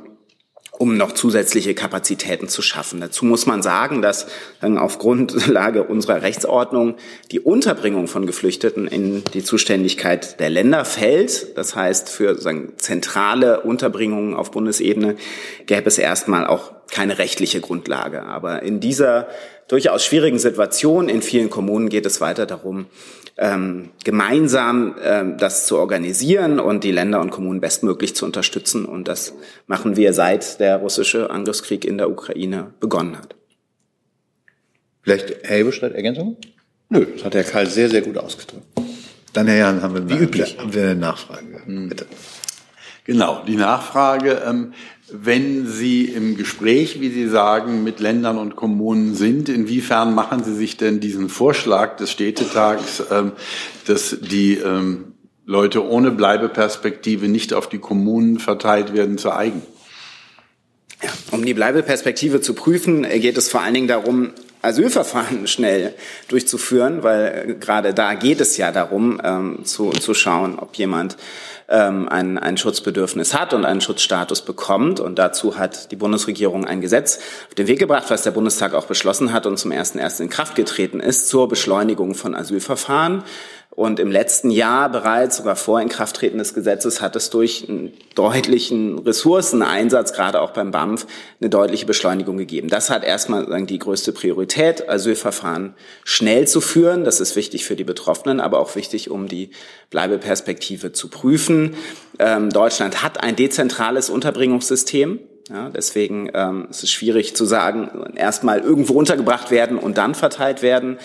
um 0.77 0.97
noch 0.97 1.13
zusätzliche 1.13 1.73
Kapazitäten 1.73 2.47
zu 2.47 2.61
schaffen. 2.61 2.99
Dazu 2.99 3.25
muss 3.25 3.45
man 3.45 3.61
sagen, 3.61 4.01
dass 4.01 4.27
auf 4.61 4.99
Grundlage 4.99 5.83
unserer 5.83 6.21
Rechtsordnung 6.21 6.95
die 7.31 7.39
Unterbringung 7.39 8.07
von 8.07 8.25
Geflüchteten 8.25 8.87
in 8.87 9.23
die 9.33 9.43
Zuständigkeit 9.43 10.39
der 10.39 10.49
Länder 10.49 10.85
fällt. 10.85 11.57
Das 11.57 11.75
heißt, 11.75 12.09
für 12.09 12.37
zentrale 12.77 13.61
Unterbringungen 13.61 14.33
auf 14.33 14.51
Bundesebene 14.51 15.15
gäbe 15.65 15.87
es 15.87 15.97
erstmal 15.97 16.45
auch 16.47 16.71
keine 16.91 17.17
rechtliche 17.17 17.61
Grundlage. 17.61 18.23
Aber 18.23 18.63
in 18.63 18.79
dieser 18.79 19.27
durchaus 19.67 20.05
schwierigen 20.05 20.39
Situation 20.39 21.09
in 21.09 21.21
vielen 21.21 21.49
Kommunen 21.49 21.89
geht 21.89 22.05
es 22.05 22.21
weiter 22.21 22.45
darum, 22.45 22.85
ähm, 23.37 23.89
gemeinsam 24.03 24.95
ähm, 25.03 25.37
das 25.37 25.65
zu 25.65 25.77
organisieren 25.77 26.59
und 26.59 26.83
die 26.83 26.91
Länder 26.91 27.19
und 27.19 27.31
Kommunen 27.31 27.59
bestmöglich 27.59 28.15
zu 28.15 28.25
unterstützen. 28.25 28.85
Und 28.85 29.07
das 29.07 29.33
machen 29.67 29.97
wir 29.97 30.13
seit 30.13 30.59
der 30.59 30.77
russische 30.77 31.29
Angriffskrieg 31.29 31.83
in 31.83 31.97
der 31.97 32.09
Ukraine 32.09 32.73
begonnen 32.79 33.17
hat. 33.17 33.35
Vielleicht 35.01 35.35
Herr 35.43 35.57
Hebestreit, 35.57 35.93
Ergänzung? 35.93 36.37
Nö, 36.89 37.05
das 37.13 37.25
hat 37.25 37.35
Herr 37.35 37.43
Karl 37.43 37.67
sehr, 37.67 37.89
sehr 37.89 38.01
gut 38.01 38.17
ausgedrückt. 38.17 38.65
Dann 39.33 39.47
Herr 39.47 39.57
Jan, 39.57 39.81
haben 39.81 39.93
wir 39.93 40.09
Wie 40.09 40.23
üblich. 40.23 40.57
Haben 40.57 40.73
wir 40.73 40.83
eine 40.83 40.95
Nachfrage. 40.95 41.61
Bitte. 41.67 42.05
Genau, 43.03 43.43
die 43.45 43.55
Nachfrage. 43.55 44.41
Ähm, 44.47 44.73
wenn 45.23 45.67
Sie 45.67 46.05
im 46.05 46.35
Gespräch, 46.37 46.99
wie 46.99 47.09
Sie 47.09 47.27
sagen, 47.27 47.83
mit 47.83 47.99
Ländern 47.99 48.37
und 48.37 48.55
Kommunen 48.55 49.15
sind, 49.15 49.49
inwiefern 49.49 50.13
machen 50.13 50.43
Sie 50.43 50.55
sich 50.55 50.77
denn 50.77 50.99
diesen 50.99 51.29
Vorschlag 51.29 51.97
des 51.97 52.11
Städtetags, 52.11 53.03
ähm, 53.11 53.31
dass 53.85 54.17
die 54.19 54.55
ähm, 54.55 55.13
Leute 55.45 55.87
ohne 55.87 56.11
Bleibeperspektive 56.11 57.27
nicht 57.27 57.53
auf 57.53 57.69
die 57.69 57.77
Kommunen 57.77 58.39
verteilt 58.39 58.93
werden, 58.93 59.17
zu 59.17 59.31
eigen? 59.31 59.61
Um 61.31 61.45
die 61.45 61.53
Bleibeperspektive 61.53 62.41
zu 62.41 62.53
prüfen, 62.53 63.03
geht 63.03 63.37
es 63.37 63.49
vor 63.49 63.61
allen 63.61 63.73
Dingen 63.73 63.87
darum, 63.87 64.31
Asylverfahren 64.65 65.47
schnell 65.47 65.93
durchzuführen, 66.27 67.03
weil 67.03 67.45
äh, 67.49 67.53
gerade 67.53 67.93
da 67.93 68.13
geht 68.13 68.41
es 68.41 68.57
ja 68.57 68.71
darum, 68.71 69.21
ähm, 69.23 69.65
zu, 69.65 69.91
zu 69.91 70.13
schauen, 70.13 70.59
ob 70.59 70.75
jemand 70.75 71.17
ähm, 71.67 72.07
ein, 72.09 72.37
ein 72.37 72.57
Schutzbedürfnis 72.57 73.33
hat 73.33 73.53
und 73.53 73.65
einen 73.65 73.81
Schutzstatus 73.81 74.41
bekommt. 74.41 74.99
Und 74.99 75.17
dazu 75.17 75.57
hat 75.57 75.91
die 75.91 75.95
Bundesregierung 75.95 76.65
ein 76.65 76.81
Gesetz 76.81 77.19
auf 77.47 77.55
den 77.55 77.67
Weg 77.67 77.79
gebracht, 77.79 78.05
was 78.09 78.23
der 78.23 78.31
Bundestag 78.31 78.73
auch 78.73 78.85
beschlossen 78.85 79.33
hat 79.33 79.45
und 79.45 79.57
zum 79.57 79.71
ersten 79.71 79.99
ersten 79.99 80.23
in 80.23 80.29
Kraft 80.29 80.55
getreten 80.55 80.99
ist 80.99 81.27
zur 81.27 81.47
Beschleunigung 81.47 82.15
von 82.15 82.35
Asylverfahren. 82.35 83.23
Und 83.71 83.99
im 83.99 84.09
letzten 84.09 84.51
Jahr 84.51 84.89
bereits, 84.89 85.35
sogar 85.35 85.57
vor 85.57 85.81
Inkrafttreten 85.81 86.37
des 86.37 86.53
Gesetzes, 86.53 87.01
hat 87.01 87.17
es 87.17 87.29
durch 87.29 87.65
einen 87.67 87.91
deutlichen 88.15 88.99
Ressourceneinsatz, 88.99 90.13
gerade 90.13 90.39
auch 90.39 90.51
beim 90.51 90.71
BAMF, 90.71 91.05
eine 91.41 91.49
deutliche 91.49 91.85
Beschleunigung 91.85 92.37
gegeben. 92.37 92.69
Das 92.69 92.89
hat 92.89 93.03
erstmal 93.03 93.65
die 93.65 93.79
größte 93.79 94.13
Priorität, 94.13 94.87
Asylverfahren 94.87 95.73
schnell 96.05 96.47
zu 96.47 96.61
führen. 96.61 97.03
Das 97.03 97.19
ist 97.19 97.35
wichtig 97.35 97.65
für 97.65 97.75
die 97.75 97.83
Betroffenen, 97.83 98.39
aber 98.39 98.59
auch 98.59 98.77
wichtig, 98.77 99.11
um 99.11 99.27
die 99.27 99.49
Bleibeperspektive 99.89 100.93
zu 100.93 101.09
prüfen. 101.09 101.75
Ähm, 102.17 102.49
Deutschland 102.51 103.03
hat 103.03 103.21
ein 103.21 103.35
dezentrales 103.35 104.09
Unterbringungssystem. 104.09 105.19
Ja, 105.49 105.69
deswegen 105.69 106.31
ähm, 106.33 106.67
ist 106.71 106.81
es 106.81 106.91
schwierig 106.91 107.35
zu 107.35 107.45
sagen, 107.45 108.11
erstmal 108.15 108.61
irgendwo 108.61 108.93
untergebracht 108.93 109.51
werden 109.51 109.77
und 109.77 109.99
dann 109.99 110.15
verteilt 110.15 110.63
werden. 110.63 110.97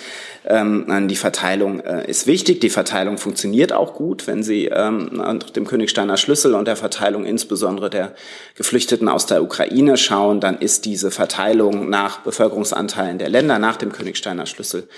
Ähm, 0.47 1.09
die 1.09 1.17
Verteilung 1.17 1.81
äh, 1.81 2.09
ist 2.09 2.27
wichtig. 2.27 2.59
Die 2.63 2.71
Verteilung 2.71 3.19
funktioniert 3.19 3.75
auch 3.75 3.93
gut, 3.93 4.27
wenn 4.27 4.43
Sie 4.43 4.65
ähm, 4.65 5.11
nach 5.13 5.51
dem 5.51 5.67
Königsteiner 5.67 6.17
Schlüssel 6.17 6.55
und 6.55 6.67
der 6.67 6.77
Verteilung 6.77 7.27
insbesondere 7.27 7.91
der 7.91 8.15
Geflüchteten 8.55 9.11
aus 9.11 9.27
der 9.27 9.43
Ukraine 9.43 9.99
schauen, 9.99 10.41
dann 10.41 10.57
ist 10.57 10.87
diese 10.87 11.11
Verteilung 11.11 11.91
nach 11.91 12.21
Bevölkerungsanteilen 12.21 13.19
der 13.19 13.29
Länder 13.29 13.59
nach 13.59 13.77
dem 13.77 13.93
Königsteiner 13.93 14.47
Schlüssel 14.47 14.89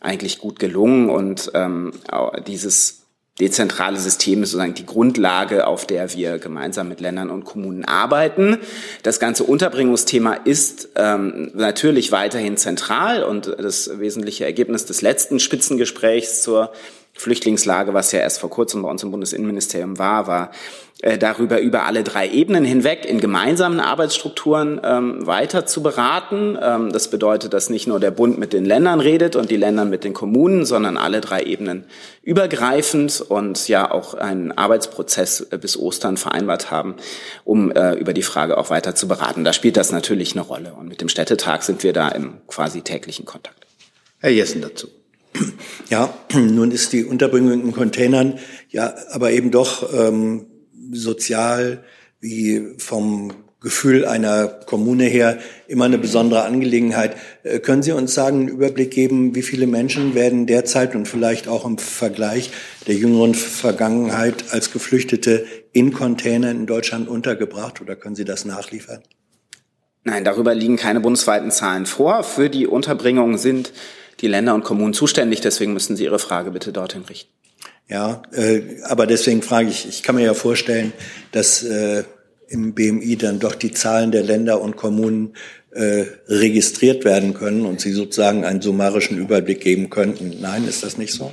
eigentlich 0.00 0.38
gut 0.38 0.58
gelungen 0.58 1.10
und 1.10 1.50
ähm, 1.52 1.92
dieses 2.46 3.05
dezentrale 3.40 3.98
System 3.98 4.42
ist 4.42 4.50
sozusagen 4.50 4.74
die 4.74 4.86
Grundlage, 4.86 5.66
auf 5.66 5.86
der 5.86 6.14
wir 6.14 6.38
gemeinsam 6.38 6.88
mit 6.88 7.00
Ländern 7.00 7.30
und 7.30 7.44
Kommunen 7.44 7.84
arbeiten. 7.84 8.58
Das 9.02 9.20
ganze 9.20 9.44
Unterbringungsthema 9.44 10.34
ist 10.34 10.88
ähm, 10.96 11.50
natürlich 11.54 12.12
weiterhin 12.12 12.56
zentral 12.56 13.22
und 13.22 13.46
das 13.58 13.98
wesentliche 13.98 14.44
Ergebnis 14.44 14.86
des 14.86 15.02
letzten 15.02 15.38
Spitzengesprächs 15.38 16.42
zur 16.42 16.72
Flüchtlingslage, 17.16 17.94
was 17.94 18.12
ja 18.12 18.20
erst 18.20 18.40
vor 18.40 18.50
kurzem 18.50 18.82
bei 18.82 18.90
uns 18.90 19.02
im 19.02 19.10
Bundesinnenministerium 19.10 19.98
war, 19.98 20.26
war 20.26 20.50
äh, 21.02 21.18
darüber 21.18 21.60
über 21.60 21.84
alle 21.84 22.02
drei 22.02 22.28
Ebenen 22.28 22.64
hinweg 22.64 23.04
in 23.04 23.20
gemeinsamen 23.20 23.80
Arbeitsstrukturen 23.80 24.80
ähm, 24.82 25.26
weiter 25.26 25.66
zu 25.66 25.82
beraten. 25.82 26.58
Ähm, 26.60 26.90
das 26.90 27.08
bedeutet, 27.08 27.52
dass 27.52 27.68
nicht 27.68 27.86
nur 27.86 28.00
der 28.00 28.10
Bund 28.10 28.38
mit 28.38 28.52
den 28.52 28.64
Ländern 28.64 29.00
redet 29.00 29.36
und 29.36 29.50
die 29.50 29.56
Länder 29.56 29.84
mit 29.84 30.04
den 30.04 30.14
Kommunen, 30.14 30.64
sondern 30.64 30.96
alle 30.96 31.20
drei 31.20 31.42
Ebenen 31.42 31.84
übergreifend 32.22 33.20
und 33.20 33.68
ja 33.68 33.90
auch 33.90 34.14
einen 34.14 34.52
Arbeitsprozess 34.52 35.40
äh, 35.50 35.58
bis 35.58 35.78
Ostern 35.78 36.16
vereinbart 36.16 36.70
haben, 36.70 36.96
um 37.44 37.70
äh, 37.70 37.94
über 37.94 38.12
die 38.12 38.22
Frage 38.22 38.56
auch 38.56 38.70
weiter 38.70 38.94
zu 38.94 39.06
beraten. 39.08 39.44
Da 39.44 39.52
spielt 39.52 39.76
das 39.76 39.92
natürlich 39.92 40.32
eine 40.32 40.42
Rolle 40.42 40.74
und 40.74 40.88
mit 40.88 41.00
dem 41.00 41.08
Städtetag 41.08 41.62
sind 41.62 41.82
wir 41.82 41.92
da 41.92 42.08
im 42.08 42.38
quasi 42.46 42.82
täglichen 42.82 43.24
Kontakt. 43.26 43.66
Herr 44.20 44.30
Jessen 44.30 44.62
dazu. 44.62 44.88
Ja, 45.88 46.12
nun 46.34 46.72
ist 46.72 46.92
die 46.92 47.04
Unterbringung 47.04 47.52
in 47.52 47.72
Containern 47.72 48.38
ja 48.70 48.94
aber 49.10 49.30
eben 49.30 49.50
doch 49.50 49.92
ähm, 49.94 50.46
sozial 50.92 51.84
wie 52.20 52.74
vom 52.78 53.32
Gefühl 53.60 54.04
einer 54.04 54.46
Kommune 54.46 55.04
her 55.04 55.38
immer 55.66 55.86
eine 55.86 55.98
besondere 55.98 56.44
Angelegenheit. 56.44 57.16
Äh, 57.42 57.58
können 57.58 57.82
Sie 57.82 57.92
uns 57.92 58.14
sagen, 58.14 58.40
einen 58.40 58.48
Überblick 58.48 58.90
geben, 58.90 59.34
wie 59.34 59.42
viele 59.42 59.66
Menschen 59.66 60.14
werden 60.14 60.46
derzeit 60.46 60.94
und 60.94 61.08
vielleicht 61.08 61.48
auch 61.48 61.64
im 61.64 61.78
Vergleich 61.78 62.50
der 62.86 62.94
jüngeren 62.94 63.34
Vergangenheit 63.34 64.52
als 64.52 64.72
Geflüchtete 64.72 65.46
in 65.72 65.92
Containern 65.92 66.60
in 66.60 66.66
Deutschland 66.66 67.08
untergebracht 67.08 67.80
oder 67.80 67.96
können 67.96 68.14
Sie 68.14 68.24
das 68.24 68.44
nachliefern? 68.44 69.02
Nein, 70.04 70.22
darüber 70.22 70.54
liegen 70.54 70.76
keine 70.76 71.00
bundesweiten 71.00 71.50
Zahlen 71.50 71.86
vor. 71.86 72.22
Für 72.22 72.48
die 72.48 72.68
Unterbringung 72.68 73.38
sind 73.38 73.72
die 74.20 74.28
Länder 74.28 74.54
und 74.54 74.64
Kommunen 74.64 74.94
zuständig. 74.94 75.40
Deswegen 75.40 75.72
müssen 75.72 75.96
Sie 75.96 76.04
Ihre 76.04 76.18
Frage 76.18 76.50
bitte 76.50 76.72
dorthin 76.72 77.02
richten. 77.02 77.30
Ja, 77.88 78.22
äh, 78.32 78.82
aber 78.84 79.06
deswegen 79.06 79.42
frage 79.42 79.68
ich, 79.68 79.88
ich 79.88 80.02
kann 80.02 80.16
mir 80.16 80.24
ja 80.24 80.34
vorstellen, 80.34 80.92
dass 81.32 81.62
äh, 81.62 82.02
im 82.48 82.74
BMI 82.74 83.16
dann 83.16 83.38
doch 83.38 83.54
die 83.54 83.72
Zahlen 83.72 84.10
der 84.10 84.22
Länder 84.22 84.60
und 84.60 84.76
Kommunen 84.76 85.34
äh, 85.70 86.06
registriert 86.26 87.04
werden 87.04 87.34
können 87.34 87.64
und 87.64 87.80
Sie 87.80 87.92
sozusagen 87.92 88.44
einen 88.44 88.60
summarischen 88.60 89.18
Überblick 89.18 89.60
geben 89.60 89.90
könnten. 89.90 90.36
Nein, 90.40 90.66
ist 90.66 90.82
das 90.82 90.98
nicht 90.98 91.12
so? 91.12 91.32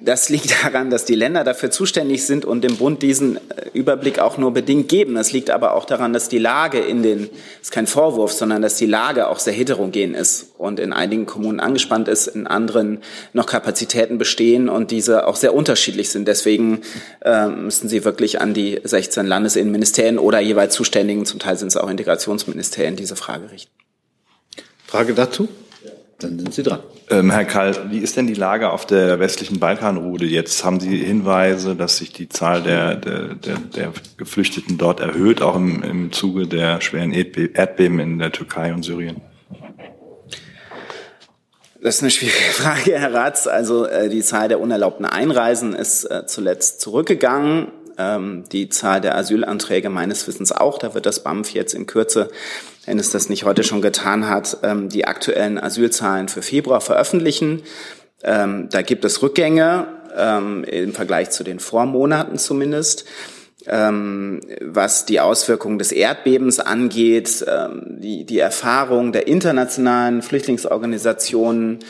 Das 0.00 0.28
liegt 0.28 0.52
daran, 0.64 0.90
dass 0.90 1.04
die 1.04 1.16
Länder 1.16 1.42
dafür 1.42 1.72
zuständig 1.72 2.24
sind 2.24 2.44
und 2.44 2.62
dem 2.62 2.76
Bund 2.76 3.02
diesen 3.02 3.36
äh, 3.36 3.68
Überblick 3.72 4.20
auch 4.20 4.38
nur 4.38 4.52
bedingt 4.52 4.88
geben. 4.88 5.16
Das 5.16 5.32
liegt 5.32 5.50
aber 5.50 5.74
auch 5.74 5.84
daran, 5.86 6.12
dass 6.12 6.28
die 6.28 6.38
Lage 6.38 6.78
in 6.78 7.02
den, 7.02 7.28
ist 7.60 7.72
kein 7.72 7.88
Vorwurf, 7.88 8.32
sondern 8.32 8.62
dass 8.62 8.76
die 8.76 8.86
Lage 8.86 9.26
auch 9.26 9.40
sehr 9.40 9.52
heterogen 9.52 10.14
ist 10.14 10.52
und 10.56 10.78
in 10.78 10.92
einigen 10.92 11.26
Kommunen 11.26 11.58
angespannt 11.58 12.06
ist, 12.06 12.28
in 12.28 12.46
anderen 12.46 13.02
noch 13.32 13.46
Kapazitäten 13.46 14.18
bestehen 14.18 14.68
und 14.68 14.92
diese 14.92 15.26
auch 15.26 15.36
sehr 15.36 15.52
unterschiedlich 15.52 16.10
sind. 16.10 16.28
Deswegen 16.28 16.82
äh, 17.24 17.48
müssen 17.48 17.88
Sie 17.88 18.04
wirklich 18.04 18.40
an 18.40 18.54
die 18.54 18.80
16 18.82 19.26
Landesinnenministerien 19.26 20.18
oder 20.18 20.38
jeweils 20.38 20.74
Zuständigen, 20.74 21.26
zum 21.26 21.40
Teil 21.40 21.56
sind 21.56 21.68
es 21.68 21.76
auch 21.76 21.90
Integrationsministerien, 21.90 22.94
diese 22.94 23.16
Frage 23.16 23.50
richten. 23.50 23.72
Frage 24.86 25.14
dazu? 25.14 25.48
Dann 26.20 26.36
sind 26.36 26.52
Sie 26.52 26.64
dran. 26.64 26.80
Ähm, 27.10 27.30
Herr 27.30 27.44
Kall, 27.44 27.90
wie 27.90 27.98
ist 27.98 28.16
denn 28.16 28.26
die 28.26 28.34
Lage 28.34 28.70
auf 28.70 28.86
der 28.86 29.20
westlichen 29.20 29.60
Balkanroute? 29.60 30.24
Jetzt 30.24 30.64
haben 30.64 30.80
Sie 30.80 30.96
Hinweise, 30.96 31.76
dass 31.76 31.98
sich 31.98 32.12
die 32.12 32.28
Zahl 32.28 32.60
der, 32.62 32.96
der, 32.96 33.34
der, 33.36 33.56
der 33.58 33.92
Geflüchteten 34.16 34.78
dort 34.78 34.98
erhöht, 34.98 35.42
auch 35.42 35.54
im, 35.54 35.82
im 35.84 36.12
Zuge 36.12 36.48
der 36.48 36.80
schweren 36.80 37.12
Erdbeben 37.12 38.00
in 38.00 38.18
der 38.18 38.32
Türkei 38.32 38.74
und 38.74 38.82
Syrien. 38.82 39.20
Das 41.80 41.96
ist 41.96 42.02
eine 42.02 42.10
schwierige 42.10 42.36
Frage, 42.52 42.98
Herr 42.98 43.14
Ratz. 43.14 43.46
Also 43.46 43.86
äh, 43.86 44.08
die 44.08 44.22
Zahl 44.22 44.48
der 44.48 44.58
unerlaubten 44.58 45.06
Einreisen 45.06 45.72
ist 45.72 46.04
äh, 46.04 46.26
zuletzt 46.26 46.80
zurückgegangen. 46.80 47.68
Ähm, 47.96 48.42
die 48.50 48.68
Zahl 48.68 49.00
der 49.00 49.16
Asylanträge 49.16 49.88
meines 49.88 50.26
Wissens 50.26 50.50
auch. 50.50 50.78
Da 50.78 50.94
wird 50.94 51.06
das 51.06 51.22
BAMF 51.22 51.50
jetzt 51.50 51.74
in 51.74 51.86
Kürze 51.86 52.28
wenn 52.88 52.98
es 52.98 53.10
das 53.10 53.28
nicht 53.28 53.44
heute 53.44 53.64
schon 53.64 53.82
getan 53.82 54.28
hat, 54.28 54.58
ähm, 54.62 54.88
die 54.88 55.04
aktuellen 55.04 55.58
Asylzahlen 55.58 56.28
für 56.28 56.40
Februar 56.40 56.80
veröffentlichen. 56.80 57.62
Ähm, 58.22 58.68
da 58.70 58.80
gibt 58.80 59.04
es 59.04 59.22
Rückgänge 59.22 59.88
ähm, 60.16 60.64
im 60.64 60.94
Vergleich 60.94 61.30
zu 61.30 61.44
den 61.44 61.60
Vormonaten 61.60 62.38
zumindest. 62.38 63.04
Was 63.70 65.04
die 65.04 65.20
Auswirkungen 65.20 65.78
des 65.78 65.92
Erdbebens 65.92 66.58
angeht, 66.58 67.44
die, 67.86 68.24
die 68.24 68.38
Erfahrung 68.38 69.12
der 69.12 69.26
internationalen 69.26 70.22
Flüchtlingsorganisationen 70.22 71.80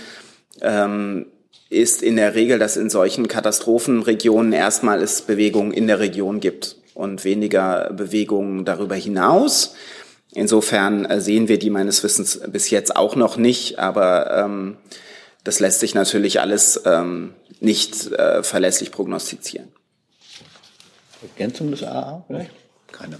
ist 1.69 2.03
in 2.03 2.17
der 2.17 2.35
Regel, 2.35 2.59
dass 2.59 2.77
in 2.77 2.91
solchen 2.91 3.29
Katastrophenregionen 3.29 4.55
erstmal 4.55 5.03
es 5.03 5.23
Bewegungen 5.23 5.73
in 5.73 5.87
der 5.87 6.01
Region 6.01 6.41
gibt 6.41 6.77
und 6.95 7.23
weniger 7.23 7.93
Bewegungen 7.93 8.65
darüber 8.65 8.97
hinaus. 8.97 9.77
Insofern 10.33 11.05
äh, 11.05 11.21
sehen 11.21 11.49
wir 11.49 11.59
die 11.59 11.71
meines 11.71 12.03
Wissens 12.05 12.41
bis 12.49 12.71
jetzt 12.71 12.97
auch 12.97 13.17
noch 13.17 13.37
nicht, 13.37 13.79
aber 13.79 14.37
ähm, 14.37 14.77
das 15.45 15.61
lässt 15.61 15.81
sich 15.81 15.95
natürlich 15.95 16.41
alles 16.41 16.81
ähm, 16.85 17.35
nicht 17.61 18.13
äh, 18.13 18.43
verlässlich 18.43 18.91
prognostizieren. 18.91 19.69
Ergänzung 21.23 21.71
des 21.71 21.83
AA 21.83 22.25
vielleicht? 22.27 22.51
Keine. 22.93 23.19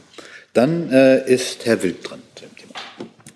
Dann 0.53 0.91
äh, 0.93 1.27
ist 1.33 1.67
Herr 1.67 1.83
Wild 1.83 2.09
dran. 2.09 2.23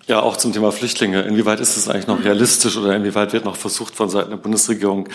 Ja, 0.05 0.19
auch 0.21 0.35
zum 0.35 0.51
Thema 0.51 0.73
Flüchtlinge. 0.73 1.21
Inwieweit 1.21 1.61
ist 1.61 1.77
es 1.77 1.87
eigentlich 1.87 2.07
noch 2.07 2.21
realistisch 2.25 2.75
oder 2.75 2.93
inwieweit 2.93 3.31
wird 3.31 3.45
noch 3.45 3.55
versucht 3.55 3.95
von 3.95 4.09
Seiten 4.09 4.31
der 4.31 4.37
Bundesregierung, 4.37 5.07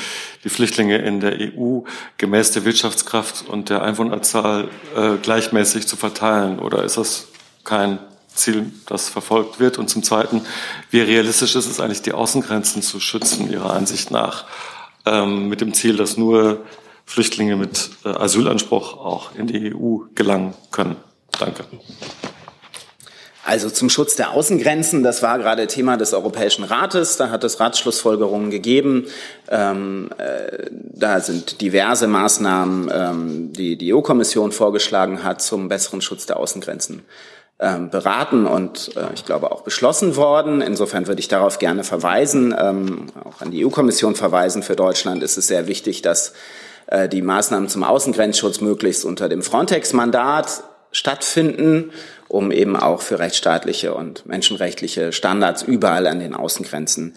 die 0.45 0.49
Flüchtlinge 0.49 0.97
in 0.97 1.21
der 1.21 1.35
EU 1.39 1.81
gemäß 2.17 2.53
der 2.53 2.65
Wirtschaftskraft 2.65 3.47
und 3.47 3.69
der 3.69 3.83
Einwohnerzahl 3.83 4.69
äh, 4.97 5.17
gleichmäßig 5.21 5.87
zu 5.87 5.97
verteilen? 5.97 6.59
Oder 6.59 6.85
ist 6.85 6.97
das 6.97 7.29
kein 7.65 7.99
Ziel, 8.39 8.73
das 8.87 9.09
verfolgt 9.09 9.61
wird? 9.61 9.79
Und 9.79 9.89
zum 9.89 10.03
Zweiten, 10.03 10.43
wie 10.91 11.01
realistisch 11.01 11.55
ist 11.57 11.67
es 11.67 11.81
eigentlich, 11.81 12.03
die 12.03 12.13
Außengrenzen 12.13 12.83
zu 12.83 13.01
schützen, 13.01 13.51
Ihrer 13.51 13.75
Ansicht 13.75 14.11
nach, 14.11 14.47
ähm, 15.07 15.49
mit 15.49 15.61
dem 15.61 15.75
Ziel, 15.75 15.97
dass 15.97 16.17
nur 16.17 16.65
Flüchtlinge 17.05 17.57
mit 17.57 17.91
äh, 18.05 18.09
Asylanspruch 18.09 18.97
auch 18.97 19.35
in 19.35 19.47
die 19.47 19.75
EU 19.75 19.99
gelangen 20.15 20.55
können? 20.71 20.97
Danke. 21.39 21.65
Also 23.49 23.71
zum 23.71 23.89
Schutz 23.89 24.15
der 24.15 24.33
Außengrenzen, 24.33 25.03
das 25.03 25.23
war 25.23 25.39
gerade 25.39 25.67
Thema 25.69 25.97
des 25.97 26.13
Europäischen 26.13 26.65
Rates, 26.65 27.17
da 27.17 27.31
hat 27.31 27.45
es 27.45 27.59
Ratsschlussfolgerungen 27.61 28.51
gegeben. 28.51 29.07
Ähm, 29.49 30.11
äh, 30.19 30.67
da 30.71 31.21
sind 31.21 31.63
diverse 31.63 32.09
Maßnahmen, 32.09 32.91
ähm, 32.93 33.53
die 33.55 33.79
die 33.79 33.95
EU-Kommission 33.95 34.53
vorgeschlagen 34.53 35.25
hat 35.25 35.41
zum 35.41 35.69
besseren 35.69 36.03
Schutz 36.03 36.27
der 36.27 36.37
Außengrenzen 36.37 37.05
ähm, 37.61 37.91
beraten 37.91 38.47
und 38.47 38.97
äh, 38.97 39.13
ich 39.15 39.25
glaube 39.25 39.51
auch 39.51 39.63
beschlossen 39.63 40.17
worden. 40.17 40.61
Insofern 40.61 41.07
würde 41.07 41.21
ich 41.21 41.29
darauf 41.29 41.59
gerne 41.59 41.85
verweisen, 41.85 42.55
ähm, 42.59 43.07
auch 43.25 43.41
an 43.41 43.51
die 43.51 43.65
EU-Kommission 43.65 44.15
verweisen. 44.15 44.63
Für 44.63 44.77
Deutschland 44.77 45.23
ist 45.23 45.37
es 45.37 45.47
sehr 45.47 45.67
wichtig, 45.67 46.03
dass 46.03 46.33
äh, 46.87 47.09
die 47.09 47.23
Maßnahmen 47.23 47.69
zum 47.69 47.85
Außengrenzschutz 47.85 48.61
möglichst 48.61 49.05
unter 49.05 49.29
dem 49.29 49.43
Frontex-Mandat 49.43 50.63
stattfinden 50.93 51.91
um 52.29 52.53
eben 52.53 52.77
auch 52.77 53.01
für 53.01 53.19
rechtsstaatliche 53.19 53.95
und 53.95 54.27
menschenrechtliche 54.27 55.13
Standards 55.13 55.63
überall 55.63 56.07
an 56.07 56.21
den 56.21 56.35
Außengrenzen 56.35 57.15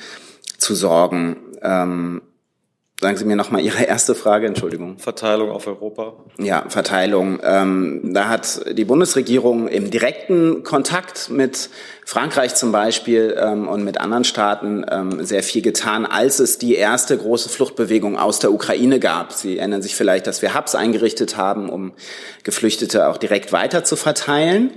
zu 0.58 0.74
sorgen. 0.74 1.38
Ähm, 1.62 2.22
sagen 3.02 3.18
Sie 3.18 3.26
mir 3.26 3.36
noch 3.36 3.50
mal 3.50 3.60
Ihre 3.60 3.84
erste 3.84 4.14
Frage, 4.14 4.46
Entschuldigung. 4.46 5.00
Verteilung 5.00 5.50
auf 5.50 5.66
Europa. 5.66 6.14
Ja, 6.38 6.66
Verteilung. 6.70 7.40
Ähm, 7.44 8.14
da 8.14 8.30
hat 8.30 8.62
die 8.78 8.86
Bundesregierung 8.86 9.68
im 9.68 9.90
direkten 9.90 10.64
Kontakt 10.64 11.32
mit 11.32 11.72
Frankreich 12.06 12.54
zum 12.54 12.72
Beispiel 12.72 13.36
ähm, 13.40 13.68
und 13.68 13.84
mit 13.84 14.00
anderen 14.00 14.24
Staaten 14.24 14.86
ähm, 14.90 15.26
sehr 15.26 15.42
viel 15.42 15.64
getan, 15.64 16.06
als 16.06 16.40
es 16.40 16.60
die 16.60 16.76
erste 16.76 17.18
große 17.18 17.50
Fluchtbewegung 17.50 18.20
aus 18.20 18.38
der 18.38 18.54
Ukraine 18.54 19.00
gab. 19.00 19.34
Sie 19.34 19.58
erinnern 19.58 19.82
sich 19.82 19.96
vielleicht, 19.96 20.28
dass 20.28 20.44
wir 20.44 20.54
Hubs 20.54 20.76
eingerichtet 20.76 21.38
haben, 21.38 21.70
um 21.70 21.94
Geflüchtete 22.44 23.08
auch 23.08 23.18
direkt 23.18 23.52
weiter 23.52 23.84
zu 23.84 23.96
verteilen 23.96 24.72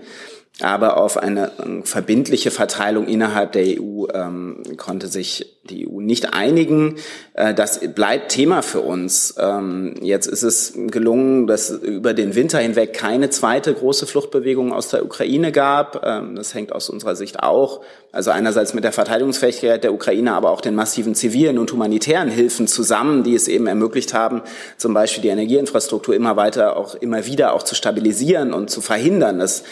aber 0.61 0.99
auf 0.99 1.17
eine 1.17 1.51
ähm, 1.61 1.83
verbindliche 1.83 2.53
Verteilung 2.53 3.09
innerhalb 3.09 3.53
der 3.53 3.65
EU 3.81 4.07
ähm, 4.15 4.63
konnte 4.77 5.09
sich 5.09 5.59
die 5.65 5.89
EU 5.89 6.01
nicht 6.01 6.33
einigen. 6.33 6.95
Äh, 7.33 7.55
das 7.55 7.81
bleibt 7.93 8.31
Thema 8.31 8.63
für 8.63 8.81
uns. 8.81 9.35
Ähm, 9.37 9.97
jetzt 10.01 10.29
ist 10.29 10.45
es 10.45 10.75
gelungen, 10.77 11.49
dass 11.49 11.71
über 11.71 12.15
den 12.15 12.37
Winter 12.37 12.61
hinweg 12.61 12.93
keine 12.95 13.31
zweite 13.31 13.75
große 13.75 14.07
Fluchtbewegung 14.07 14.73
aus 14.73 14.91
der 14.91 15.05
Ukraine 15.05 15.51
gab. 15.51 16.07
Ähm, 16.07 16.37
das 16.37 16.55
hängt 16.55 16.73
aus 16.73 16.89
unserer 16.89 17.17
Sicht 17.17 17.43
auch, 17.43 17.81
also 18.13 18.31
einerseits 18.31 18.75
mit 18.75 18.85
der 18.85 18.93
Verteidigungsfähigkeit 18.93 19.83
der 19.83 19.93
Ukraine, 19.93 20.35
aber 20.35 20.51
auch 20.51 20.61
den 20.61 20.77
massiven 20.77 21.17
zivilen 21.17 21.59
und 21.59 21.73
humanitären 21.73 22.29
Hilfen 22.29 22.69
zusammen, 22.69 23.25
die 23.25 23.35
es 23.35 23.49
eben 23.49 23.67
ermöglicht 23.67 24.15
haben, 24.15 24.43
zum 24.77 24.95
Beispiel 24.95 25.23
die 25.23 25.31
Energieinfrastruktur 25.31 26.15
immer 26.15 26.37
weiter, 26.37 26.77
auch 26.77 26.95
immer 26.95 27.27
wieder 27.27 27.55
auch 27.55 27.65
zu 27.65 27.75
stabilisieren 27.75 28.53
und 28.53 28.71
zu 28.71 28.81
verhindern, 28.81 29.41
dass 29.41 29.65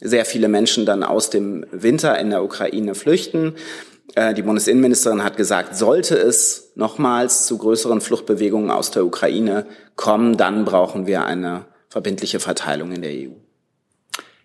sehr 0.00 0.24
viele 0.24 0.48
Menschen 0.48 0.86
dann 0.86 1.02
aus 1.02 1.30
dem 1.30 1.64
Winter 1.70 2.18
in 2.18 2.30
der 2.30 2.44
Ukraine 2.44 2.94
flüchten. 2.94 3.54
Äh, 4.14 4.34
die 4.34 4.42
Bundesinnenministerin 4.42 5.24
hat 5.24 5.36
gesagt, 5.36 5.76
sollte 5.76 6.16
es 6.16 6.72
nochmals 6.74 7.46
zu 7.46 7.58
größeren 7.58 8.00
Fluchtbewegungen 8.00 8.70
aus 8.70 8.90
der 8.90 9.04
Ukraine 9.04 9.66
kommen, 9.96 10.36
dann 10.36 10.64
brauchen 10.64 11.06
wir 11.06 11.24
eine 11.24 11.66
verbindliche 11.88 12.40
Verteilung 12.40 12.92
in 12.92 13.02
der 13.02 13.12
EU. 13.12 13.32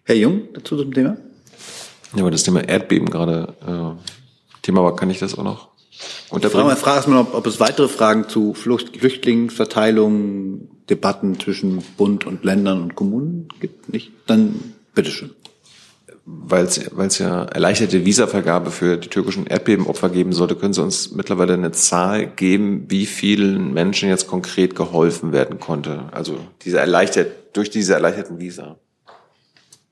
Herr 0.04 0.16
Jung, 0.16 0.50
dazu 0.54 0.78
zum 0.78 0.94
Thema? 0.94 1.18
Ja, 2.16 2.22
aber 2.22 2.32
das 2.32 2.44
Thema 2.44 2.68
Erdbeben 2.68 3.10
gerade 3.10 3.54
äh, 3.62 4.62
Thema 4.62 4.84
war, 4.84 4.96
kann 4.96 5.10
ich 5.10 5.20
das 5.20 5.38
auch 5.38 5.44
noch 5.44 5.70
unterbringen? 6.30 6.72
Ich 6.72 6.80
frage 6.80 6.98
erstmal, 6.98 7.20
ob, 7.20 7.36
ob 7.36 7.46
es 7.46 7.60
weitere 7.60 7.88
Fragen 7.88 8.28
zu 8.28 8.54
Flucht, 8.54 8.98
Flüchtlingsverteilung, 8.98 10.70
Debatten 10.90 11.40
zwischen 11.40 11.84
Bund 11.98 12.26
und 12.26 12.44
Ländern 12.44 12.82
und 12.82 12.96
Kommunen 12.96 13.50
gibt. 13.60 13.92
Nicht? 13.94 14.12
Dann 14.26 14.74
bitteschön 14.96 15.32
weil 16.50 16.66
es 16.66 17.18
ja 17.20 17.44
erleichterte 17.44 18.06
Visavergabe 18.06 18.72
für 18.72 18.98
die 18.98 19.10
türkischen 19.10 19.48
Erdbebenopfer 19.48 20.10
geben 20.10 20.34
sollte, 20.34 20.56
können 20.56 20.74
Sie 20.74 20.82
uns 20.82 21.12
mittlerweile 21.12 21.54
eine 21.54 21.72
Zahl 21.72 22.28
geben, 22.28 22.86
wie 22.90 23.06
vielen 23.06 23.74
Menschen 23.74 24.10
jetzt 24.10 24.28
konkret 24.28 24.76
geholfen 24.76 25.32
werden 25.32 25.60
konnte? 25.60 26.04
Also 26.12 26.38
diese 26.64 26.80
erleichtert, 26.80 27.32
durch 27.54 27.70
diese 27.70 27.94
erleichterten 27.94 28.40
Visa. 28.40 28.78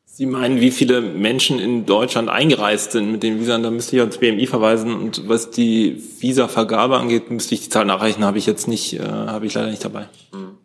Sie 0.05 0.25
meinen, 0.25 0.61
wie 0.61 0.71
viele 0.71 1.01
Menschen 1.01 1.59
in 1.59 1.85
Deutschland 1.85 2.29
eingereist 2.29 2.91
sind 2.91 3.11
mit 3.11 3.23
den 3.23 3.39
Visa? 3.39 3.57
Da 3.57 3.69
müsste 3.69 3.95
ich 3.95 4.01
ans 4.01 4.17
BMI 4.17 4.47
verweisen. 4.47 4.93
Und 4.93 5.27
was 5.27 5.51
die 5.51 6.01
Visavergabe 6.19 6.97
angeht, 6.97 7.29
müsste 7.29 7.53
ich 7.53 7.61
die 7.61 7.69
Zahl 7.69 7.85
nachreichen. 7.85 8.23
Habe 8.23 8.39
ich 8.39 8.47
jetzt 8.47 8.67
nicht, 8.67 8.93
äh, 8.93 9.03
habe 9.03 9.45
ich 9.45 9.53
leider 9.53 9.69
nicht 9.69 9.85
dabei. 9.85 10.07
Mhm. 10.33 10.57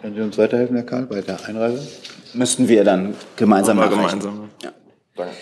Können 0.00 0.14
Sie 0.14 0.20
uns 0.20 0.38
weiterhelfen, 0.38 0.76
Herr 0.76 0.84
Karl, 0.84 1.06
bei 1.06 1.20
der 1.22 1.44
Einreise? 1.46 1.86
Müssten 2.38 2.68
wir 2.68 2.84
dann 2.84 3.14
gemeinsam 3.36 3.76
machen. 3.76 3.90
Gemeinsam. 3.90 4.50
Ja. 4.62 4.72
Danke. 5.16 5.34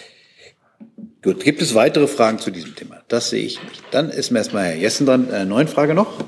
Gut, 1.23 1.43
gibt 1.43 1.61
es 1.61 1.75
weitere 1.75 2.07
Fragen 2.07 2.39
zu 2.39 2.51
diesem 2.51 2.77
Thema? 2.77 3.03
Das 3.09 3.31
sehe 3.31 3.45
ich 3.45 3.61
nicht. 3.63 3.83
Dann 3.91 4.11
ist 4.11 4.31
mir 4.31 4.39
erstmal 4.39 4.65
Herr 4.67 4.77
Jessen 4.77 5.07
dran. 5.07 5.29
Äh, 5.29 5.45
neuen 5.45 5.67
Frage 5.67 5.93
noch? 5.93 6.25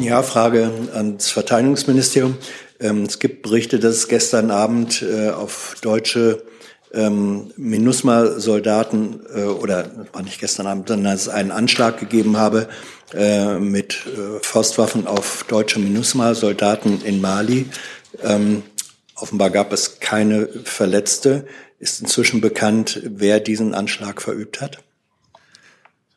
Ja, 0.00 0.22
Frage 0.22 0.70
ans 0.94 1.30
Verteidigungsministerium. 1.30 2.36
Ähm, 2.78 3.04
es 3.04 3.18
gibt 3.18 3.42
Berichte, 3.42 3.78
dass 3.78 3.94
es 3.96 4.08
gestern 4.08 4.50
Abend 4.50 5.02
äh, 5.02 5.30
auf 5.30 5.76
deutsche 5.80 6.42
ähm, 6.92 7.52
MINUSMA-Soldaten 7.56 9.20
äh, 9.34 9.44
oder 9.44 9.90
war 10.12 10.22
nicht 10.22 10.40
gestern 10.40 10.66
Abend, 10.66 10.88
sondern 10.88 11.12
dass 11.12 11.22
es 11.22 11.28
einen 11.28 11.50
Anschlag 11.50 11.98
gegeben 11.98 12.36
habe 12.36 12.68
äh, 13.14 13.58
mit 13.58 14.06
äh, 14.06 14.40
Faustwaffen 14.42 15.06
auf 15.06 15.46
deutsche 15.48 15.78
MINUSMA-Soldaten 15.78 17.00
in 17.02 17.20
Mali. 17.20 17.66
Ähm, 18.22 18.62
Offenbar 19.22 19.50
gab 19.50 19.72
es 19.72 20.00
keine 20.00 20.48
Verletzte. 20.64 21.46
Ist 21.78 22.00
inzwischen 22.00 22.40
bekannt, 22.40 23.00
wer 23.04 23.38
diesen 23.38 23.72
Anschlag 23.72 24.20
verübt 24.20 24.60
hat? 24.60 24.82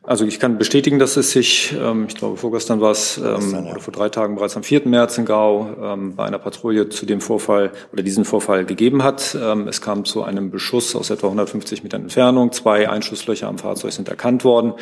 Also 0.08 0.26
ich 0.26 0.40
kann 0.40 0.60
bestätigen, 0.60 1.00
dass 1.00 1.18
es 1.18 1.32
sich, 1.32 1.76
ähm, 1.80 2.06
ich 2.08 2.16
glaube 2.16 2.38
vorgestern 2.38 2.80
war 2.80 2.92
es, 2.92 3.18
ähm, 3.18 3.68
oder 3.68 3.80
vor 3.80 3.92
drei 3.92 4.10
Tagen 4.10 4.36
bereits 4.36 4.56
am 4.56 4.62
4. 4.62 4.88
März 4.88 5.18
in 5.18 5.26
Gau 5.26 5.68
ähm, 5.82 6.16
bei 6.16 6.26
einer 6.26 6.38
Patrouille 6.38 6.90
zu 6.90 7.08
dem 7.08 7.22
Vorfall 7.22 7.72
oder 7.92 8.04
diesen 8.04 8.24
Vorfall 8.24 8.66
gegeben 8.66 9.04
hat. 9.04 9.36
Ähm, 9.40 9.68
es 9.68 9.82
kam 9.82 10.06
zu 10.06 10.24
einem 10.24 10.52
Beschuss 10.52 10.96
aus 10.96 11.10
etwa 11.10 11.28
150 11.28 11.84
Metern 11.84 12.04
Entfernung. 12.04 12.52
Zwei 12.52 12.88
Einschusslöcher 12.88 13.48
am 13.48 13.58
Fahrzeug 13.58 13.94
sind 13.94 14.08
erkannt 14.08 14.44
worden. 14.44 14.74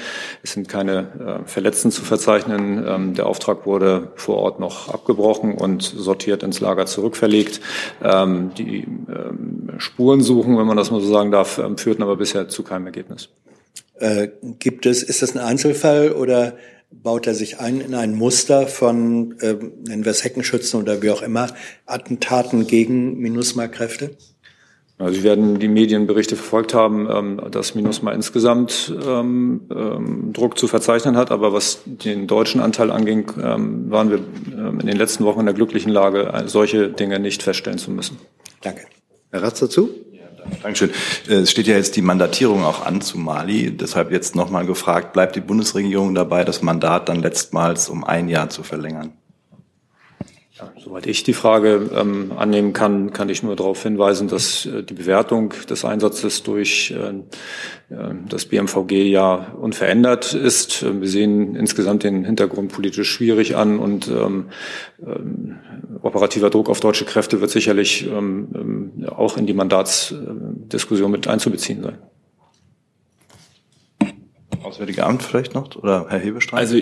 Es 0.44 0.54
sind 0.54 0.68
keine 0.68 1.42
äh, 1.46 1.48
Verletzten 1.48 1.92
zu 1.92 2.04
verzeichnen. 2.04 2.84
Ähm, 2.86 3.14
der 3.14 3.28
Auftrag 3.28 3.66
wurde 3.66 4.12
vor 4.16 4.38
Ort 4.38 4.60
noch 4.60 4.90
abgebrochen 4.90 5.56
und 5.56 5.84
sortiert 5.84 6.44
ins 6.44 6.60
Lager 6.60 6.86
zurückverlegt. 6.86 7.62
Ähm, 8.04 8.52
die 8.58 8.88
Spurensuchen, 9.78 10.58
wenn 10.58 10.68
man 10.68 10.76
das 10.76 10.92
mal 10.92 11.00
so 11.00 11.08
sagen 11.08 11.32
darf, 11.32 11.62
führten 11.78 12.04
aber 12.04 12.18
bisher 12.18 12.50
zu 12.50 12.64
keinem 12.64 12.88
Ergebnis. 12.88 13.30
Äh, 13.96 14.30
gibt 14.60 14.86
es, 14.86 15.04
ist 15.04 15.22
das 15.22 15.36
ein 15.36 15.40
Einzelfall 15.40 16.12
oder 16.12 16.58
baut 16.92 17.28
er 17.28 17.34
sich 17.34 17.60
ein 17.60 17.82
in 17.82 17.96
ein 17.96 18.14
Muster 18.14 18.68
von, 18.68 19.40
äh, 19.40 19.56
nennen 19.88 20.06
wir 20.06 20.12
es 20.12 20.24
Heckenschützen 20.24 20.82
oder 20.82 21.02
wie 21.02 21.10
auch 21.10 21.22
immer, 21.22 21.48
Attentaten 21.86 22.68
gegen 22.68 23.20
MINUSMA-Kräfte? 23.20 24.12
Also 25.00 25.16
Sie 25.16 25.24
werden 25.24 25.60
die 25.60 25.68
Medienberichte 25.68 26.36
verfolgt 26.36 26.74
haben, 26.74 27.10
ähm, 27.10 27.42
dass 27.52 27.74
Minusma 27.74 28.12
insgesamt 28.12 28.94
ähm, 29.06 29.62
ähm, 29.72 30.34
Druck 30.34 30.58
zu 30.58 30.68
verzeichnen 30.68 31.18
hat. 31.18 31.32
Aber 31.32 31.52
was 31.52 31.82
den 31.86 32.28
deutschen 32.28 32.62
Anteil 32.62 32.92
anging, 32.92 33.32
ähm, 33.42 33.90
waren 33.90 34.12
wir 34.12 34.20
ähm, 34.56 34.80
in 34.80 34.88
den 34.88 34.96
letzten 34.96 35.26
Wochen 35.26 35.42
in 35.42 35.46
der 35.48 35.56
glücklichen 35.56 35.92
Lage, 35.92 36.44
solche 36.46 36.90
Dinge 36.90 37.20
nicht 37.20 37.42
feststellen 37.42 37.80
zu 37.80 37.90
müssen. 37.92 38.18
Danke. 38.62 38.84
Herr 39.32 39.42
Ratz 39.42 39.60
dazu? 39.60 39.90
Dankeschön. 40.62 40.92
Äh, 41.28 41.36
Es 41.36 41.52
steht 41.52 41.68
ja 41.68 41.76
jetzt 41.76 41.96
die 41.96 42.02
Mandatierung 42.02 42.64
auch 42.64 42.86
an 42.86 43.02
zu 43.02 43.18
Mali. 43.18 43.76
Deshalb 43.76 44.12
jetzt 44.12 44.36
nochmal 44.36 44.66
gefragt, 44.66 45.14
bleibt 45.14 45.36
die 45.36 45.42
Bundesregierung 45.42 46.16
dabei, 46.16 46.44
das 46.44 46.62
Mandat 46.62 47.10
dann 47.10 47.22
letztmals 47.22 47.90
um 47.90 48.04
ein 48.04 48.30
Jahr 48.30 48.50
zu 48.50 48.64
verlängern? 48.64 49.14
Soweit 50.78 51.08
ich 51.08 51.24
die 51.24 51.34
Frage 51.34 51.90
ähm, 51.96 52.32
annehmen 52.38 52.74
kann, 52.74 53.12
kann 53.12 53.28
ich 53.28 53.42
nur 53.42 53.56
darauf 53.56 53.82
hinweisen, 53.82 54.28
dass 54.28 54.68
äh, 54.68 54.84
die 54.84 54.94
Bewertung 54.94 55.52
des 55.68 55.84
Einsatzes 55.84 56.44
durch 56.44 56.92
äh, 56.92 57.10
äh, 57.92 58.14
das 58.30 58.46
BMVG 58.46 59.10
ja 59.10 59.52
unverändert 59.60 60.36
ist. 60.36 60.84
Äh, 60.84 61.02
Wir 61.02 61.08
sehen 61.08 61.56
insgesamt 61.56 62.04
den 62.04 62.24
Hintergrund 62.24 62.72
politisch 62.72 63.10
schwierig 63.10 63.56
an 63.56 63.80
und 63.80 64.08
ähm, 64.10 64.50
ähm, 65.04 65.56
operativer 66.04 66.52
Druck 66.52 66.70
auf 66.70 66.80
deutsche 66.82 67.06
Kräfte 67.06 67.42
wird 67.42 67.50
sicherlich 67.50 68.06
ähm, 68.06 68.50
ähm, 68.54 69.10
auch 69.10 69.38
in 69.38 69.48
die 69.48 69.56
Mandatsdiskussion 69.56 71.10
mit 71.10 71.28
einzubeziehen 71.28 71.82
sein. 71.82 71.98
Auswärtige 74.62 75.04
Amt 75.04 75.24
vielleicht 75.24 75.56
noch 75.56 75.76
oder 75.78 76.06
Herr 76.10 76.20
Hebestreit? 76.20 76.60
Also 76.60 76.78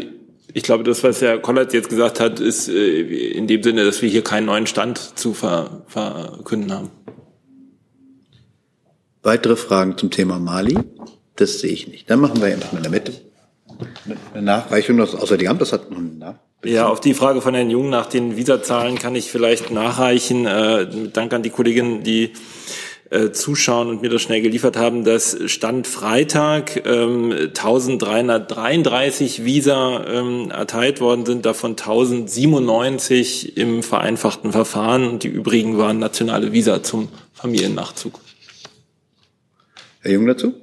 ich 0.53 0.63
glaube, 0.63 0.83
das, 0.83 1.03
was 1.03 1.21
Herr 1.21 1.39
Kollert 1.39 1.73
jetzt 1.73 1.89
gesagt 1.89 2.19
hat, 2.19 2.39
ist 2.39 2.69
äh, 2.69 3.01
in 3.01 3.47
dem 3.47 3.63
Sinne, 3.63 3.85
dass 3.85 4.01
wir 4.01 4.09
hier 4.09 4.23
keinen 4.23 4.45
neuen 4.45 4.67
Stand 4.67 4.97
zu 5.17 5.33
ver 5.33 5.83
verkünden 5.87 6.73
haben. 6.73 6.91
Weitere 9.23 9.55
Fragen 9.55 9.97
zum 9.97 10.09
Thema 10.09 10.39
Mali? 10.39 10.77
Das 11.35 11.59
sehe 11.59 11.71
ich 11.71 11.87
nicht. 11.87 12.09
Dann 12.09 12.19
machen 12.19 12.41
wir 12.41 12.49
erstmal 12.49 12.77
in 12.77 12.83
der 12.83 12.91
Mitte. 12.91 13.13
Eine 14.33 14.43
Nachreichung 14.43 14.97
des 14.97 15.15
Auswärtigen 15.15 15.49
Amtes 15.49 15.73
hat 15.73 15.89
noch 15.89 15.97
eine 15.97 16.07
Nach 16.07 16.35
Ja, 16.63 16.87
auf 16.87 16.99
die 16.99 17.13
Frage 17.13 17.41
von 17.41 17.53
Herrn 17.53 17.69
Jung 17.69 17.89
nach 17.89 18.05
den 18.07 18.37
Visazahlen 18.37 18.97
kann 18.97 19.15
ich 19.15 19.31
vielleicht 19.31 19.71
nachreichen. 19.71 20.45
Äh, 20.45 20.85
mit 20.85 21.17
Dank 21.17 21.33
an 21.33 21.43
die 21.43 21.49
Kolleginnen, 21.49 22.03
die 22.03 22.33
äh, 23.11 23.31
zuschauen 23.31 23.89
und 23.89 24.01
mir 24.01 24.09
das 24.09 24.21
schnell 24.21 24.41
geliefert 24.41 24.77
haben, 24.77 25.03
dass 25.03 25.37
Stand 25.45 25.85
Freitag 25.85 26.85
ähm, 26.85 27.31
1333 27.31 29.45
Visa 29.45 30.05
ähm, 30.05 30.49
erteilt 30.49 31.01
worden 31.01 31.25
sind, 31.25 31.45
davon 31.45 31.71
1097 31.71 33.57
im 33.57 33.83
vereinfachten 33.83 34.53
Verfahren 34.53 35.07
und 35.07 35.23
die 35.23 35.27
übrigen 35.27 35.77
waren 35.77 35.99
nationale 35.99 36.53
Visa 36.53 36.83
zum 36.83 37.09
Familiennachzug. 37.33 38.19
Herr 39.99 40.11
Jung 40.11 40.25
dazu? 40.25 40.53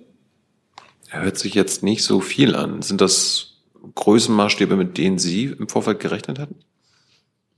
Hört 1.09 1.39
sich 1.39 1.55
jetzt 1.55 1.83
nicht 1.83 2.03
so 2.03 2.21
viel 2.21 2.55
an. 2.55 2.83
Sind 2.83 3.01
das 3.01 3.55
Größenmaßstäbe, 3.95 4.77
mit 4.77 4.99
denen 4.99 5.19
Sie 5.19 5.45
im 5.45 5.69
Vorfeld 5.69 6.01
gerechnet 6.01 6.39
hatten? 6.39 6.57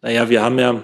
Naja, 0.03 0.29
wir 0.29 0.43
haben 0.43 0.59
ja, 0.59 0.83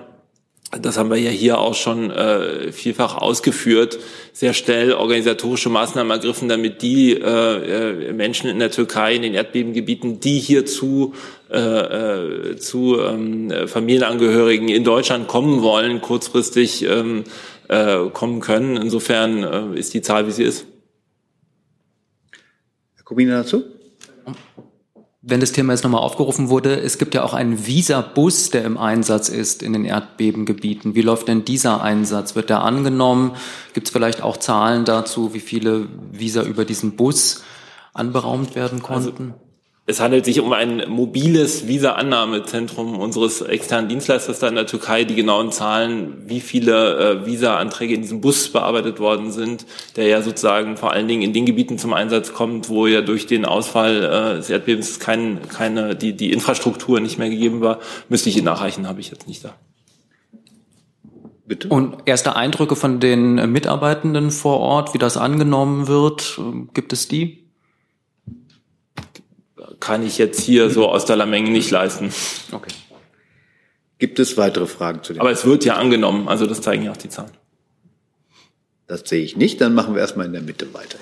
das 0.72 0.98
haben 0.98 1.10
wir 1.10 1.16
ja 1.16 1.30
hier 1.30 1.58
auch 1.58 1.74
schon 1.74 2.10
äh, 2.10 2.72
vielfach 2.72 3.16
ausgeführt, 3.16 3.98
sehr 4.32 4.52
schnell 4.52 4.92
organisatorische 4.92 5.68
Maßnahmen 5.68 6.10
ergriffen, 6.10 6.48
damit 6.48 6.82
die 6.82 7.12
äh, 7.12 8.08
äh, 8.08 8.12
Menschen 8.12 8.50
in 8.50 8.58
der 8.58 8.70
Türkei, 8.70 9.14
in 9.14 9.22
den 9.22 9.34
Erdbebengebieten, 9.34 10.18
die 10.18 10.38
hier 10.38 10.66
zu, 10.66 11.14
äh, 11.50 11.58
äh, 11.58 12.56
zu 12.56 13.00
ähm, 13.00 13.52
Familienangehörigen 13.66 14.68
in 14.68 14.82
Deutschland 14.82 15.28
kommen 15.28 15.62
wollen, 15.62 16.00
kurzfristig 16.00 16.82
ähm, 16.82 17.24
äh, 17.68 18.08
kommen 18.12 18.40
können. 18.40 18.76
Insofern 18.76 19.44
äh, 19.44 19.78
ist 19.78 19.94
die 19.94 20.02
Zahl, 20.02 20.26
wie 20.26 20.32
sie 20.32 20.44
ist. 20.44 20.66
Herr 22.96 23.04
Kubina 23.04 23.42
dazu? 23.42 23.64
Wenn 25.28 25.40
das 25.40 25.50
Thema 25.50 25.72
jetzt 25.72 25.82
nochmal 25.82 26.02
aufgerufen 26.02 26.50
wurde, 26.50 26.78
es 26.80 26.98
gibt 26.98 27.12
ja 27.12 27.24
auch 27.24 27.34
einen 27.34 27.66
Visa-Bus, 27.66 28.50
der 28.50 28.64
im 28.64 28.78
Einsatz 28.78 29.28
ist 29.28 29.60
in 29.60 29.72
den 29.72 29.84
Erdbebengebieten. 29.84 30.94
Wie 30.94 31.02
läuft 31.02 31.26
denn 31.26 31.44
dieser 31.44 31.82
Einsatz? 31.82 32.36
Wird 32.36 32.48
der 32.48 32.62
angenommen? 32.62 33.32
Gibt 33.74 33.88
es 33.88 33.92
vielleicht 33.92 34.22
auch 34.22 34.36
Zahlen 34.36 34.84
dazu, 34.84 35.34
wie 35.34 35.40
viele 35.40 35.88
Visa 36.12 36.42
über 36.42 36.64
diesen 36.64 36.94
Bus 36.94 37.42
anberaumt 37.92 38.54
werden 38.54 38.82
konnten? 38.82 39.34
Es 39.88 40.00
handelt 40.00 40.24
sich 40.24 40.40
um 40.40 40.52
ein 40.52 40.82
mobiles 40.88 41.68
Visa-Annahmezentrum 41.68 42.98
unseres 42.98 43.40
externen 43.40 43.88
Dienstleisters 43.88 44.40
da 44.40 44.48
in 44.48 44.56
der 44.56 44.66
Türkei. 44.66 45.04
Die 45.04 45.14
genauen 45.14 45.52
Zahlen, 45.52 46.24
wie 46.26 46.40
viele 46.40 47.20
äh, 47.22 47.26
Visa-Anträge 47.26 47.94
in 47.94 48.02
diesem 48.02 48.20
Bus 48.20 48.48
bearbeitet 48.48 48.98
worden 48.98 49.30
sind, 49.30 49.64
der 49.94 50.08
ja 50.08 50.22
sozusagen 50.22 50.76
vor 50.76 50.90
allen 50.90 51.06
Dingen 51.06 51.22
in 51.22 51.32
den 51.32 51.46
Gebieten 51.46 51.78
zum 51.78 51.92
Einsatz 51.92 52.32
kommt, 52.32 52.68
wo 52.68 52.88
ja 52.88 53.00
durch 53.00 53.28
den 53.28 53.44
Ausfall 53.44 54.02
äh, 54.02 54.36
des 54.38 54.50
Erdbebens 54.50 54.98
kein, 54.98 55.38
keine, 55.48 55.94
die, 55.94 56.14
die 56.14 56.32
Infrastruktur 56.32 56.98
nicht 56.98 57.18
mehr 57.18 57.30
gegeben 57.30 57.60
war, 57.60 57.78
müsste 58.08 58.28
ich 58.28 58.36
Ihnen 58.36 58.46
nachreichen, 58.46 58.88
habe 58.88 58.98
ich 58.98 59.10
jetzt 59.10 59.28
nicht 59.28 59.44
da. 59.44 59.54
Bitte? 61.46 61.68
Und 61.68 61.98
erste 62.06 62.34
Eindrücke 62.34 62.74
von 62.74 62.98
den 62.98 63.52
Mitarbeitenden 63.52 64.32
vor 64.32 64.58
Ort, 64.58 64.94
wie 64.94 64.98
das 64.98 65.16
angenommen 65.16 65.86
wird, 65.86 66.40
gibt 66.74 66.92
es 66.92 67.06
die? 67.06 67.45
Kann 69.86 70.04
ich 70.04 70.18
jetzt 70.18 70.40
hier 70.40 70.68
so 70.68 70.88
aus 70.88 71.04
der 71.04 71.14
Lameng 71.14 71.52
nicht 71.52 71.70
leisten. 71.70 72.12
Okay. 72.50 72.72
Gibt 73.98 74.18
es 74.18 74.36
weitere 74.36 74.66
Fragen 74.66 75.04
zu 75.04 75.12
dem? 75.12 75.20
Aber 75.20 75.30
es 75.30 75.44
wird 75.44 75.64
ja 75.64 75.76
angenommen, 75.76 76.26
also 76.26 76.44
das 76.44 76.60
zeigen 76.60 76.82
ja 76.82 76.90
auch 76.90 76.96
die 76.96 77.08
Zahlen. 77.08 77.30
Das 78.88 79.02
sehe 79.08 79.22
ich 79.22 79.36
nicht. 79.36 79.60
Dann 79.60 79.74
machen 79.74 79.94
wir 79.94 80.00
erstmal 80.00 80.26
in 80.26 80.32
der 80.32 80.42
Mitte 80.42 80.74
weiter. 80.74 80.98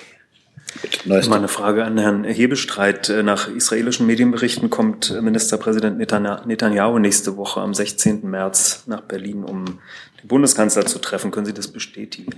Neues 1.07 1.31
Mal 1.31 1.37
eine 1.39 1.49
Frage 1.49 1.83
an 1.83 1.97
Herrn 1.97 2.25
Hebestreit. 2.25 3.11
Nach 3.25 3.49
israelischen 3.49 4.07
Medienberichten 4.07 4.69
kommt 4.69 5.19
Ministerpräsident 5.19 5.97
Netanyahu 5.97 6.99
nächste 6.99 7.39
Woche 7.39 7.63
am 7.63 7.73
16. 7.73 8.29
März 8.29 8.85
nach 8.87 9.01
Berlin, 9.01 9.45
um 9.45 9.65
den 9.65 10.29
Bundeskanzler 10.29 10.85
zu 10.85 10.99
treffen. 10.99 11.31
Können 11.31 11.47
Sie 11.47 11.55
das 11.55 11.69
bestätigen? 11.69 12.35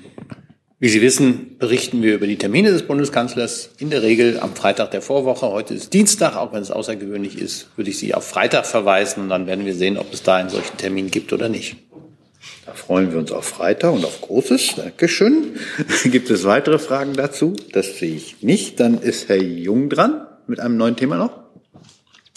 Wie 0.78 0.90
Sie 0.90 1.00
wissen, 1.00 1.56
berichten 1.58 2.02
wir 2.02 2.14
über 2.14 2.26
die 2.26 2.36
Termine 2.36 2.70
des 2.70 2.82
Bundeskanzlers 2.82 3.70
in 3.78 3.88
der 3.88 4.02
Regel 4.02 4.38
am 4.40 4.54
Freitag 4.54 4.90
der 4.90 5.00
Vorwoche. 5.00 5.46
Heute 5.46 5.72
ist 5.72 5.94
Dienstag, 5.94 6.36
auch 6.36 6.52
wenn 6.52 6.60
es 6.60 6.70
außergewöhnlich 6.70 7.38
ist, 7.38 7.70
würde 7.76 7.88
ich 7.88 7.98
Sie 7.98 8.12
auf 8.12 8.28
Freitag 8.28 8.66
verweisen 8.66 9.22
und 9.22 9.30
dann 9.30 9.46
werden 9.46 9.64
wir 9.64 9.74
sehen, 9.74 9.96
ob 9.96 10.12
es 10.12 10.22
da 10.22 10.36
einen 10.36 10.50
solchen 10.50 10.76
Termin 10.76 11.10
gibt 11.10 11.32
oder 11.32 11.48
nicht. 11.48 11.76
Da 12.66 12.74
freuen 12.74 13.10
wir 13.10 13.18
uns 13.18 13.32
auf 13.32 13.46
Freitag 13.46 13.94
und 13.94 14.04
auf 14.04 14.20
Großes. 14.20 14.74
Dankeschön. 14.76 15.54
Gibt 16.04 16.28
es 16.28 16.44
weitere 16.44 16.78
Fragen 16.78 17.14
dazu? 17.14 17.56
Das 17.72 17.96
sehe 17.96 18.14
ich 18.14 18.42
nicht. 18.42 18.78
Dann 18.78 19.00
ist 19.00 19.30
Herr 19.30 19.42
Jung 19.42 19.88
dran 19.88 20.26
mit 20.46 20.60
einem 20.60 20.76
neuen 20.76 20.96
Thema 20.96 21.16
noch. 21.16 21.45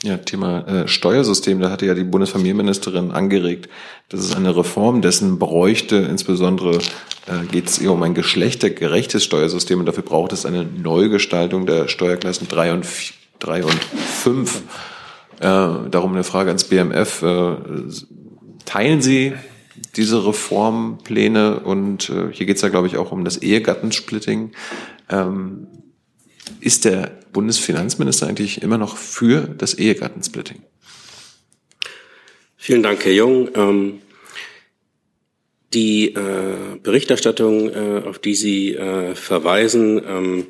Ja, 0.04 0.16
Thema 0.16 0.66
äh, 0.66 0.88
Steuersystem, 0.88 1.60
da 1.60 1.70
hatte 1.70 1.86
ja 1.86 1.94
die 1.94 2.06
Bundesfamilienministerin 2.06 3.12
angeregt, 3.12 3.68
dass 4.08 4.22
es 4.22 4.34
eine 4.34 4.56
Reform 4.56 5.02
dessen 5.02 5.40
bräuchte. 5.40 5.98
Insbesondere 5.98 6.78
äh, 7.28 7.46
geht 7.52 7.68
es 7.68 7.80
eher 7.80 7.92
um 7.92 8.02
ein 8.04 8.14
geschlechtergerechtes 8.14 9.26
Steuersystem 9.26 9.80
und 9.80 9.88
dafür 9.88 10.04
braucht 10.04 10.32
es 10.32 10.46
eine 10.46 10.64
Neugestaltung 10.64 11.66
der 11.66 11.90
Steuerklassen 11.90 12.48
3 12.48 12.74
und, 12.74 12.86
4, 12.86 13.16
3 13.40 13.64
und 13.66 13.84
5. 14.24 14.62
Äh, 15.40 15.42
darum 15.42 16.14
eine 16.14 16.24
Frage 16.24 16.50
ans 16.50 16.64
BMF. 16.64 17.22
Äh, 17.22 17.56
teilen 18.64 19.02
Sie 19.02 19.34
diese 19.98 20.26
Reformpläne 20.26 21.60
und 21.60 22.10
äh, 22.10 22.30
hier 22.32 22.46
geht 22.46 22.56
es 22.56 22.62
ja, 22.62 22.70
glaube 22.70 22.88
ich, 22.88 22.96
auch 22.96 23.12
um 23.12 23.26
das 23.26 23.38
Ehegattensplitting. 23.38 24.52
Ähm, 25.10 25.68
ist 26.60 26.86
der 26.86 27.12
Bundesfinanzminister 27.34 28.28
eigentlich 28.28 28.62
immer 28.62 28.78
noch 28.78 28.98
für 28.98 29.42
das 29.58 29.74
Ehegattensplitting? 29.74 30.62
Vielen 32.58 32.84
Dank, 32.84 33.06
Herr 33.06 33.14
Jung. 33.14 33.50
Ähm, 33.56 34.02
die 35.74 36.14
äh, 36.16 36.78
Berichterstattung, 36.82 37.70
äh, 37.70 38.02
auf 38.06 38.20
die 38.20 38.36
Sie 38.36 38.76
äh, 38.76 39.16
verweisen, 39.16 40.02
ähm, 40.06 40.48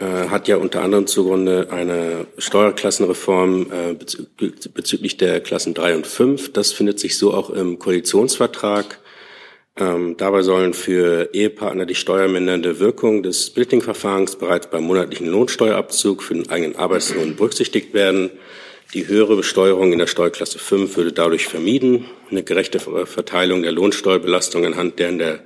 äh, 0.00 0.28
hat 0.28 0.48
ja 0.48 0.56
unter 0.56 0.82
anderem 0.82 1.06
zugrunde 1.06 1.68
eine 1.70 2.26
Steuerklassenreform 2.38 3.66
äh, 3.72 3.94
bezü 3.94 4.26
bezüglich 4.72 5.16
der 5.16 5.40
Klassen 5.40 5.74
3 5.74 5.96
und 5.96 6.06
5. 6.06 6.52
Das 6.52 6.72
findet 6.72 6.98
sich 6.98 7.18
so 7.18 7.34
auch 7.34 7.50
im 7.50 7.78
Koalitionsvertrag. 7.78 8.98
Ähm, 9.80 10.16
dabei 10.16 10.42
sollen 10.42 10.74
für 10.74 11.30
Ehepartner 11.32 11.86
die 11.86 11.94
steuermindernde 11.94 12.80
Wirkung 12.80 13.22
des 13.22 13.46
Splitting-Verfahrens 13.46 14.34
bereits 14.36 14.68
beim 14.68 14.82
monatlichen 14.84 15.28
Lohnsteuerabzug 15.28 16.22
für 16.22 16.34
den 16.34 16.50
eigenen 16.50 16.76
Arbeitslohn 16.76 17.36
berücksichtigt 17.36 17.94
werden. 17.94 18.30
Die 18.94 19.06
höhere 19.06 19.36
Besteuerung 19.36 19.92
in 19.92 19.98
der 19.98 20.06
Steuerklasse 20.08 20.58
5 20.58 20.96
würde 20.96 21.12
dadurch 21.12 21.46
vermieden. 21.46 22.06
Eine 22.30 22.42
gerechte 22.42 22.80
Verteilung 22.80 23.62
der 23.62 23.72
Lohnsteuerbelastung 23.72 24.66
anhand 24.66 24.98
der 24.98 25.08
in 25.10 25.18
der 25.18 25.40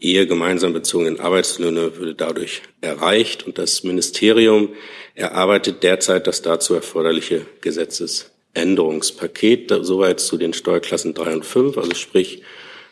Ehe 0.00 0.26
gemeinsam 0.26 0.72
bezogenen 0.72 1.20
Arbeitslöhne 1.20 1.98
würde 1.98 2.14
dadurch 2.14 2.62
erreicht. 2.80 3.46
Und 3.46 3.58
das 3.58 3.84
Ministerium 3.84 4.70
erarbeitet 5.14 5.82
derzeit 5.82 6.26
das 6.26 6.40
dazu 6.42 6.74
erforderliche 6.74 7.46
Gesetzesänderungspaket. 7.60 9.72
Soweit 9.82 10.20
zu 10.20 10.36
den 10.36 10.52
Steuerklassen 10.52 11.14
3 11.14 11.34
und 11.34 11.44
5, 11.44 11.78
also 11.78 11.94
sprich 11.94 12.42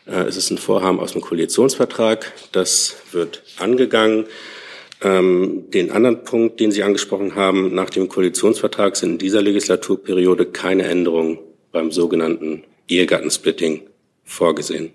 es 0.07 0.37
ist 0.37 0.51
ein 0.51 0.57
Vorhaben 0.57 0.99
aus 0.99 1.13
dem 1.13 1.21
Koalitionsvertrag. 1.21 2.33
Das 2.51 2.95
wird 3.11 3.43
angegangen. 3.57 4.25
Ähm, 5.01 5.65
den 5.71 5.91
anderen 5.91 6.23
Punkt, 6.23 6.59
den 6.59 6.71
Sie 6.71 6.81
angesprochen 6.81 7.35
haben, 7.35 7.75
nach 7.75 7.89
dem 7.89 8.09
Koalitionsvertrag 8.09 8.95
sind 8.95 9.11
in 9.11 9.17
dieser 9.19 9.41
Legislaturperiode 9.41 10.47
keine 10.47 10.83
Änderungen 10.83 11.39
beim 11.71 11.91
sogenannten 11.91 12.63
Ehegattensplitting 12.87 13.81
vorgesehen. 14.23 14.91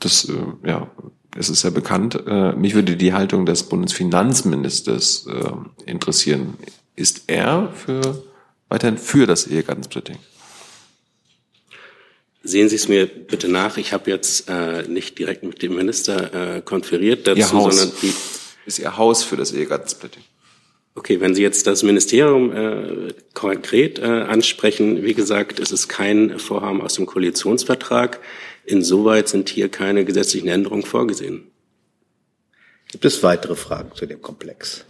Das, 0.00 0.28
äh, 0.28 0.68
ja, 0.68 0.90
es 1.36 1.48
ist 1.48 1.62
ja 1.62 1.70
bekannt. 1.70 2.22
Äh, 2.26 2.52
mich 2.52 2.74
würde 2.74 2.96
die 2.96 3.14
Haltung 3.14 3.46
des 3.46 3.62
Bundesfinanzministers 3.64 5.26
äh, 5.26 5.90
interessieren. 5.90 6.54
Ist 6.96 7.24
er 7.26 7.70
für, 7.74 8.22
weiterhin 8.68 8.98
für 8.98 9.26
das 9.26 9.46
Ehegattensplitting? 9.46 10.18
Sehen 12.46 12.68
Sie 12.68 12.76
es 12.76 12.88
mir 12.88 13.06
bitte 13.06 13.48
nach. 13.48 13.78
Ich 13.78 13.94
habe 13.94 14.10
jetzt 14.10 14.50
äh, 14.50 14.82
nicht 14.82 15.18
direkt 15.18 15.42
mit 15.44 15.62
dem 15.62 15.76
Minister 15.76 16.56
äh, 16.56 16.60
konferiert 16.60 17.26
dazu, 17.26 17.38
Ihr 17.38 17.52
Haus. 17.52 17.76
sondern 17.78 17.96
die, 18.02 18.12
ist 18.66 18.78
Ihr 18.78 18.98
Haus 18.98 19.24
für 19.24 19.36
das 19.36 19.52
Ehegattensplitting? 19.52 20.22
Okay, 20.94 21.20
wenn 21.20 21.34
Sie 21.34 21.42
jetzt 21.42 21.66
das 21.66 21.82
Ministerium 21.82 22.52
äh, 22.52 23.14
konkret 23.32 23.98
äh, 23.98 24.02
ansprechen, 24.02 25.02
wie 25.02 25.14
gesagt, 25.14 25.58
es 25.58 25.72
ist 25.72 25.88
kein 25.88 26.38
Vorhaben 26.38 26.82
aus 26.82 26.94
dem 26.94 27.06
Koalitionsvertrag. 27.06 28.20
Insoweit 28.66 29.28
sind 29.28 29.48
hier 29.48 29.70
keine 29.70 30.04
gesetzlichen 30.04 30.48
Änderungen 30.48 30.84
vorgesehen. 30.84 31.50
Gibt 32.92 33.06
es 33.06 33.22
weitere 33.22 33.56
Fragen 33.56 33.90
zu 33.94 34.04
dem 34.04 34.20
Komplex? 34.20 34.84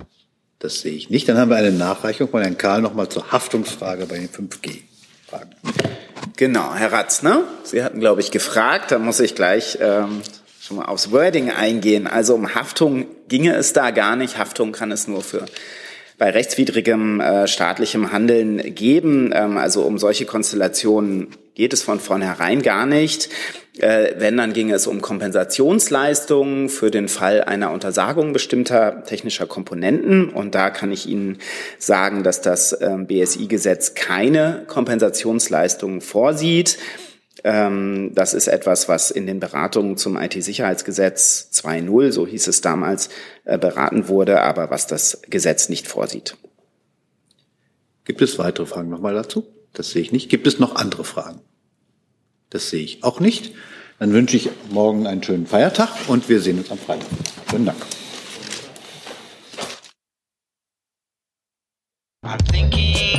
Das 0.58 0.80
sehe 0.80 0.92
ich 0.92 1.08
nicht. 1.08 1.28
Dann 1.28 1.38
haben 1.38 1.50
wir 1.50 1.56
eine 1.56 1.72
Nachreichung 1.72 2.28
von 2.28 2.42
Herrn 2.42 2.58
Karl 2.58 2.82
nochmal 2.82 3.08
zur 3.08 3.30
Haftungsfrage 3.30 4.06
bei 4.06 4.18
den 4.18 4.28
5G-Fragen. 4.28 5.54
Genau, 6.36 6.74
Herr 6.74 6.92
Ratz, 6.92 7.22
ne? 7.22 7.44
Sie 7.62 7.82
hatten, 7.82 8.00
glaube 8.00 8.20
ich, 8.20 8.30
gefragt, 8.30 8.90
da 8.90 8.98
muss 8.98 9.20
ich 9.20 9.34
gleich 9.34 9.78
ähm, 9.80 10.22
schon 10.60 10.78
mal 10.78 10.86
aufs 10.86 11.10
Wording 11.12 11.50
eingehen. 11.50 12.06
Also 12.06 12.34
um 12.34 12.54
Haftung 12.54 13.06
ginge 13.28 13.54
es 13.54 13.72
da 13.72 13.90
gar 13.90 14.16
nicht. 14.16 14.38
Haftung 14.38 14.72
kann 14.72 14.90
es 14.90 15.06
nur 15.06 15.22
für 15.22 15.44
bei 16.18 16.30
rechtswidrigem 16.30 17.20
äh, 17.20 17.46
staatlichem 17.46 18.12
Handeln 18.12 18.74
geben. 18.74 19.32
Ähm, 19.34 19.56
also 19.56 19.82
um 19.82 19.98
solche 19.98 20.26
Konstellationen 20.26 21.28
geht 21.54 21.72
es 21.72 21.82
von 21.82 22.00
vornherein 22.00 22.62
gar 22.62 22.86
nicht. 22.86 23.28
Äh, 23.78 24.14
wenn, 24.18 24.36
dann 24.36 24.52
ginge 24.52 24.74
es 24.74 24.86
um 24.86 25.00
Kompensationsleistungen 25.00 26.68
für 26.68 26.92
den 26.92 27.08
Fall 27.08 27.42
einer 27.42 27.72
Untersagung 27.72 28.32
bestimmter 28.32 29.02
technischer 29.04 29.46
Komponenten. 29.46 30.28
Und 30.28 30.54
da 30.54 30.70
kann 30.70 30.92
ich 30.92 31.08
Ihnen 31.08 31.38
sagen, 31.78 32.22
dass 32.22 32.40
das 32.40 32.76
ähm, 32.80 33.06
BSI-Gesetz 33.06 33.94
keine 33.94 34.62
Kompensationsleistungen 34.68 36.00
vorsieht. 36.00 36.78
Ähm, 37.44 38.12
das 38.14 38.32
ist 38.32 38.48
etwas, 38.48 38.88
was 38.88 39.10
in 39.10 39.26
den 39.26 39.38
Beratungen 39.38 39.98
zum 39.98 40.16
IT-Sicherheitsgesetz 40.16 41.50
2.0, 41.52 42.10
so 42.10 42.26
hieß 42.26 42.46
es 42.46 42.62
damals, 42.62 43.10
äh, 43.44 43.58
beraten 43.58 44.08
wurde, 44.08 44.40
aber 44.40 44.70
was 44.70 44.86
das 44.86 45.20
Gesetz 45.28 45.68
nicht 45.68 45.86
vorsieht. 45.86 46.36
Gibt 48.06 48.22
es 48.22 48.38
weitere 48.38 48.66
Fragen 48.66 48.88
nochmal 48.88 49.14
dazu? 49.14 49.46
Das 49.74 49.90
sehe 49.90 50.00
ich 50.00 50.10
nicht. 50.10 50.30
Gibt 50.30 50.46
es 50.46 50.58
noch 50.58 50.76
andere 50.76 51.04
Fragen? 51.04 51.40
Das 52.48 52.70
sehe 52.70 52.82
ich 52.82 53.04
auch 53.04 53.20
nicht. 53.20 53.52
Dann 53.98 54.12
wünsche 54.12 54.36
ich 54.36 54.48
morgen 54.70 55.06
einen 55.06 55.22
schönen 55.22 55.46
Feiertag 55.46 55.90
und 56.08 56.28
wir 56.28 56.40
sehen 56.40 56.58
uns 56.58 56.70
am 56.70 56.78
Freitag. 56.78 57.06
Schönen 57.50 57.66
Dank. 57.66 57.78
I'm 62.24 62.38
thinking 62.38 63.13